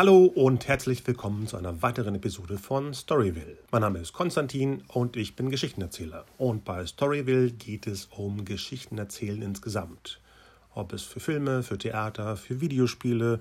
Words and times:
Hallo 0.00 0.24
und 0.24 0.66
herzlich 0.66 1.06
willkommen 1.06 1.46
zu 1.46 1.58
einer 1.58 1.82
weiteren 1.82 2.14
Episode 2.14 2.56
von 2.56 2.94
Storyville. 2.94 3.58
Mein 3.70 3.82
Name 3.82 3.98
ist 3.98 4.14
Konstantin 4.14 4.82
und 4.88 5.14
ich 5.14 5.36
bin 5.36 5.50
Geschichtenerzähler. 5.50 6.24
Und 6.38 6.64
bei 6.64 6.86
Storyville 6.86 7.50
geht 7.50 7.86
es 7.86 8.06
um 8.06 8.46
Geschichtenerzählen 8.46 9.42
insgesamt. 9.42 10.18
Ob 10.74 10.94
es 10.94 11.02
für 11.02 11.20
Filme, 11.20 11.62
für 11.62 11.76
Theater, 11.76 12.38
für 12.38 12.62
Videospiele, 12.62 13.40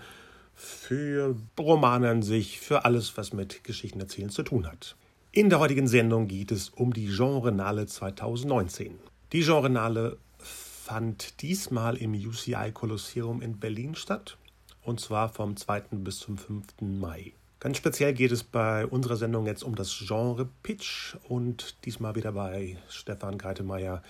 für 0.53 1.37
Romane 1.57 2.09
an 2.09 2.23
sich, 2.23 2.59
für 2.59 2.83
alles, 2.83 3.15
was 3.15 3.31
mit 3.31 3.63
Geschichtenerzählen 3.63 4.29
zu 4.29 4.43
tun 4.43 4.67
hat. 4.67 4.97
In 5.31 5.49
der 5.49 5.59
heutigen 5.59 5.87
Sendung 5.87 6.27
geht 6.27 6.51
es 6.51 6.67
um 6.67 6.91
die 6.91 7.07
Genrenale 7.07 7.85
2019. 7.85 8.99
Die 9.31 9.45
Genrenale 9.45 10.17
fand 10.39 11.41
diesmal 11.41 11.95
im 11.95 12.11
UCI 12.11 12.71
Kolosseum 12.73 13.41
in 13.41 13.59
Berlin 13.59 13.95
statt 13.95 14.37
und 14.83 14.99
zwar 14.99 15.29
vom 15.29 15.55
2. 15.57 15.81
bis 15.91 16.19
zum 16.19 16.37
5. 16.37 16.65
Mai. 16.81 17.33
Ganz 17.59 17.77
speziell 17.77 18.13
geht 18.13 18.31
es 18.31 18.43
bei 18.43 18.85
unserer 18.85 19.17
Sendung 19.17 19.45
jetzt 19.45 19.63
um 19.63 19.75
das 19.75 19.93
Genre 20.05 20.47
Pitch 20.63 21.15
und 21.27 21.75
diesmal 21.85 22.15
wieder 22.15 22.31
bei 22.31 22.77
Stefan 22.89 23.37
Greitemeyer, 23.37 24.01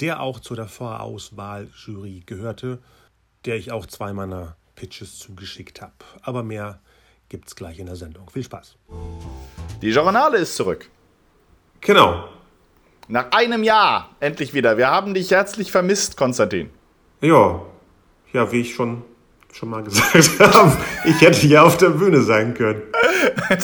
der 0.00 0.20
auch 0.20 0.40
zu 0.40 0.54
der 0.56 0.66
Vorauswahljury 0.66 2.24
gehörte, 2.26 2.80
der 3.44 3.56
ich 3.56 3.70
auch 3.70 3.86
zwei 3.86 4.12
meiner 4.12 4.56
Pitches 4.74 5.18
zugeschickt 5.18 5.80
habe. 5.80 5.94
Aber 6.22 6.42
mehr 6.42 6.80
gibt's 7.28 7.54
gleich 7.54 7.78
in 7.78 7.86
der 7.86 7.96
Sendung. 7.96 8.28
Viel 8.28 8.44
Spaß. 8.44 8.76
Die 9.82 9.90
Journale 9.90 10.38
ist 10.38 10.56
zurück. 10.56 10.90
Genau. 11.80 12.28
Nach 13.08 13.30
einem 13.30 13.62
Jahr 13.62 14.10
endlich 14.18 14.52
wieder. 14.52 14.76
Wir 14.76 14.88
haben 14.88 15.14
dich 15.14 15.30
herzlich 15.30 15.70
vermisst, 15.70 16.16
Konstantin. 16.16 16.70
Ja, 17.20 17.62
ja, 18.32 18.50
wie 18.50 18.62
ich 18.62 18.74
schon 18.74 19.04
schon 19.56 19.70
mal 19.70 19.82
gesagt 19.82 20.38
haben, 20.54 20.76
ich 21.04 21.20
hätte 21.20 21.38
hier 21.38 21.64
auf 21.64 21.76
der 21.78 21.90
Bühne 21.90 22.20
sein 22.22 22.54
können. 22.54 22.82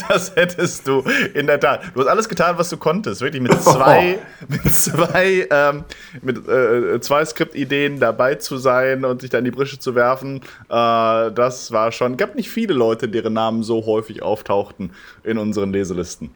Das 0.09 0.35
hättest 0.37 0.87
du, 0.87 1.03
in 1.35 1.47
der 1.47 1.59
Tat. 1.59 1.83
Du 1.95 2.01
hast 2.01 2.07
alles 2.07 2.29
getan, 2.29 2.57
was 2.57 2.69
du 2.71 2.77
konntest. 2.77 3.21
Wirklich 3.21 3.43
mit 3.43 3.53
zwei, 3.63 4.19
oh. 4.43 4.47
mit 4.49 4.73
zwei, 4.73 5.47
ähm, 5.51 5.85
mit 6.21 6.49
äh, 6.49 7.01
zwei 7.01 7.25
Skriptideen 7.25 7.99
dabei 7.99 8.37
zu 8.37 8.59
sein 8.59 9.05
und 9.05 9.21
sich 9.21 9.31
da 9.31 9.39
in 9.39 9.45
die 9.45 9.51
Brische 9.51 9.79
zu 9.79 9.95
werfen. 9.95 10.37
Äh, 10.69 11.33
das 11.33 11.73
war 11.73 11.91
schon. 11.91 12.13
Es 12.13 12.19
gab 12.19 12.37
nicht 12.37 12.49
viele 12.49 12.75
Leute, 12.75 13.09
deren 13.09 13.33
Namen 13.33 13.63
so 13.63 13.85
häufig 13.87 14.23
auftauchten 14.23 14.93
in 15.25 15.39
unseren 15.39 15.73
Leselisten. 15.73 16.31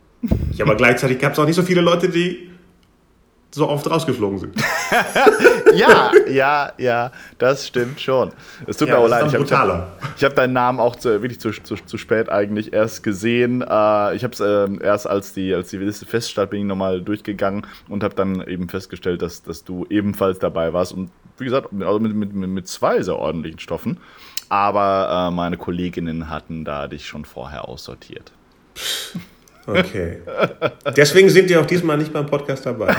Ja, 0.52 0.64
aber 0.64 0.74
gleichzeitig 0.74 1.18
gab 1.18 1.32
es 1.32 1.38
auch 1.38 1.46
nicht 1.46 1.56
so 1.56 1.62
viele 1.62 1.82
Leute, 1.82 2.08
die 2.08 2.50
so 3.56 3.68
oft 3.68 3.90
rausgeflogen 3.90 4.38
sind. 4.38 4.54
ja, 5.74 6.12
ja, 6.28 6.72
ja, 6.76 7.10
das 7.38 7.66
stimmt 7.66 8.00
schon. 8.00 8.32
Es 8.66 8.76
tut 8.76 8.88
ja, 8.88 8.94
mir 8.94 9.00
auch 9.00 9.08
leid. 9.08 9.26
Ich 9.26 9.52
habe 9.52 9.86
hab 10.22 10.34
deinen 10.34 10.52
Namen 10.52 10.78
auch 10.78 10.94
zu, 10.94 11.22
wirklich 11.22 11.40
zu, 11.40 11.50
zu, 11.50 11.76
zu, 11.76 11.96
spät 11.98 12.28
eigentlich 12.28 12.74
erst 12.74 13.02
gesehen. 13.02 13.62
Äh, 13.62 14.14
ich 14.14 14.24
habe 14.24 14.32
es 14.32 14.40
äh, 14.40 14.68
erst 14.84 15.06
als 15.06 15.32
die, 15.32 15.54
als 15.54 15.70
die 15.70 15.78
Liste 15.78 16.04
feststand, 16.04 16.50
bin 16.50 16.60
ich 16.60 16.66
nochmal 16.66 17.00
durchgegangen 17.00 17.66
und 17.88 18.04
habe 18.04 18.14
dann 18.14 18.46
eben 18.46 18.68
festgestellt, 18.68 19.22
dass, 19.22 19.42
dass 19.42 19.64
du 19.64 19.86
ebenfalls 19.88 20.38
dabei 20.38 20.74
warst. 20.74 20.92
Und 20.92 21.10
wie 21.38 21.44
gesagt, 21.44 21.68
also 21.80 21.98
mit, 21.98 22.14
mit, 22.14 22.34
mit 22.34 22.68
zwei 22.68 23.00
sehr 23.02 23.16
ordentlichen 23.16 23.58
Stoffen. 23.58 23.98
Aber 24.50 25.28
äh, 25.28 25.34
meine 25.34 25.56
Kolleginnen 25.56 26.28
hatten 26.28 26.64
da 26.64 26.88
dich 26.88 27.06
schon 27.06 27.24
vorher 27.24 27.68
aussortiert. 27.68 28.32
Okay. 29.66 30.18
Deswegen 30.96 31.28
sind 31.28 31.50
die 31.50 31.56
auch 31.56 31.66
diesmal 31.66 31.98
nicht 31.98 32.12
beim 32.12 32.26
Podcast 32.26 32.64
dabei. 32.66 32.94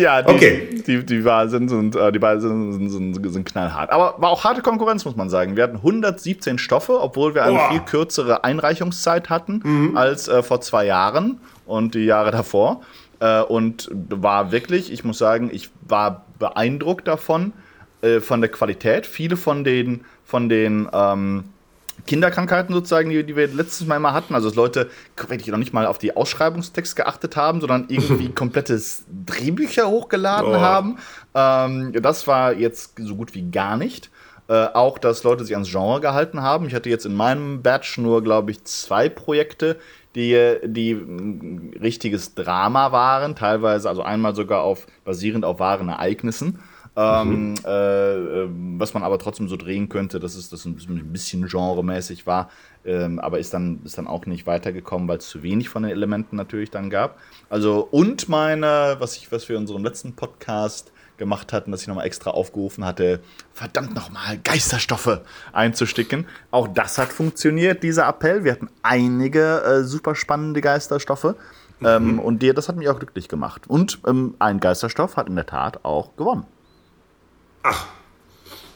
ja, 0.00 0.22
die, 0.22 0.32
okay. 0.32 0.68
die, 0.86 1.04
die 1.04 1.22
sind, 1.22 1.68
sind, 1.68 1.96
äh, 1.96 2.12
die 2.12 2.18
beiden 2.18 2.40
sind, 2.40 2.90
sind, 2.90 3.32
sind, 3.32 3.44
knallhart. 3.44 3.90
Aber 3.90 4.14
war 4.18 4.30
auch 4.30 4.44
harte 4.44 4.62
Konkurrenz, 4.62 5.04
muss 5.04 5.16
man 5.16 5.28
sagen. 5.28 5.56
Wir 5.56 5.64
hatten 5.64 5.76
117 5.76 6.58
Stoffe, 6.58 7.00
obwohl 7.00 7.34
wir 7.34 7.44
eine 7.44 7.56
Boah. 7.56 7.70
viel 7.70 7.80
kürzere 7.80 8.44
Einreichungszeit 8.44 9.28
hatten 9.30 9.60
mhm. 9.62 9.96
als 9.96 10.28
äh, 10.28 10.42
vor 10.42 10.60
zwei 10.60 10.86
Jahren 10.86 11.40
und 11.66 11.94
die 11.94 12.04
Jahre 12.04 12.30
davor. 12.30 12.82
Äh, 13.20 13.42
und 13.42 13.90
war 13.92 14.52
wirklich, 14.52 14.92
ich 14.92 15.04
muss 15.04 15.18
sagen, 15.18 15.50
ich 15.52 15.70
war 15.86 16.24
beeindruckt 16.38 17.08
davon, 17.08 17.52
äh, 18.02 18.20
von 18.20 18.40
der 18.40 18.50
Qualität. 18.50 19.06
Viele 19.06 19.36
von 19.36 19.62
den 19.64 20.04
von 20.32 20.48
den 20.48 20.88
ähm, 20.94 21.44
Kinderkrankheiten 22.06 22.74
sozusagen, 22.74 23.10
die, 23.10 23.22
die, 23.22 23.36
wir 23.36 23.48
letztes 23.48 23.86
Mal 23.86 23.96
immer 23.96 24.14
hatten. 24.14 24.34
Also 24.34 24.48
dass 24.48 24.56
Leute 24.56 24.88
wirklich 25.14 25.48
noch 25.48 25.58
nicht 25.58 25.74
mal 25.74 25.84
auf 25.84 25.98
die 25.98 26.16
Ausschreibungstext 26.16 26.96
geachtet 26.96 27.36
haben, 27.36 27.60
sondern 27.60 27.84
irgendwie 27.88 28.28
komplettes 28.34 29.04
Drehbücher 29.26 29.90
hochgeladen 29.90 30.54
oh. 30.54 30.60
haben. 30.60 30.98
Ähm, 31.34 31.92
das 32.00 32.26
war 32.26 32.54
jetzt 32.54 32.94
so 32.98 33.14
gut 33.14 33.34
wie 33.34 33.42
gar 33.50 33.76
nicht. 33.76 34.10
Äh, 34.48 34.68
auch, 34.72 34.96
dass 34.96 35.22
Leute 35.22 35.44
sich 35.44 35.54
ans 35.54 35.70
Genre 35.70 36.00
gehalten 36.00 36.40
haben. 36.40 36.66
Ich 36.66 36.74
hatte 36.74 36.88
jetzt 36.88 37.04
in 37.04 37.14
meinem 37.14 37.60
Batch 37.60 37.98
nur, 37.98 38.24
glaube 38.24 38.52
ich, 38.52 38.64
zwei 38.64 39.10
Projekte, 39.10 39.76
die, 40.14 40.56
die 40.64 40.92
ein 40.92 41.74
richtiges 41.78 42.34
Drama 42.34 42.90
waren, 42.90 43.36
teilweise, 43.36 43.90
also 43.90 44.02
einmal 44.02 44.34
sogar 44.34 44.62
auf 44.62 44.86
basierend 45.04 45.44
auf 45.44 45.58
wahren 45.58 45.90
Ereignissen. 45.90 46.58
Ähm, 46.94 47.52
mhm. 47.52 47.54
äh, 47.64 48.14
ähm, 48.42 48.74
was 48.78 48.92
man 48.92 49.02
aber 49.02 49.18
trotzdem 49.18 49.48
so 49.48 49.56
drehen 49.56 49.88
könnte, 49.88 50.20
dass 50.20 50.34
es 50.34 50.50
das 50.50 50.66
ein 50.66 50.76
bisschen 51.10 51.46
genremäßig 51.46 52.26
war, 52.26 52.50
ähm, 52.84 53.18
aber 53.18 53.38
ist 53.38 53.54
dann, 53.54 53.80
ist 53.84 53.96
dann 53.96 54.06
auch 54.06 54.26
nicht 54.26 54.46
weitergekommen, 54.46 55.08
weil 55.08 55.16
es 55.16 55.28
zu 55.28 55.42
wenig 55.42 55.70
von 55.70 55.84
den 55.84 55.92
Elementen 55.92 56.36
natürlich 56.36 56.70
dann 56.70 56.90
gab. 56.90 57.18
Also, 57.48 57.88
und 57.90 58.28
meine, 58.28 58.96
was 58.98 59.16
ich, 59.16 59.32
was 59.32 59.48
wir 59.48 59.56
in 59.56 59.62
unserem 59.62 59.84
letzten 59.84 60.12
Podcast 60.12 60.92
gemacht 61.16 61.52
hatten, 61.54 61.70
dass 61.70 61.82
ich 61.82 61.88
nochmal 61.88 62.06
extra 62.06 62.32
aufgerufen 62.32 62.84
hatte, 62.84 63.20
verdammt 63.54 63.94
nochmal 63.94 64.38
Geisterstoffe 64.44 65.20
einzusticken. 65.52 66.26
Auch 66.50 66.68
das 66.68 66.98
hat 66.98 67.10
funktioniert, 67.10 67.82
dieser 67.82 68.06
Appell. 68.06 68.44
Wir 68.44 68.52
hatten 68.52 68.68
einige 68.82 69.62
äh, 69.62 69.84
super 69.84 70.14
spannende 70.14 70.60
Geisterstoffe. 70.60 71.36
Mhm. 71.80 71.86
Ähm, 71.86 72.18
und 72.18 72.42
dir, 72.42 72.52
das 72.52 72.68
hat 72.68 72.76
mich 72.76 72.88
auch 72.88 72.98
glücklich 72.98 73.28
gemacht. 73.28 73.62
Und 73.68 74.00
ähm, 74.06 74.34
ein 74.40 74.60
Geisterstoff 74.60 75.16
hat 75.16 75.28
in 75.28 75.36
der 75.36 75.46
Tat 75.46 75.84
auch 75.84 76.16
gewonnen. 76.16 76.44
Ach, 77.62 77.86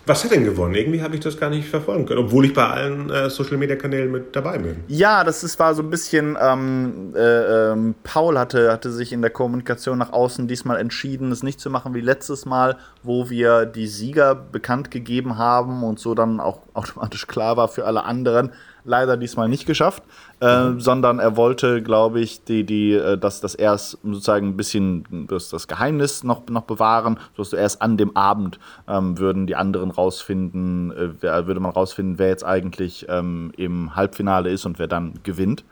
was 0.07 0.23
hat 0.23 0.31
denn 0.31 0.45
gewonnen? 0.45 0.77
Irgendwie 0.77 1.03
habe 1.03 1.17
ich 1.17 1.21
das 1.21 1.37
gar 1.37 1.51
nicht 1.51 1.69
verfolgen 1.69 2.07
können, 2.07 2.21
obwohl 2.21 2.45
ich 2.45 2.55
bei 2.55 2.65
allen 2.65 3.11
äh, 3.11 3.29
Social 3.29 3.57
Media 3.57 3.75
Kanälen 3.75 4.13
mit 4.13 4.37
dabei 4.37 4.59
bin. 4.59 4.85
Ja, 4.87 5.25
das 5.25 5.43
ist, 5.43 5.59
war 5.59 5.75
so 5.75 5.83
ein 5.83 5.91
bisschen. 5.91 6.39
Ähm, 6.41 7.13
äh, 7.17 7.73
ähm, 7.73 7.97
Paul 8.05 8.39
hatte, 8.39 8.71
hatte 8.71 8.93
sich 8.93 9.13
in 9.13 9.21
der 9.21 9.33
Kommunikation 9.33 9.99
nach 9.99 10.13
außen 10.13 10.47
diesmal 10.47 10.79
entschieden, 10.79 11.33
es 11.33 11.43
nicht 11.43 11.59
zu 11.59 11.71
machen 11.71 11.93
wie 11.95 12.01
letztes 12.01 12.47
Mal, 12.47 12.77
wo 13.03 13.31
wir 13.31 13.67
die 13.67 13.89
Sieger 13.89 14.37
bekannt 14.37 14.93
gegeben 14.93 15.39
haben 15.39 15.83
und 15.83 15.99
so 15.99 16.15
dann 16.15 16.39
auch 16.39 16.61
automatisch 16.75 17.27
klar 17.27 17.57
war 17.57 17.67
für 17.67 17.85
alle 17.85 18.05
anderen, 18.05 18.53
leider 18.87 19.17
diesmal 19.17 19.49
nicht 19.49 19.67
geschafft, 19.67 20.03
äh, 20.41 20.65
mhm. 20.65 20.81
sondern 20.81 21.19
er 21.19 21.37
wollte, 21.37 21.83
glaube 21.83 22.21
ich, 22.21 22.45
die, 22.45 22.65
die, 22.65 22.93
äh, 22.93 23.19
dass, 23.19 23.41
dass 23.41 23.55
er 23.55 23.75
es 23.75 23.99
sozusagen 24.03 24.49
ein 24.49 24.57
bisschen 24.57 25.27
das, 25.29 25.51
das 25.51 25.69
Geheimnis 25.69 26.25
noch, 26.25 26.47
noch 26.49 26.63
bewahren, 26.63 27.19
sodass 27.37 27.51
du 27.51 27.57
erst 27.57 27.83
an 27.83 27.97
dem 27.97 28.17
Abend 28.17 28.59
ähm, 28.89 29.19
würden 29.19 29.47
die 29.47 29.57
anderen 29.57 29.91
rausfinden, 29.91 30.93
äh, 30.93 31.09
wer, 31.21 31.47
würde 31.47 31.61
man 31.61 31.73
rausfinden, 31.73 32.19
wer 32.19 32.29
jetzt 32.29 32.45
eigentlich 32.45 33.07
ähm, 33.09 33.53
im 33.57 33.95
Halbfinale 33.95 34.51
ist 34.51 34.65
und 34.65 34.79
wer 34.79 34.87
dann 34.87 35.15
gewinnt. 35.23 35.65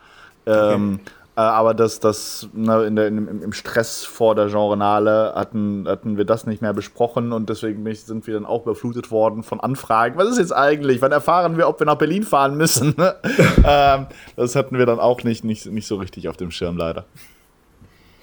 Ähm, 0.46 1.00
okay. 1.02 1.12
Äh, 1.36 1.40
aber 1.40 1.74
das, 1.74 1.98
das 1.98 2.48
ne, 2.52 2.84
in 2.84 2.94
der, 2.94 3.08
in, 3.08 3.42
im 3.42 3.52
Stress 3.52 4.04
vor 4.04 4.34
der 4.34 4.46
Genrenale 4.46 5.32
hatten, 5.34 5.86
hatten 5.88 6.16
wir 6.16 6.24
das 6.24 6.46
nicht 6.46 6.62
mehr 6.62 6.72
besprochen 6.72 7.32
und 7.32 7.48
deswegen 7.48 7.84
sind 7.94 8.26
wir 8.26 8.34
dann 8.34 8.46
auch 8.46 8.62
überflutet 8.62 9.10
worden 9.10 9.42
von 9.42 9.58
Anfragen. 9.58 10.16
Was 10.16 10.28
ist 10.28 10.38
jetzt 10.38 10.52
eigentlich? 10.52 11.02
Wann 11.02 11.12
erfahren 11.12 11.56
wir, 11.56 11.68
ob 11.68 11.80
wir 11.80 11.86
nach 11.86 11.98
Berlin 11.98 12.22
fahren 12.22 12.56
müssen? 12.56 12.94
ähm, 13.66 14.06
das 14.36 14.54
hatten 14.54 14.78
wir 14.78 14.86
dann 14.86 15.00
auch 15.00 15.24
nicht, 15.24 15.44
nicht, 15.44 15.66
nicht 15.66 15.86
so 15.88 15.96
richtig 15.96 16.28
auf 16.28 16.36
dem 16.36 16.52
Schirm, 16.52 16.76
leider. 16.76 17.04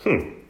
Hm. 0.03 0.40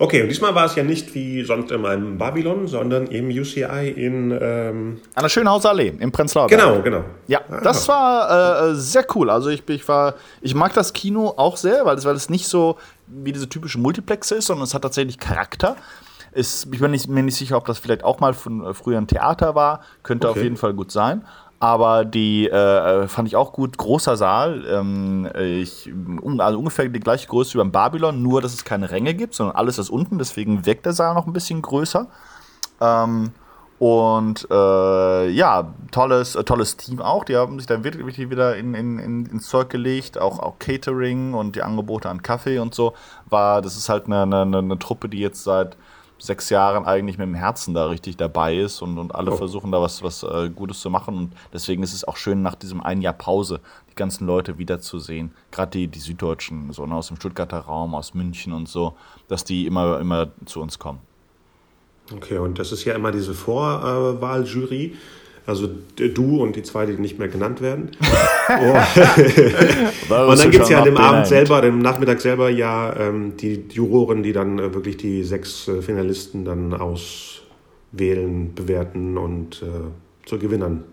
Okay, 0.00 0.22
und 0.22 0.28
diesmal 0.28 0.54
war 0.54 0.64
es 0.64 0.76
ja 0.76 0.84
nicht 0.84 1.12
wie 1.14 1.42
sonst 1.42 1.72
in 1.72 2.18
Babylon, 2.18 2.68
sondern 2.68 3.08
im 3.08 3.28
UCI 3.28 3.92
in. 3.96 4.30
Ähm 4.40 5.00
An 5.14 5.22
der 5.22 5.28
Schönhauser 5.28 5.70
Allee, 5.70 5.92
im 5.98 6.12
Prenzlauer 6.12 6.46
Berg. 6.46 6.60
Genau, 6.60 6.82
genau. 6.82 7.04
Ja, 7.26 7.40
ah. 7.50 7.60
das 7.62 7.88
war 7.88 8.68
äh, 8.70 8.74
sehr 8.76 9.04
cool. 9.16 9.28
Also 9.28 9.48
ich, 9.48 9.68
ich, 9.68 9.88
war, 9.88 10.14
ich 10.40 10.54
mag 10.54 10.72
das 10.74 10.92
Kino 10.92 11.34
auch 11.36 11.56
sehr, 11.56 11.84
weil 11.84 11.98
es, 11.98 12.04
weil 12.04 12.14
es 12.14 12.30
nicht 12.30 12.46
so 12.46 12.76
wie 13.08 13.32
diese 13.32 13.48
typische 13.48 13.78
Multiplexe 13.78 14.36
ist, 14.36 14.46
sondern 14.46 14.64
es 14.64 14.74
hat 14.74 14.82
tatsächlich 14.82 15.18
Charakter. 15.18 15.74
Es, 16.30 16.68
ich 16.70 16.78
bin 16.78 16.92
nicht, 16.92 17.08
mir 17.08 17.24
nicht 17.24 17.36
sicher, 17.36 17.56
ob 17.56 17.66
das 17.66 17.80
vielleicht 17.80 18.04
auch 18.04 18.20
mal 18.20 18.34
von 18.34 18.64
äh, 18.64 18.74
früher 18.74 18.98
ein 18.98 19.08
Theater 19.08 19.56
war. 19.56 19.80
Könnte 20.04 20.28
okay. 20.28 20.38
auf 20.38 20.44
jeden 20.44 20.56
Fall 20.56 20.74
gut 20.74 20.92
sein. 20.92 21.24
Aber 21.60 22.04
die 22.04 22.48
äh, 22.48 23.08
fand 23.08 23.26
ich 23.26 23.34
auch 23.34 23.52
gut. 23.52 23.78
Großer 23.78 24.16
Saal. 24.16 24.64
Ähm, 24.68 25.28
ich, 25.36 25.92
also 26.38 26.58
ungefähr 26.58 26.88
die 26.88 27.00
gleiche 27.00 27.26
Größe 27.26 27.54
wie 27.54 27.58
beim 27.58 27.72
Babylon, 27.72 28.22
nur 28.22 28.40
dass 28.40 28.54
es 28.54 28.64
keine 28.64 28.90
Ränge 28.90 29.14
gibt, 29.14 29.34
sondern 29.34 29.56
alles 29.56 29.78
ist 29.78 29.90
unten. 29.90 30.18
Deswegen 30.18 30.66
wirkt 30.66 30.86
der 30.86 30.92
Saal 30.92 31.14
noch 31.14 31.26
ein 31.26 31.32
bisschen 31.32 31.60
größer. 31.60 32.06
Ähm, 32.80 33.32
und 33.80 34.48
äh, 34.50 35.28
ja, 35.30 35.72
tolles, 35.92 36.34
äh, 36.34 36.44
tolles 36.44 36.76
Team 36.76 37.00
auch. 37.00 37.24
Die 37.24 37.36
haben 37.36 37.58
sich 37.58 37.66
dann 37.66 37.84
wirklich 37.84 38.18
wieder 38.18 38.56
in, 38.56 38.74
in, 38.74 38.98
in, 38.98 39.26
ins 39.26 39.48
Zeug 39.48 39.68
gelegt. 39.70 40.18
Auch, 40.18 40.38
auch 40.40 40.58
Catering 40.60 41.34
und 41.34 41.56
die 41.56 41.62
Angebote 41.62 42.08
an 42.08 42.22
Kaffee 42.22 42.58
und 42.58 42.74
so. 42.74 42.94
War, 43.26 43.62
das 43.62 43.76
ist 43.76 43.88
halt 43.88 44.06
eine, 44.06 44.22
eine, 44.22 44.58
eine 44.58 44.78
Truppe, 44.78 45.08
die 45.08 45.18
jetzt 45.18 45.44
seit 45.44 45.76
sechs 46.18 46.50
Jahren 46.50 46.84
eigentlich 46.84 47.18
mit 47.18 47.26
dem 47.26 47.34
Herzen 47.34 47.74
da 47.74 47.86
richtig 47.86 48.16
dabei 48.16 48.56
ist 48.56 48.82
und, 48.82 48.98
und 48.98 49.14
alle 49.14 49.32
oh. 49.32 49.36
versuchen 49.36 49.70
da 49.70 49.80
was, 49.80 50.02
was 50.02 50.22
äh, 50.22 50.50
Gutes 50.50 50.80
zu 50.80 50.90
machen. 50.90 51.16
Und 51.16 51.32
deswegen 51.52 51.82
ist 51.82 51.94
es 51.94 52.06
auch 52.06 52.16
schön, 52.16 52.42
nach 52.42 52.54
diesem 52.54 52.80
ein 52.82 53.00
Jahr 53.00 53.12
Pause 53.12 53.60
die 53.90 53.94
ganzen 53.94 54.26
Leute 54.26 54.58
wiederzusehen. 54.58 55.32
Gerade 55.50 55.70
die, 55.70 55.86
die 55.86 56.00
Süddeutschen, 56.00 56.72
so 56.72 56.86
ne, 56.86 56.94
aus 56.94 57.08
dem 57.08 57.16
Stuttgarter 57.16 57.60
Raum, 57.60 57.94
aus 57.94 58.14
München 58.14 58.52
und 58.52 58.68
so, 58.68 58.94
dass 59.28 59.44
die 59.44 59.66
immer, 59.66 60.00
immer 60.00 60.28
zu 60.44 60.60
uns 60.60 60.78
kommen. 60.78 61.00
Okay, 62.14 62.38
und 62.38 62.58
das 62.58 62.72
ist 62.72 62.84
ja 62.84 62.94
immer 62.94 63.12
diese 63.12 63.34
Vorwahljury. 63.34 64.96
Also 65.48 65.66
du 65.96 66.42
und 66.42 66.56
die 66.56 66.62
zwei, 66.62 66.84
die 66.84 66.92
nicht 66.98 67.18
mehr 67.18 67.28
genannt 67.28 67.62
werden. 67.62 67.92
oh. 68.50 68.52
und 70.30 70.38
dann 70.38 70.50
gibt 70.50 70.64
es 70.64 70.68
ja 70.68 70.80
an 70.80 70.84
dem 70.84 70.98
Abend 70.98 71.26
selber, 71.26 71.62
dem 71.62 71.78
Nachmittag 71.78 72.20
selber 72.20 72.50
ja 72.50 72.94
ähm, 72.94 73.34
die 73.38 73.64
Juroren, 73.72 74.22
die 74.22 74.34
dann 74.34 74.58
äh, 74.58 74.74
wirklich 74.74 74.98
die 74.98 75.24
sechs 75.24 75.66
äh, 75.66 75.80
Finalisten 75.80 76.44
dann 76.44 76.74
auswählen, 76.74 78.54
bewerten 78.54 79.16
und 79.16 79.62
äh, 79.62 80.26
zu 80.28 80.38
Gewinnern 80.38 80.84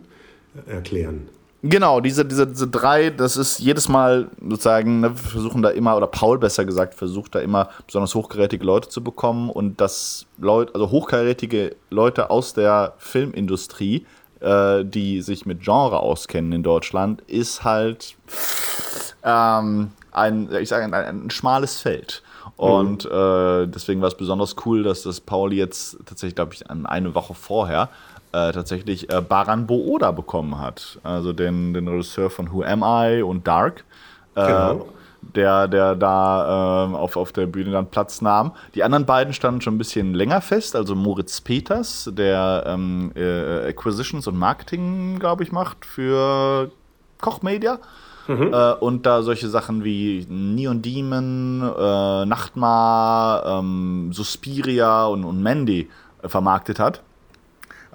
erklären. 0.67 1.27
Genau, 1.61 1.99
diese, 1.99 2.23
diese, 2.23 2.47
diese 2.47 2.69
drei, 2.69 3.09
das 3.09 3.35
ist 3.35 3.59
jedes 3.59 3.89
Mal 3.89 4.29
sozusagen, 4.39 5.01
ne, 5.01 5.09
wir 5.09 5.17
versuchen 5.17 5.63
da 5.63 5.69
immer, 5.69 5.97
oder 5.97 6.07
Paul 6.07 6.37
besser 6.37 6.63
gesagt, 6.63 6.93
versucht 6.93 7.35
da 7.35 7.39
immer 7.39 7.69
besonders 7.87 8.15
hochkarätige 8.15 8.63
Leute 8.63 8.87
zu 8.87 9.03
bekommen 9.03 9.49
und 9.49 9.81
das 9.81 10.27
Leute, 10.37 10.75
also 10.75 10.91
hochkarätige 10.91 11.75
Leute 11.89 12.29
aus 12.29 12.53
der 12.53 12.93
Filmindustrie, 12.99 14.05
äh, 14.41 14.83
die 14.83 15.21
sich 15.21 15.45
mit 15.45 15.61
Genre 15.61 15.99
auskennen 15.99 16.51
in 16.51 16.63
Deutschland, 16.63 17.21
ist 17.27 17.63
halt 17.63 18.15
ähm, 19.23 19.91
ein, 20.11 20.49
ich 20.59 20.69
sage, 20.69 20.85
ein, 20.85 20.93
ein 20.93 21.29
schmales 21.29 21.79
Feld. 21.79 22.23
Und 22.57 23.05
mhm. 23.05 23.11
äh, 23.11 23.67
deswegen 23.67 24.01
war 24.01 24.07
es 24.07 24.15
besonders 24.15 24.55
cool, 24.65 24.83
dass 24.83 25.03
das 25.03 25.19
Paul 25.19 25.53
jetzt 25.53 25.97
tatsächlich, 26.05 26.35
glaube 26.35 26.53
ich, 26.53 26.69
eine 26.69 27.15
Woche 27.15 27.33
vorher 27.33 27.89
äh, 28.31 28.51
tatsächlich 28.51 29.09
äh, 29.11 29.21
Baran 29.21 29.67
Booda 29.67 30.11
bekommen 30.11 30.59
hat. 30.59 30.99
Also 31.03 31.33
den, 31.33 31.73
den 31.73 31.87
Regisseur 31.87 32.29
von 32.29 32.51
Who 32.51 32.63
Am 32.63 32.83
I 32.83 33.21
und 33.21 33.47
Dark. 33.47 33.83
Genau. 34.35 34.87
Der, 35.33 35.67
der 35.67 35.95
da 35.95 36.85
äh, 36.85 36.95
auf, 36.95 37.17
auf 37.17 37.31
der 37.31 37.45
Bühne 37.47 37.71
dann 37.71 37.87
Platz 37.87 38.21
nahm. 38.21 38.51
Die 38.73 38.83
anderen 38.83 39.05
beiden 39.05 39.33
standen 39.33 39.61
schon 39.61 39.75
ein 39.75 39.77
bisschen 39.77 40.13
länger 40.13 40.41
fest. 40.41 40.75
Also 40.75 40.95
Moritz 40.95 41.41
Peters, 41.41 42.09
der 42.13 42.63
ähm, 42.67 43.11
äh, 43.15 43.69
Acquisitions 43.69 44.27
und 44.27 44.37
Marketing, 44.37 45.19
glaube 45.19 45.43
ich, 45.43 45.51
macht 45.51 45.85
für 45.85 46.71
Kochmedia. 47.19 47.79
Mhm. 48.27 48.53
Äh, 48.53 48.73
und 48.73 49.05
da 49.05 49.21
solche 49.21 49.49
Sachen 49.49 49.83
wie 49.83 50.25
Neon 50.29 50.81
Demon, 50.81 51.61
äh, 51.61 52.25
Nachtmar, 52.25 53.45
ähm, 53.59 54.11
Suspiria 54.13 55.05
und, 55.05 55.23
und 55.23 55.41
Mandy 55.41 55.89
äh, 56.21 56.29
vermarktet 56.29 56.79
hat. 56.79 57.01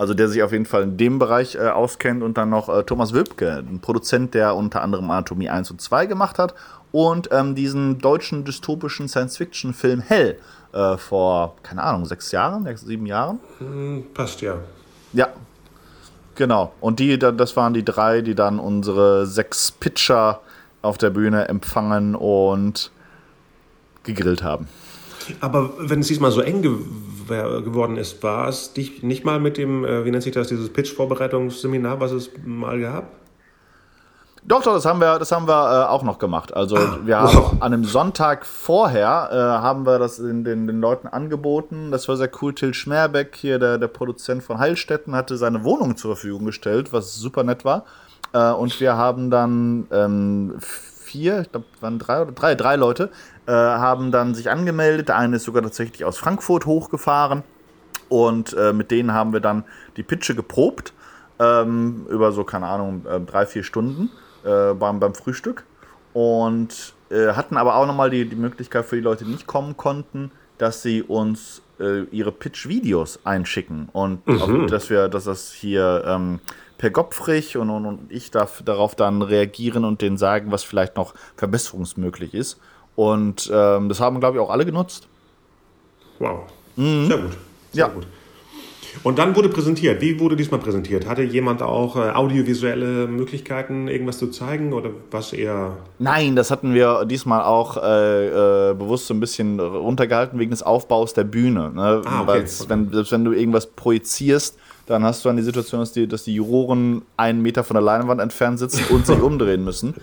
Also 0.00 0.14
der 0.14 0.30
sich 0.30 0.42
auf 0.42 0.52
jeden 0.52 0.64
Fall 0.64 0.84
in 0.84 0.96
dem 0.96 1.18
Bereich 1.18 1.56
äh, 1.56 1.68
auskennt 1.68 2.22
und 2.22 2.38
dann 2.38 2.48
noch 2.48 2.70
äh, 2.70 2.84
Thomas 2.84 3.12
Wölbke, 3.12 3.58
ein 3.58 3.80
Produzent, 3.80 4.32
der 4.32 4.56
unter 4.56 4.80
anderem 4.80 5.10
Anatomie 5.10 5.50
1 5.50 5.70
und 5.72 5.82
2 5.82 6.06
gemacht 6.06 6.38
hat 6.38 6.54
und 6.90 7.28
ähm, 7.32 7.54
diesen 7.54 7.98
deutschen 7.98 8.46
dystopischen 8.46 9.08
Science-Fiction-Film 9.08 10.00
Hell 10.00 10.38
äh, 10.72 10.96
vor, 10.96 11.54
keine 11.62 11.82
Ahnung, 11.82 12.06
sechs 12.06 12.32
Jahren, 12.32 12.64
sechs, 12.64 12.80
sieben 12.80 13.04
Jahren? 13.04 13.40
Hm, 13.58 14.04
passt 14.14 14.40
ja. 14.40 14.54
Ja, 15.12 15.28
genau. 16.34 16.72
Und 16.80 16.98
die, 16.98 17.18
das 17.18 17.54
waren 17.58 17.74
die 17.74 17.84
drei, 17.84 18.22
die 18.22 18.34
dann 18.34 18.58
unsere 18.58 19.26
sechs 19.26 19.70
Pitcher 19.70 20.40
auf 20.80 20.96
der 20.96 21.10
Bühne 21.10 21.46
empfangen 21.48 22.14
und 22.14 22.90
gegrillt 24.04 24.42
haben. 24.42 24.66
Aber 25.40 25.74
wenn 25.78 26.00
es 26.00 26.08
diesmal 26.08 26.30
so 26.30 26.40
eng 26.40 26.62
geworden 27.30 27.96
ist, 27.96 28.22
war 28.22 28.48
es 28.48 28.72
dich 28.72 29.02
nicht 29.02 29.24
mal 29.24 29.40
mit 29.40 29.56
dem, 29.56 29.84
äh, 29.84 30.04
wie 30.04 30.10
nennt 30.10 30.22
sich 30.22 30.32
das, 30.32 30.48
dieses 30.48 30.72
Pitch-Vorbereitungsseminar, 30.72 32.00
was 32.00 32.12
es 32.12 32.30
mal 32.44 32.80
gab? 32.80 33.20
Doch, 34.42 34.62
doch, 34.62 34.72
das 34.72 34.86
haben 34.86 35.00
wir, 35.00 35.18
das 35.18 35.32
haben 35.32 35.46
wir 35.46 35.52
äh, 35.52 35.88
auch 35.88 36.02
noch 36.02 36.18
gemacht. 36.18 36.54
Also 36.54 36.76
ah, 36.76 36.98
wir 37.04 37.20
haben 37.20 37.60
an 37.60 37.72
einem 37.72 37.84
Sonntag 37.84 38.46
vorher 38.46 39.28
äh, 39.30 39.36
haben 39.36 39.84
wir 39.84 39.98
das 39.98 40.16
den, 40.16 40.44
den, 40.44 40.66
den 40.66 40.80
Leuten 40.80 41.08
angeboten. 41.08 41.90
Das 41.90 42.08
war 42.08 42.16
sehr 42.16 42.30
cool. 42.40 42.54
Till 42.54 42.72
Schmerbeck, 42.72 43.36
hier 43.36 43.58
der, 43.58 43.76
der 43.76 43.88
Produzent 43.88 44.42
von 44.42 44.58
Heilstätten, 44.58 45.14
hatte 45.14 45.36
seine 45.36 45.62
Wohnung 45.62 45.96
zur 45.96 46.16
Verfügung 46.16 46.46
gestellt, 46.46 46.92
was 46.92 47.16
super 47.16 47.44
nett 47.44 47.64
war. 47.64 47.84
Äh, 48.32 48.52
und 48.52 48.80
wir 48.80 48.96
haben 48.96 49.30
dann 49.30 49.86
ähm, 49.90 50.54
vier, 51.10 51.42
ich 51.42 51.50
glaube, 51.50 51.66
waren 51.80 51.98
drei 51.98 52.22
oder 52.22 52.32
drei, 52.32 52.54
drei 52.54 52.76
Leute, 52.76 53.10
äh, 53.46 53.52
haben 53.52 54.12
dann 54.12 54.34
sich 54.34 54.50
angemeldet. 54.50 55.08
Der 55.08 55.16
eine 55.16 55.36
ist 55.36 55.44
sogar 55.44 55.62
tatsächlich 55.62 56.04
aus 56.04 56.18
Frankfurt 56.18 56.66
hochgefahren. 56.66 57.42
Und 58.08 58.54
äh, 58.54 58.72
mit 58.72 58.90
denen 58.90 59.12
haben 59.12 59.32
wir 59.32 59.40
dann 59.40 59.64
die 59.96 60.02
Pitche 60.02 60.34
geprobt. 60.34 60.92
Ähm, 61.38 62.06
über 62.08 62.32
so, 62.32 62.44
keine 62.44 62.66
Ahnung, 62.66 63.06
äh, 63.06 63.20
drei, 63.20 63.46
vier 63.46 63.62
Stunden 63.62 64.10
äh, 64.44 64.74
beim, 64.74 65.00
beim 65.00 65.14
Frühstück. 65.14 65.64
Und 66.12 66.94
äh, 67.10 67.32
hatten 67.32 67.56
aber 67.56 67.76
auch 67.76 67.86
nochmal 67.86 68.10
die, 68.10 68.28
die 68.28 68.36
Möglichkeit 68.36 68.84
für 68.84 68.96
die 68.96 69.02
Leute, 69.02 69.24
die 69.24 69.30
nicht 69.30 69.46
kommen 69.46 69.76
konnten, 69.76 70.30
dass 70.58 70.82
sie 70.82 71.02
uns 71.02 71.62
ihre 72.10 72.30
Pitch-Videos 72.30 73.20
einschicken. 73.24 73.88
Und 73.90 74.26
mhm. 74.26 74.42
auch, 74.42 74.66
dass 74.66 74.90
wir, 74.90 75.08
dass 75.08 75.24
das 75.24 75.50
hier 75.50 76.04
ähm, 76.06 76.40
per 76.80 76.90
Gopfrich 76.90 77.58
und, 77.58 77.68
und, 77.68 77.84
und 77.84 78.10
ich 78.10 78.30
darf 78.30 78.62
darauf 78.62 78.94
dann 78.94 79.20
reagieren 79.20 79.84
und 79.84 80.00
denen 80.00 80.16
sagen, 80.16 80.50
was 80.50 80.62
vielleicht 80.62 80.96
noch 80.96 81.12
verbesserungsmöglich 81.36 82.32
ist. 82.32 82.58
Und 82.96 83.50
ähm, 83.52 83.88
das 83.88 84.00
haben, 84.00 84.20
glaube 84.20 84.36
ich, 84.36 84.42
auch 84.42 84.50
alle 84.50 84.64
genutzt. 84.64 85.08
Wow. 86.18 86.40
Mhm. 86.76 87.06
Sehr 87.06 87.18
gut. 87.18 87.30
Sehr 87.72 87.86
ja. 87.86 87.88
gut. 87.88 88.06
Und 89.02 89.18
dann 89.18 89.36
wurde 89.36 89.48
präsentiert. 89.48 90.00
Wie 90.00 90.18
wurde 90.20 90.36
diesmal 90.36 90.60
präsentiert? 90.60 91.06
Hatte 91.06 91.22
jemand 91.22 91.62
auch 91.62 91.96
äh, 91.96 92.10
audiovisuelle 92.10 93.06
Möglichkeiten, 93.06 93.88
irgendwas 93.88 94.18
zu 94.18 94.28
zeigen 94.28 94.72
oder 94.72 94.90
was 95.10 95.32
eher? 95.32 95.76
Nein, 95.98 96.36
das 96.36 96.50
hatten 96.50 96.74
wir 96.74 97.04
diesmal 97.04 97.42
auch 97.42 97.76
äh, 97.76 98.70
äh, 98.70 98.74
bewusst 98.74 99.06
so 99.06 99.14
ein 99.14 99.20
bisschen 99.20 99.60
runtergehalten 99.60 100.38
wegen 100.38 100.50
des 100.50 100.62
Aufbaus 100.62 101.14
der 101.14 101.24
Bühne. 101.24 101.70
Ne? 101.72 102.02
Ah, 102.04 102.22
okay. 102.22 102.26
Weil 102.26 102.44
wenn, 102.68 102.92
selbst 102.92 103.12
wenn 103.12 103.24
du 103.24 103.32
irgendwas 103.32 103.66
projizierst, 103.66 104.58
dann 104.86 105.04
hast 105.04 105.24
du 105.24 105.28
dann 105.28 105.36
die 105.36 105.44
Situation, 105.44 105.80
dass 105.80 105.92
die, 105.92 106.08
dass 106.08 106.24
die 106.24 106.34
Juroren 106.34 107.02
einen 107.16 107.42
Meter 107.42 107.62
von 107.62 107.74
der 107.74 107.82
Leinwand 107.82 108.20
entfernt 108.20 108.58
sitzen 108.58 108.84
und 108.90 109.06
sich 109.06 109.20
umdrehen 109.22 109.64
müssen. 109.64 109.94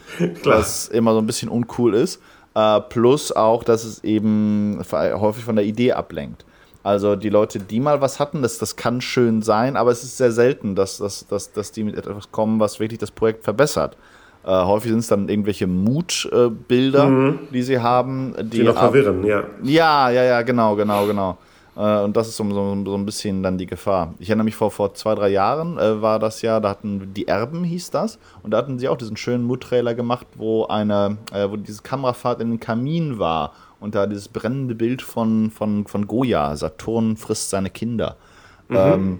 was 0.43 0.87
immer 0.87 1.11
so 1.13 1.19
ein 1.19 1.27
bisschen 1.27 1.49
uncool 1.49 1.93
ist. 1.93 2.21
Äh, 2.57 2.81
plus 2.89 3.31
auch, 3.31 3.63
dass 3.63 3.83
es 3.83 4.03
eben 4.03 4.81
häufig 4.91 5.43
von 5.43 5.55
der 5.55 5.65
Idee 5.65 5.93
ablenkt. 5.93 6.43
Also 6.81 7.15
die 7.15 7.29
Leute, 7.29 7.59
die 7.59 7.79
mal 7.79 8.01
was 8.01 8.19
hatten, 8.19 8.41
das, 8.41 8.57
das 8.57 8.75
kann 8.75 8.99
schön 8.99 9.43
sein, 9.43 9.75
aber 9.75 9.91
es 9.91 10.03
ist 10.03 10.17
sehr 10.17 10.31
selten, 10.31 10.73
dass, 10.73 10.97
dass, 10.97 11.27
dass, 11.27 11.51
dass 11.51 11.71
die 11.71 11.83
mit 11.83 11.95
etwas 11.95 12.31
kommen, 12.31 12.59
was 12.59 12.79
wirklich 12.79 12.97
das 12.97 13.11
Projekt 13.11 13.43
verbessert. 13.43 13.95
Äh, 14.43 14.49
häufig 14.49 14.89
sind 14.89 14.99
es 15.01 15.07
dann 15.07 15.29
irgendwelche 15.29 15.67
Mutbilder, 15.67 17.03
äh, 17.03 17.09
mhm. 17.09 17.39
die 17.53 17.61
sie 17.61 17.77
haben. 17.77 18.33
Die, 18.39 18.49
die 18.49 18.63
noch 18.63 18.79
verwirren, 18.79 19.23
ja. 19.23 19.43
Ja, 19.61 20.09
ja, 20.09 20.23
ja, 20.23 20.41
genau, 20.41 20.75
genau, 20.75 21.05
genau. 21.05 21.37
Äh, 21.77 22.01
und 22.01 22.17
das 22.17 22.27
ist 22.27 22.37
so, 22.37 22.49
so, 22.49 22.83
so, 22.85 22.95
ein 22.95 23.05
bisschen 23.05 23.43
dann 23.43 23.57
die 23.57 23.67
Gefahr. 23.67 24.15
Ich 24.19 24.29
erinnere 24.29 24.45
mich 24.45 24.55
vor, 24.55 24.71
vor 24.71 24.95
zwei, 24.95 25.13
drei 25.15 25.29
Jahren 25.29 25.77
äh, 25.77 26.01
war 26.01 26.17
das 26.17 26.41
ja, 26.41 26.59
da 26.59 26.69
hatten 26.69 27.13
die 27.13 27.27
Erben 27.27 27.63
hieß 27.63 27.91
das, 27.91 28.17
und 28.41 28.51
da 28.51 28.57
hatten 28.57 28.79
sie 28.79 28.89
auch 28.89 28.97
diesen 28.97 29.15
schönen 29.15 29.43
Mood-Trailer 29.43 29.93
gemacht, 29.93 30.25
wo 30.35 30.65
eine, 30.65 31.17
äh, 31.31 31.49
wo 31.49 31.55
diese 31.55 31.83
Kamerafahrt 31.83 32.41
in 32.41 32.49
den 32.49 32.59
Kamin 32.59 33.19
war 33.19 33.53
und 33.79 33.93
da 33.93 34.07
dieses 34.07 34.27
brennende 34.27 34.73
Bild 34.73 35.03
von, 35.03 35.51
von, 35.51 35.85
von 35.85 36.07
Goya, 36.07 36.55
Saturn 36.55 37.15
frisst 37.15 37.51
seine 37.51 37.69
Kinder, 37.69 38.17
mhm. 38.69 38.75
ähm, 38.75 39.19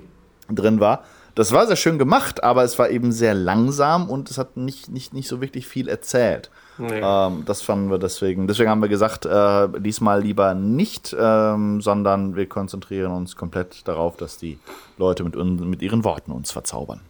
drin 0.50 0.80
war. 0.80 1.04
Das 1.36 1.52
war 1.52 1.68
sehr 1.68 1.76
schön 1.76 2.00
gemacht, 2.00 2.44
aber 2.44 2.64
es 2.64 2.80
war 2.80 2.90
eben 2.90 3.12
sehr 3.12 3.36
langsam 3.36 4.10
und 4.10 4.32
es 4.32 4.40
hat 4.40 4.58
nicht, 4.58 4.90
nicht, 4.90 5.14
nicht 5.14 5.28
so 5.28 5.40
wirklich 5.42 5.68
viel 5.68 5.88
erzählt. 5.88 6.50
Nee. 6.78 7.02
Ähm, 7.02 7.44
das 7.46 7.62
fanden 7.62 7.90
wir 7.90 7.98
deswegen. 7.98 8.48
Deswegen 8.48 8.70
haben 8.70 8.82
wir 8.82 8.90
gesagt, 8.90 9.26
äh, 9.26 9.68
diesmal 9.80 10.22
lieber 10.22 10.54
nicht, 10.54 11.16
ähm, 11.20 11.82
sondern 11.82 12.36
wir 12.36 12.48
konzentrieren 12.48 13.12
uns 13.12 13.36
komplett 13.36 13.88
darauf, 13.88 14.18
dass 14.18 14.38
die 14.38 14.60
Leute 14.98 15.24
mit, 15.24 15.36
mit 15.36 15.82
ihren 15.82 16.04
Worten 16.04 16.32
uns 16.32 16.52
verzaubern. 16.52 17.02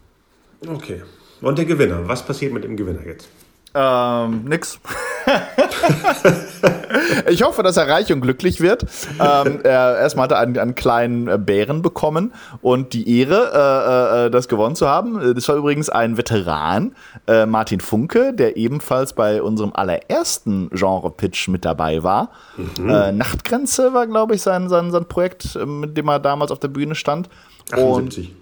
Okay. 0.65 1.03
Und 1.41 1.57
der 1.57 1.65
Gewinner. 1.65 2.07
Was 2.07 2.25
passiert 2.25 2.53
mit 2.53 2.63
dem 2.63 2.75
Gewinner 2.75 3.05
jetzt? 3.05 3.27
Ähm, 3.73 4.45
nix. 4.45 4.79
ich 7.29 7.43
hoffe, 7.43 7.63
dass 7.63 7.77
er 7.77 7.87
reich 7.87 8.11
und 8.13 8.21
glücklich 8.21 8.61
wird. 8.61 8.85
Ähm, 9.19 9.59
er, 9.63 9.99
erstmal 9.99 10.25
hat 10.25 10.31
er 10.31 10.39
einen, 10.39 10.57
einen, 10.57 10.75
kleinen 10.75 11.27
äh, 11.27 11.37
Bären 11.37 11.81
bekommen 11.81 12.33
und 12.61 12.93
die 12.93 13.19
Ehre, 13.19 13.51
äh, 13.53 14.27
äh, 14.27 14.29
das 14.29 14.47
gewonnen 14.47 14.75
zu 14.75 14.87
haben. 14.87 15.35
Das 15.35 15.47
war 15.49 15.55
übrigens 15.55 15.89
ein 15.89 16.17
Veteran, 16.17 16.95
äh, 17.27 17.45
Martin 17.45 17.79
Funke, 17.79 18.33
der 18.33 18.57
ebenfalls 18.57 19.13
bei 19.13 19.41
unserem 19.41 19.73
allerersten 19.73 20.69
Genre-Pitch 20.71 21.49
mit 21.49 21.65
dabei 21.65 22.03
war. 22.03 22.31
Mhm. 22.77 22.89
Äh, 22.89 23.11
Nachtgrenze 23.11 23.93
war, 23.93 24.07
glaube 24.07 24.35
ich, 24.35 24.41
sein, 24.41 24.69
sein, 24.69 24.91
sein 24.91 25.05
Projekt, 25.05 25.55
äh, 25.55 25.65
mit 25.65 25.97
dem 25.97 26.07
er 26.07 26.19
damals 26.19 26.51
auf 26.51 26.59
der 26.59 26.69
Bühne 26.69 26.95
stand. 26.95 27.29
78. 27.71 28.33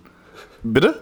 Und, 0.63 0.73
bitte? 0.73 0.95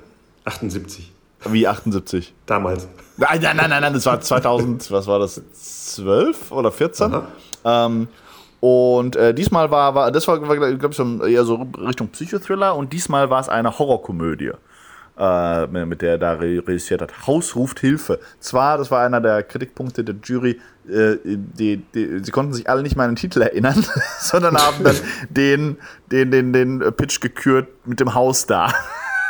78. 0.45 1.11
Wie 1.45 1.67
78? 1.67 2.33
Damals. 2.45 2.87
Nein, 3.17 3.39
nein, 3.41 3.57
nein, 3.57 3.69
nein, 3.69 3.93
das 3.93 4.05
war 4.05 4.19
2000, 4.19 4.89
was 4.91 5.07
war 5.07 5.19
das, 5.19 5.41
12 5.95 6.51
oder 6.51 6.71
14? 6.71 7.13
Ähm, 7.65 8.07
Und 8.59 9.15
äh, 9.15 9.33
diesmal 9.33 9.69
war, 9.71 9.93
war, 9.93 10.11
das 10.11 10.27
war, 10.27 10.39
glaube 10.39 10.89
ich, 10.89 10.95
so 10.95 11.23
eher 11.25 11.43
so 11.43 11.67
Richtung 11.77 12.07
Psychothriller 12.07 12.75
und 12.75 12.93
diesmal 12.93 13.29
war 13.29 13.41
es 13.41 13.49
eine 13.49 13.77
Horrorkomödie. 13.77 14.51
Äh, 15.15 15.67
mit 15.67 16.01
der 16.01 16.13
er 16.13 16.17
da 16.17 16.33
reüssiert 16.33 17.03
hat. 17.03 17.27
Haus 17.27 17.55
ruft 17.55 17.79
Hilfe. 17.79 18.19
Zwar, 18.39 18.79
das 18.79 18.89
war 18.89 19.05
einer 19.05 19.21
der 19.21 19.43
Kritikpunkte 19.43 20.03
der 20.03 20.15
Jury, 20.23 20.59
äh, 20.89 21.17
die, 21.23 21.83
die, 21.93 22.19
sie 22.23 22.31
konnten 22.31 22.51
sich 22.53 22.67
alle 22.67 22.81
nicht 22.81 22.95
mal 22.95 23.03
an 23.03 23.11
den 23.11 23.17
Titel 23.17 23.43
erinnern, 23.43 23.85
sondern 24.19 24.57
haben 24.57 24.83
dann 24.83 24.95
den, 25.29 25.77
den, 26.11 26.31
den, 26.31 26.51
den 26.51 26.79
Pitch 26.97 27.21
gekürt 27.21 27.67
mit 27.85 27.99
dem 27.99 28.15
Haus 28.15 28.47
da. 28.47 28.73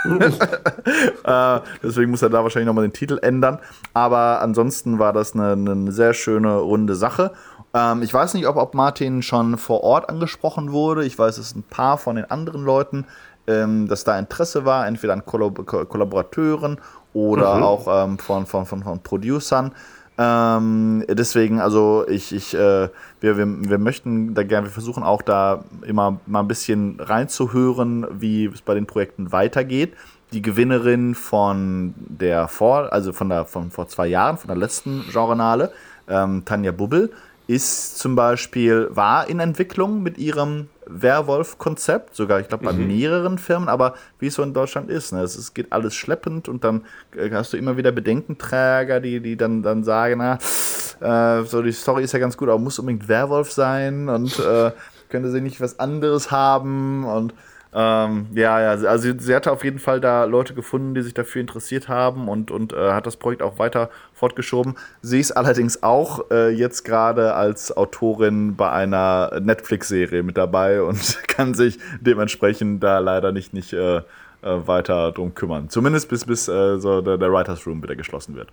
äh, 1.23 1.59
deswegen 1.81 2.11
muss 2.11 2.21
er 2.21 2.29
da 2.29 2.43
wahrscheinlich 2.43 2.67
nochmal 2.67 2.87
den 2.87 2.93
Titel 2.93 3.19
ändern. 3.21 3.59
Aber 3.93 4.41
ansonsten 4.41 4.99
war 4.99 5.13
das 5.13 5.33
eine, 5.33 5.53
eine 5.53 5.91
sehr 5.91 6.13
schöne, 6.13 6.55
runde 6.57 6.95
Sache. 6.95 7.31
Ähm, 7.73 8.01
ich 8.01 8.13
weiß 8.13 8.33
nicht, 8.35 8.47
ob, 8.47 8.55
ob 8.57 8.73
Martin 8.73 9.21
schon 9.21 9.57
vor 9.57 9.83
Ort 9.83 10.09
angesprochen 10.09 10.71
wurde. 10.71 11.05
Ich 11.05 11.17
weiß, 11.17 11.37
es 11.37 11.55
ein 11.55 11.63
paar 11.63 11.97
von 11.97 12.15
den 12.15 12.29
anderen 12.29 12.63
Leuten, 12.63 13.05
ähm, 13.47 13.87
dass 13.87 14.03
da 14.03 14.17
Interesse 14.17 14.65
war, 14.65 14.87
entweder 14.87 15.13
an 15.13 15.25
Kollab 15.25 15.65
Kollaborateuren 15.65 16.79
oder 17.13 17.55
mhm. 17.55 17.63
auch 17.63 17.87
ähm, 18.05 18.19
von, 18.19 18.45
von, 18.45 18.65
von, 18.65 18.83
von 18.83 18.99
Producern. 18.99 19.73
Ähm, 20.17 21.03
deswegen, 21.09 21.59
also 21.59 22.05
ich, 22.07 22.33
ich, 22.33 22.53
äh, 22.53 22.89
wir, 23.19 23.37
wir, 23.37 23.47
wir 23.47 23.77
möchten 23.77 24.33
da 24.35 24.43
gerne, 24.43 24.67
wir 24.67 24.71
versuchen 24.71 25.03
auch 25.03 25.21
da 25.21 25.63
immer 25.85 26.19
mal 26.27 26.41
ein 26.41 26.47
bisschen 26.47 26.99
reinzuhören, 26.99 28.05
wie 28.11 28.45
es 28.45 28.61
bei 28.61 28.75
den 28.75 28.85
Projekten 28.85 29.31
weitergeht. 29.31 29.93
Die 30.31 30.41
Gewinnerin 30.41 31.15
von 31.15 31.93
der 31.97 32.47
vor, 32.47 32.93
also 32.93 33.13
von 33.13 33.29
der 33.29 33.45
von 33.45 33.71
vor 33.71 33.87
zwei 33.87 34.07
Jahren, 34.07 34.37
von 34.37 34.47
der 34.47 34.57
letzten 34.57 35.03
Genrenale, 35.11 35.71
ähm, 36.07 36.43
Tanja 36.45 36.71
Bubbel, 36.71 37.11
ist 37.47 37.99
zum 37.99 38.15
Beispiel, 38.15 38.87
war 38.91 39.27
in 39.27 39.39
Entwicklung 39.39 40.01
mit 40.01 40.17
ihrem 40.17 40.69
Werwolf-Konzept, 40.85 42.15
sogar, 42.15 42.39
ich 42.39 42.47
glaube, 42.47 42.65
bei 42.65 42.73
mhm. 42.73 42.87
mehreren 42.87 43.37
Firmen, 43.37 43.69
aber 43.69 43.95
wie 44.19 44.27
es 44.27 44.35
so 44.35 44.43
in 44.43 44.53
Deutschland 44.53 44.89
ist, 44.89 45.11
ne? 45.11 45.21
es, 45.21 45.35
es 45.35 45.53
geht 45.53 45.71
alles 45.71 45.95
schleppend 45.95 46.49
und 46.49 46.63
dann 46.63 46.85
äh, 47.15 47.29
hast 47.31 47.53
du 47.53 47.57
immer 47.57 47.77
wieder 47.77 47.91
Bedenkenträger, 47.91 48.99
die, 48.99 49.19
die 49.19 49.37
dann, 49.37 49.63
dann 49.63 49.83
sagen, 49.83 50.19
na, 50.19 51.39
äh, 51.39 51.43
so 51.45 51.61
die 51.61 51.71
Story 51.71 52.03
ist 52.03 52.13
ja 52.13 52.19
ganz 52.19 52.37
gut, 52.37 52.49
aber 52.49 52.59
muss 52.59 52.79
unbedingt 52.79 53.07
Werwolf 53.07 53.51
sein 53.51 54.09
und 54.09 54.39
äh, 54.39 54.71
könnte 55.09 55.31
sie 55.31 55.41
nicht 55.41 55.61
was 55.61 55.79
anderes 55.79 56.31
haben 56.31 57.05
und 57.05 57.33
ähm, 57.75 58.27
ja, 58.33 58.61
ja, 58.61 58.87
also 58.87 59.13
sie 59.17 59.35
hatte 59.35 59.51
auf 59.51 59.63
jeden 59.63 59.79
Fall 59.79 59.99
da 59.99 60.25
Leute 60.25 60.53
gefunden, 60.53 60.93
die 60.93 61.01
sich 61.01 61.13
dafür 61.13 61.41
interessiert 61.41 61.87
haben 61.87 62.27
und, 62.27 62.51
und 62.51 62.71
äh, 62.73 62.91
hat 62.91 63.07
das 63.07 63.17
Projekt 63.17 63.41
auch 63.41 63.57
weiter 63.57 63.89
fortgeschoben. 64.13 64.75
Sie 65.01 65.19
ist 65.19 65.31
allerdings 65.31 65.81
auch 65.81 66.29
äh, 66.29 66.49
jetzt 66.49 66.83
gerade 66.83 67.33
als 67.33 67.75
Autorin 67.75 68.55
bei 68.55 68.71
einer 68.71 69.39
Netflix-Serie 69.41 70.21
mit 70.21 70.37
dabei 70.37 70.81
und 70.83 71.27
kann 71.27 71.53
sich 71.55 71.79
dementsprechend 71.99 72.83
da 72.83 72.99
leider 72.99 73.31
nicht, 73.31 73.53
nicht 73.53 73.73
äh, 73.73 73.97
äh 73.97 74.01
weiter 74.41 75.11
drum 75.11 75.33
kümmern. 75.33 75.69
Zumindest 75.69 76.09
bis, 76.09 76.25
bis 76.25 76.47
äh, 76.47 76.79
so 76.79 77.01
der, 77.01 77.17
der 77.17 77.31
Writers 77.31 77.65
Room 77.65 77.81
wieder 77.81 77.95
geschlossen 77.95 78.35
wird. 78.35 78.49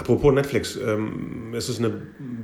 Apropos 0.00 0.32
Netflix, 0.32 0.76
ähm, 0.76 1.52
ist 1.52 1.68
es 1.68 1.78
ein 1.78 1.92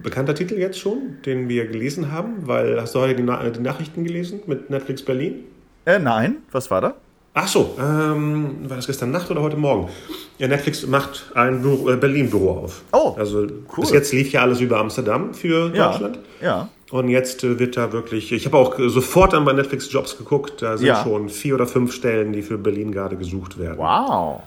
bekannter 0.03 0.35
Titel 0.35 0.59
jetzt 0.59 0.79
schon, 0.79 1.17
den 1.25 1.49
wir 1.49 1.67
gelesen 1.67 2.13
haben? 2.13 2.47
Weil 2.47 2.79
hast 2.79 2.95
du 2.95 3.01
heute 3.01 3.15
die, 3.15 3.23
Na 3.23 3.49
die 3.49 3.61
Nachrichten 3.61 4.05
gelesen 4.05 4.41
mit 4.47 4.69
Netflix 4.69 5.03
Berlin? 5.03 5.45
Äh, 5.87 5.99
nein, 5.99 6.37
was 6.53 6.71
war 6.71 6.83
da? 6.83 6.95
Ach 7.33 7.49
so, 7.49 7.75
ähm, 7.81 8.69
war 8.69 8.77
das 8.77 8.87
gestern 8.87 9.11
Nacht 9.11 9.31
oder 9.31 9.41
heute 9.41 9.57
Morgen? 9.57 9.89
Ja, 10.37 10.49
Netflix 10.49 10.87
macht 10.87 11.33
ein 11.35 11.65
äh, 11.65 11.97
Berlin-Büro 11.97 12.51
auf. 12.51 12.83
Oh, 12.93 13.15
also 13.17 13.41
cool. 13.41 13.81
bis 13.81 13.91
jetzt 13.91 14.13
lief 14.13 14.33
ja 14.33 14.43
alles 14.43 14.61
über 14.61 14.79
Amsterdam 14.79 15.33
für 15.33 15.71
Deutschland. 15.71 16.19
Ja. 16.43 16.47
ja. 16.47 16.69
Und 16.91 17.09
jetzt 17.09 17.43
äh, 17.43 17.59
wird 17.59 17.79
da 17.79 17.91
wirklich, 17.91 18.33
ich 18.33 18.45
habe 18.45 18.59
auch 18.59 18.79
sofort 18.89 19.33
dann 19.33 19.47
bei 19.47 19.55
Netflix 19.55 19.91
Jobs 19.91 20.19
geguckt, 20.19 20.61
da 20.61 20.77
sind 20.77 20.89
ja. 20.89 21.03
schon 21.03 21.31
vier 21.31 21.55
oder 21.55 21.67
fünf 21.67 21.95
Stellen, 21.95 22.35
die 22.35 22.43
für 22.43 22.59
Berlin 22.59 22.93
gerade 22.93 23.17
gesucht 23.17 23.59
werden. 23.59 23.79
Wow 23.79 24.43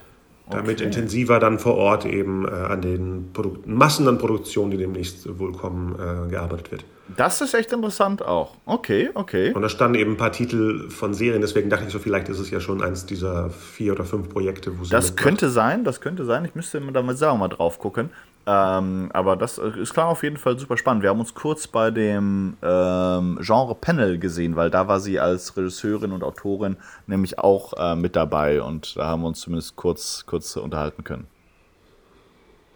damit 0.49 0.77
okay. 0.77 0.85
intensiver 0.85 1.39
dann 1.39 1.59
vor 1.59 1.75
Ort 1.75 2.05
eben 2.05 2.45
äh, 2.45 2.51
an 2.51 2.81
den 2.81 3.31
Produkten, 3.33 3.73
Massen 3.73 4.07
an 4.07 4.17
Produktionen, 4.17 4.71
die 4.71 4.77
demnächst 4.77 5.39
wohl 5.39 5.51
kommen, 5.51 5.95
äh, 5.95 6.29
gearbeitet 6.29 6.71
wird. 6.71 6.85
Das 7.17 7.41
ist 7.41 7.53
echt 7.53 7.71
interessant 7.71 8.23
auch. 8.23 8.55
Okay, 8.65 9.09
okay. 9.15 9.51
Und 9.53 9.61
da 9.61 9.69
standen 9.69 9.97
eben 9.97 10.11
ein 10.11 10.17
paar 10.17 10.31
Titel 10.31 10.89
von 10.89 11.13
Serien, 11.13 11.41
deswegen 11.41 11.69
dachte 11.69 11.85
ich 11.85 11.91
so, 11.91 11.99
vielleicht 11.99 12.29
ist 12.29 12.39
es 12.39 12.51
ja 12.51 12.59
schon 12.59 12.83
eins 12.83 13.05
dieser 13.05 13.49
vier 13.49 13.93
oder 13.93 14.05
fünf 14.05 14.29
Projekte, 14.29 14.77
wo 14.77 14.83
sie. 14.83 14.91
Das 14.91 15.15
könnte 15.15 15.49
sein, 15.49 15.83
das 15.83 16.01
könnte 16.01 16.25
sein. 16.25 16.45
Ich 16.45 16.55
müsste 16.55 16.79
da 16.79 17.01
mal 17.01 17.15
selber 17.15 17.35
mal 17.37 17.47
drauf 17.47 17.79
gucken. 17.79 18.11
Ähm, 18.49 19.11
aber 19.13 19.35
das 19.35 19.59
ist 19.59 19.93
klar 19.93 20.07
auf 20.07 20.23
jeden 20.23 20.37
Fall 20.37 20.57
super 20.57 20.75
spannend. 20.75 21.03
Wir 21.03 21.11
haben 21.11 21.19
uns 21.19 21.35
kurz 21.35 21.67
bei 21.67 21.91
dem 21.91 22.57
ähm, 22.63 23.37
Genre 23.41 23.75
Panel 23.75 24.17
gesehen, 24.17 24.55
weil 24.55 24.71
da 24.71 24.87
war 24.87 24.99
sie 24.99 25.19
als 25.19 25.55
Regisseurin 25.55 26.11
und 26.11 26.23
Autorin 26.23 26.77
nämlich 27.05 27.37
auch 27.37 27.73
äh, 27.77 27.95
mit 27.95 28.15
dabei 28.15 28.63
und 28.63 28.97
da 28.97 29.05
haben 29.05 29.21
wir 29.21 29.27
uns 29.27 29.41
zumindest 29.41 29.75
kurz, 29.75 30.23
kurz 30.25 30.55
unterhalten 30.55 31.03
können. 31.03 31.27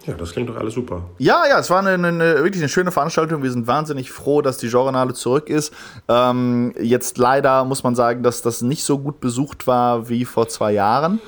Ja, 0.06 0.14
das 0.14 0.34
klingt 0.34 0.50
doch 0.50 0.58
alles 0.58 0.76
super. 0.76 1.02
Ja, 1.18 1.44
ja, 1.50 1.58
es 1.58 1.72
war 1.72 1.80
eine, 1.80 1.94
eine, 1.94 2.44
wirklich 2.44 2.62
eine 2.62 2.70
schöne 2.70 2.92
Veranstaltung. 2.92 3.42
Wir 3.42 3.52
sind 3.52 3.66
wahnsinnig 3.66 4.12
froh, 4.12 4.44
dass 4.44 4.58
die 4.58 4.70
Genrenale 4.70 5.14
zurück 5.16 5.50
ist. 5.50 5.74
Ähm, 6.08 6.76
jetzt 6.80 7.18
leider 7.18 7.66
muss 7.66 7.84
man 7.84 7.96
sagen, 7.96 8.22
dass 8.22 8.44
das 8.44 8.62
nicht 8.62 8.84
so 8.84 9.00
gut 9.00 9.20
besucht 9.22 9.66
war 9.66 10.08
wie 10.08 10.26
vor 10.26 10.48
zwei 10.50 10.74
Jahren 10.74 11.20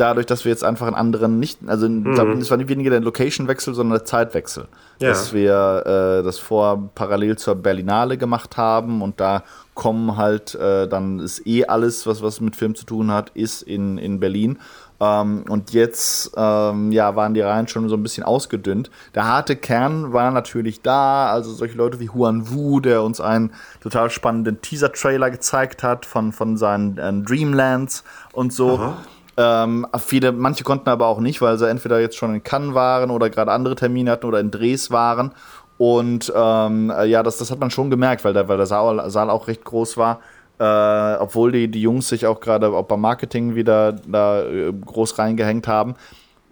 dadurch, 0.00 0.26
dass 0.26 0.44
wir 0.44 0.50
jetzt 0.50 0.64
einfach 0.64 0.86
einen 0.86 0.96
anderen 0.96 1.38
nicht, 1.38 1.58
also 1.66 1.88
mhm. 1.88 2.38
es 2.40 2.50
war 2.50 2.56
nicht 2.56 2.68
weniger 2.68 2.90
der 2.90 3.00
Location-Wechsel, 3.00 3.74
sondern 3.74 3.98
der 3.98 4.04
Zeitwechsel. 4.04 4.66
Ja. 4.98 5.10
Dass 5.10 5.32
wir 5.32 5.82
äh, 5.84 6.24
das 6.24 6.38
vor 6.38 6.90
parallel 6.94 7.36
zur 7.36 7.54
Berlinale 7.54 8.16
gemacht 8.16 8.56
haben 8.56 9.02
und 9.02 9.20
da 9.20 9.44
kommen 9.74 10.16
halt, 10.16 10.54
äh, 10.54 10.88
dann 10.88 11.20
ist 11.20 11.46
eh 11.46 11.66
alles, 11.66 12.06
was, 12.06 12.22
was 12.22 12.40
mit 12.40 12.56
Film 12.56 12.74
zu 12.74 12.84
tun 12.84 13.10
hat, 13.10 13.30
ist 13.30 13.62
in, 13.62 13.98
in 13.98 14.20
Berlin. 14.20 14.58
Ähm, 15.00 15.44
und 15.48 15.72
jetzt 15.72 16.32
ähm, 16.36 16.92
ja, 16.92 17.16
waren 17.16 17.32
die 17.32 17.40
Reihen 17.40 17.66
schon 17.68 17.88
so 17.88 17.96
ein 17.96 18.02
bisschen 18.02 18.22
ausgedünnt. 18.22 18.90
Der 19.14 19.26
harte 19.26 19.56
Kern 19.56 20.12
war 20.12 20.30
natürlich 20.30 20.82
da, 20.82 21.30
also 21.30 21.50
solche 21.52 21.76
Leute 21.76 22.00
wie 22.00 22.10
Huan 22.10 22.50
Wu, 22.50 22.80
der 22.80 23.02
uns 23.02 23.20
einen 23.20 23.52
total 23.80 24.10
spannenden 24.10 24.60
Teaser-Trailer 24.60 25.30
gezeigt 25.30 25.82
hat 25.82 26.04
von, 26.04 26.32
von 26.32 26.58
seinen 26.58 26.98
äh, 26.98 27.12
Dreamlands 27.22 28.04
und 28.32 28.52
so. 28.52 28.76
Aha. 28.76 28.98
Ähm, 29.42 29.86
viele, 29.98 30.32
manche 30.32 30.64
konnten 30.64 30.90
aber 30.90 31.06
auch 31.06 31.18
nicht, 31.18 31.40
weil 31.40 31.56
sie 31.56 31.66
entweder 31.66 31.98
jetzt 31.98 32.16
schon 32.16 32.34
in 32.34 32.42
Cannes 32.42 32.74
waren 32.74 33.10
oder 33.10 33.30
gerade 33.30 33.50
andere 33.52 33.74
Termine 33.74 34.10
hatten 34.10 34.26
oder 34.26 34.38
in 34.38 34.50
Drehs 34.50 34.90
waren. 34.90 35.32
Und 35.78 36.30
ähm, 36.36 36.90
äh, 36.90 37.06
ja, 37.06 37.22
das, 37.22 37.38
das 37.38 37.50
hat 37.50 37.58
man 37.58 37.70
schon 37.70 37.90
gemerkt, 37.90 38.22
weil 38.22 38.34
der, 38.34 38.48
weil 38.48 38.58
der 38.58 38.66
Saal, 38.66 39.08
Saal 39.08 39.30
auch 39.30 39.48
recht 39.48 39.64
groß 39.64 39.96
war. 39.96 40.20
Äh, 40.58 41.16
obwohl 41.18 41.52
die, 41.52 41.70
die 41.70 41.80
Jungs 41.80 42.08
sich 42.08 42.26
auch 42.26 42.38
gerade 42.38 42.68
auch 42.68 42.84
beim 42.84 43.00
Marketing 43.00 43.54
wieder 43.54 43.92
da 43.92 44.42
äh, 44.42 44.74
groß 44.74 45.18
reingehängt 45.18 45.66
haben. 45.66 45.94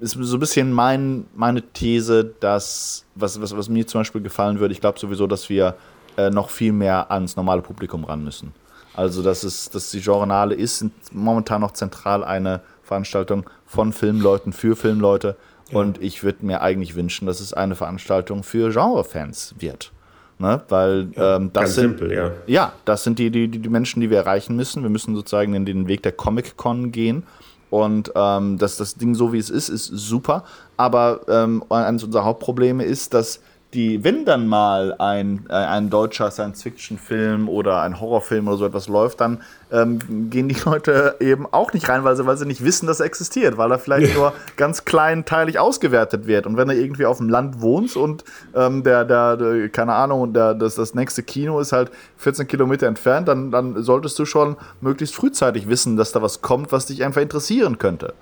Ist 0.01 0.17
so 0.19 0.37
ein 0.39 0.41
bisschen 0.41 0.73
mein, 0.73 1.27
meine 1.35 1.61
These, 1.61 2.25
dass, 2.41 3.05
was, 3.17 3.39
was, 3.43 3.55
was 3.55 3.69
mir 3.69 3.87
zum 3.87 4.01
Beispiel 4.01 4.23
gefallen 4.23 4.61
würde, 4.61 4.73
ich 4.73 4.81
glaube 4.81 4.99
sowieso, 4.99 5.27
dass 5.27 5.51
wir 5.51 5.75
äh, 6.17 6.31
noch 6.31 6.49
viel 6.49 6.73
mehr 6.73 7.11
ans 7.11 7.37
normale 7.37 7.61
Publikum 7.61 8.05
ran 8.05 8.25
müssen. 8.25 8.55
Also, 8.95 9.23
dass, 9.23 9.45
es, 9.45 9.69
dass 9.69 9.91
die 9.91 9.99
Journale 9.99 10.55
ist 10.55 10.87
momentan 11.13 11.61
noch 11.61 11.73
zentral 11.73 12.25
eine 12.25 12.63
Veranstaltung 12.89 13.45
von 13.67 13.93
Filmleuten 13.93 14.53
für 14.53 14.75
Filmleute. 14.75 15.37
Ja. 15.71 15.79
Und 15.79 16.03
ich 16.03 16.25
würde 16.25 16.45
mir 16.45 16.63
eigentlich 16.63 16.97
wünschen, 16.97 17.27
dass 17.27 17.41
es 17.41 17.53
eine 17.53 17.77
Veranstaltung 17.77 18.43
für 18.43 18.71
Genrefans 18.71 19.55
wird. 19.59 19.93
Ne? 20.39 20.63
Weil 20.69 21.09
ja, 21.15 21.37
ähm, 21.37 21.51
das 21.53 21.75
sind 21.75 21.99
simpel, 21.99 22.13
ja. 22.13 22.31
ja. 22.47 22.73
das 22.85 23.05
sind 23.05 23.19
die, 23.19 23.31
die, 23.31 23.49
die 23.49 23.69
Menschen, 23.69 24.01
die 24.01 24.09
wir 24.09 24.19
erreichen 24.19 24.57
müssen. 24.57 24.83
Wir 24.83 24.91
müssen 24.91 25.15
sozusagen 25.15 25.55
in 25.55 25.67
den 25.67 25.89
Weg 25.89 26.03
der 26.03 26.13
Comic-Con 26.13 26.91
gehen. 26.91 27.25
Und 27.71 28.13
ähm, 28.15 28.57
dass 28.57 28.79
das 28.79 28.95
Ding 28.95 29.15
so 29.15 29.33
wie 29.33 29.39
es 29.39 29.51
ist, 29.51 29.69
ist 29.69 29.87
super. 29.87 30.45
Aber 30.79 31.21
ähm, 31.29 31.63
eines 31.69 32.05
unserer 32.05 32.25
Hauptprobleme 32.25 32.85
ist, 32.85 33.13
dass 33.13 33.41
die, 33.75 34.03
wenn 34.03 34.25
dann 34.25 34.47
mal 34.47 34.95
ein, 34.99 35.45
äh, 35.51 35.53
ein 35.53 35.91
deutscher 35.91 36.31
Science-Fiction-Film 36.31 37.51
oder 37.51 37.83
ein 37.83 38.01
Horrorfilm 38.01 38.49
oder 38.49 38.57
so 38.57 38.65
etwas 38.65 38.89
läuft, 38.89 39.21
dann 39.21 39.43
ähm, 39.71 39.99
gehen 40.31 40.49
die 40.49 40.57
Leute 40.65 41.17
eben 41.21 41.47
auch 41.51 41.75
nicht 41.75 41.87
rein, 41.91 42.03
weil 42.03 42.17
sie, 42.17 42.25
weil 42.25 42.39
sie 42.39 42.47
nicht 42.47 42.65
wissen, 42.65 42.87
dass 42.87 43.01
er 43.01 43.07
existiert, 43.07 43.59
weil 43.59 43.71
er 43.71 43.79
vielleicht 43.79 44.15
nur 44.15 44.33
ganz 44.57 44.87
kleinteilig 44.87 45.59
ausgewertet 45.59 46.27
wird. 46.27 46.47
Und 46.47 46.57
wenn 46.57 46.69
du 46.69 46.75
irgendwie 46.75 47.05
auf 47.05 47.19
dem 47.19 47.29
Land 47.29 47.61
wohnst 47.61 47.99
und 47.99 48.25
ähm, 48.55 48.85
der, 48.85 49.05
der, 49.05 49.37
der, 49.37 49.69
keine 49.69 49.93
Ahnung, 49.93 50.33
der, 50.33 50.55
das, 50.55 50.77
das 50.77 50.95
nächste 50.95 51.23
Kino 51.23 51.61
ist 51.61 51.73
halt 51.73 51.91
14 52.17 52.49
Kilometer 52.49 52.87
entfernt, 52.87 53.29
dann, 53.29 53.51
dann 53.51 53.83
solltest 53.83 54.19
du 54.19 54.25
schon 54.25 54.57
möglichst 54.81 55.15
frühzeitig 55.15 55.69
wissen, 55.69 55.99
dass 55.99 56.13
da 56.13 56.23
was 56.23 56.41
kommt, 56.41 56.73
was 56.73 56.87
dich 56.87 57.05
einfach 57.05 57.21
interessieren 57.21 57.77
könnte. 57.77 58.15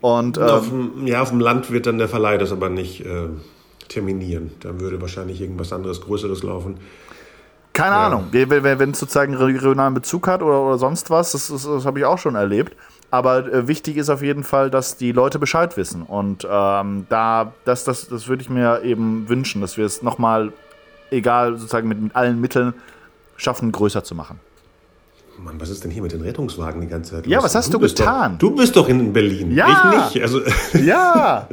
Und, 0.00 0.38
ähm, 0.38 0.42
auf 0.44 0.68
dem, 0.68 1.06
ja, 1.06 1.20
auf 1.20 1.30
dem 1.30 1.40
Land 1.40 1.70
wird 1.70 1.86
dann 1.86 1.98
der 1.98 2.08
Verleih 2.08 2.38
das 2.38 2.50
aber 2.50 2.70
nicht. 2.70 3.04
Äh 3.04 3.28
terminieren. 3.88 4.52
Dann 4.60 4.80
würde 4.80 5.00
wahrscheinlich 5.00 5.40
irgendwas 5.40 5.72
anderes, 5.72 6.00
Größeres 6.00 6.42
laufen. 6.42 6.78
Keine 7.72 7.96
ja. 7.96 8.06
Ahnung, 8.06 8.28
wenn 8.30 8.90
es 8.90 8.98
sozusagen 8.98 9.34
regionalen 9.34 9.94
Bezug 9.94 10.28
hat 10.28 10.42
oder, 10.42 10.62
oder 10.62 10.78
sonst 10.78 11.10
was, 11.10 11.32
das, 11.32 11.48
das, 11.48 11.64
das 11.64 11.84
habe 11.84 11.98
ich 11.98 12.04
auch 12.04 12.18
schon 12.18 12.34
erlebt. 12.34 12.74
Aber 13.10 13.52
äh, 13.52 13.68
wichtig 13.68 13.96
ist 13.98 14.08
auf 14.08 14.22
jeden 14.22 14.44
Fall, 14.44 14.70
dass 14.70 14.96
die 14.96 15.12
Leute 15.12 15.38
Bescheid 15.38 15.76
wissen. 15.76 16.02
Und 16.02 16.46
ähm, 16.50 17.06
da, 17.08 17.52
das, 17.64 17.84
das, 17.84 18.08
das 18.08 18.28
würde 18.28 18.42
ich 18.42 18.50
mir 18.50 18.82
eben 18.82 19.28
wünschen, 19.28 19.60
dass 19.60 19.76
wir 19.76 19.84
es 19.84 20.02
nochmal 20.02 20.52
egal 21.10 21.56
sozusagen 21.56 21.88
mit, 21.88 22.00
mit 22.00 22.16
allen 22.16 22.40
Mitteln, 22.40 22.74
schaffen, 23.36 23.70
größer 23.70 24.02
zu 24.02 24.14
machen. 24.14 24.40
Mann, 25.38 25.60
was 25.60 25.68
ist 25.68 25.84
denn 25.84 25.90
hier 25.90 26.02
mit 26.02 26.12
den 26.12 26.22
Rettungswagen 26.22 26.80
die 26.80 26.86
ganze 26.86 27.12
Zeit? 27.12 27.26
Ja, 27.26 27.42
was 27.42 27.54
hast 27.54 27.72
du, 27.72 27.78
bist 27.78 27.98
getan? 27.98 28.38
Doch, 28.38 28.48
du 28.48 28.56
bist 28.56 28.74
doch 28.74 28.88
in 28.88 29.12
Berlin. 29.12 29.54
Ja. 29.54 30.06
Ich 30.08 30.14
nicht. 30.14 30.22
Also, 30.22 30.40
Ja. 30.82 31.46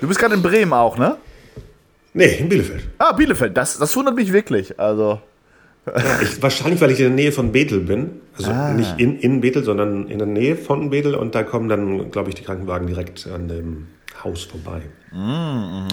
Du 0.00 0.08
bist 0.08 0.20
gerade 0.20 0.34
in 0.34 0.42
Bremen 0.42 0.72
auch, 0.72 0.98
ne? 0.98 1.16
Nee, 2.14 2.36
in 2.38 2.48
Bielefeld. 2.48 2.84
Ah, 2.98 3.12
Bielefeld. 3.12 3.56
Das, 3.56 3.78
das 3.78 3.94
wundert 3.96 4.14
mich 4.16 4.32
wirklich. 4.32 4.78
Also. 4.80 5.20
Ja, 5.86 6.20
ich, 6.22 6.40
wahrscheinlich, 6.42 6.80
weil 6.80 6.92
ich 6.92 6.98
in 7.00 7.08
der 7.08 7.14
Nähe 7.14 7.30
von 7.32 7.52
Bethel 7.52 7.80
bin. 7.80 8.20
Also 8.38 8.50
Ah. 8.50 8.72
nicht 8.72 8.98
in, 8.98 9.18
in 9.18 9.42
Bethel, 9.42 9.62
sondern 9.62 10.08
in 10.08 10.16
der 10.18 10.26
Nähe 10.26 10.56
von 10.56 10.88
Bethel. 10.88 11.14
Und 11.14 11.34
da 11.34 11.42
kommen 11.42 11.68
dann, 11.68 12.10
glaube 12.10 12.30
ich, 12.30 12.34
die 12.34 12.42
Krankenwagen 12.42 12.86
direkt 12.86 13.26
an 13.26 13.48
dem 13.48 13.88
Haus 14.24 14.44
vorbei. 14.44 14.80
Mhm, 15.12 15.88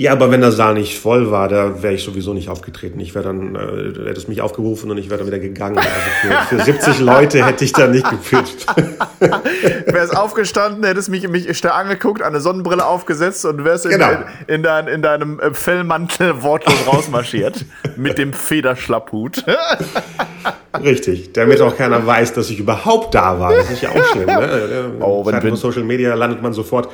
Ja, 0.00 0.12
aber 0.12 0.30
wenn 0.30 0.40
der 0.40 0.52
Saal 0.52 0.74
nicht 0.74 0.96
voll 0.96 1.32
war, 1.32 1.48
da 1.48 1.82
wäre 1.82 1.92
ich 1.92 2.04
sowieso 2.04 2.32
nicht 2.32 2.48
aufgetreten. 2.48 3.00
Ich 3.00 3.16
wäre 3.16 3.24
dann, 3.24 3.56
äh, 3.56 3.92
du 3.92 4.06
hättest 4.06 4.28
mich 4.28 4.40
aufgerufen 4.40 4.92
und 4.92 4.96
ich 4.96 5.10
wäre 5.10 5.18
dann 5.18 5.26
wieder 5.26 5.40
gegangen. 5.40 5.76
Also 5.76 5.88
für, 6.48 6.56
für 6.56 6.64
70 6.64 7.00
Leute 7.00 7.44
hätte 7.44 7.64
ich 7.64 7.72
da 7.72 7.88
nicht 7.88 8.08
gepitcht. 8.08 8.64
Wärst 9.86 10.16
aufgestanden, 10.16 10.84
hättest 10.84 11.08
mich, 11.08 11.26
mich 11.28 11.58
starr 11.58 11.74
angeguckt, 11.74 12.22
eine 12.22 12.40
Sonnenbrille 12.40 12.86
aufgesetzt 12.86 13.44
und 13.44 13.64
wärst 13.64 13.86
in, 13.86 13.90
Genau. 13.90 14.10
in, 14.46 14.54
in, 14.54 14.62
dein, 14.62 14.86
in 14.86 15.02
deinem 15.02 15.40
äh, 15.40 15.52
Fellmantel 15.52 16.44
wortlos 16.44 16.76
rausmarschiert. 16.86 17.64
mit 17.96 18.18
dem 18.18 18.32
Federschlapphut. 18.32 19.42
Richtig, 20.80 21.32
damit 21.32 21.60
auch 21.60 21.76
keiner 21.76 22.06
weiß, 22.06 22.34
dass 22.34 22.50
ich 22.50 22.60
überhaupt 22.60 23.14
da 23.16 23.40
war. 23.40 23.52
Das 23.52 23.68
ist 23.70 23.82
ja 23.82 23.88
auch 23.88 24.04
schlimm. 24.12 24.26
Ne? 24.26 24.92
Oh, 25.00 25.26
wenn- 25.26 25.42
wenn- 25.42 25.56
Social 25.56 25.82
Media 25.82 26.14
landet 26.14 26.40
man 26.40 26.52
sofort 26.52 26.88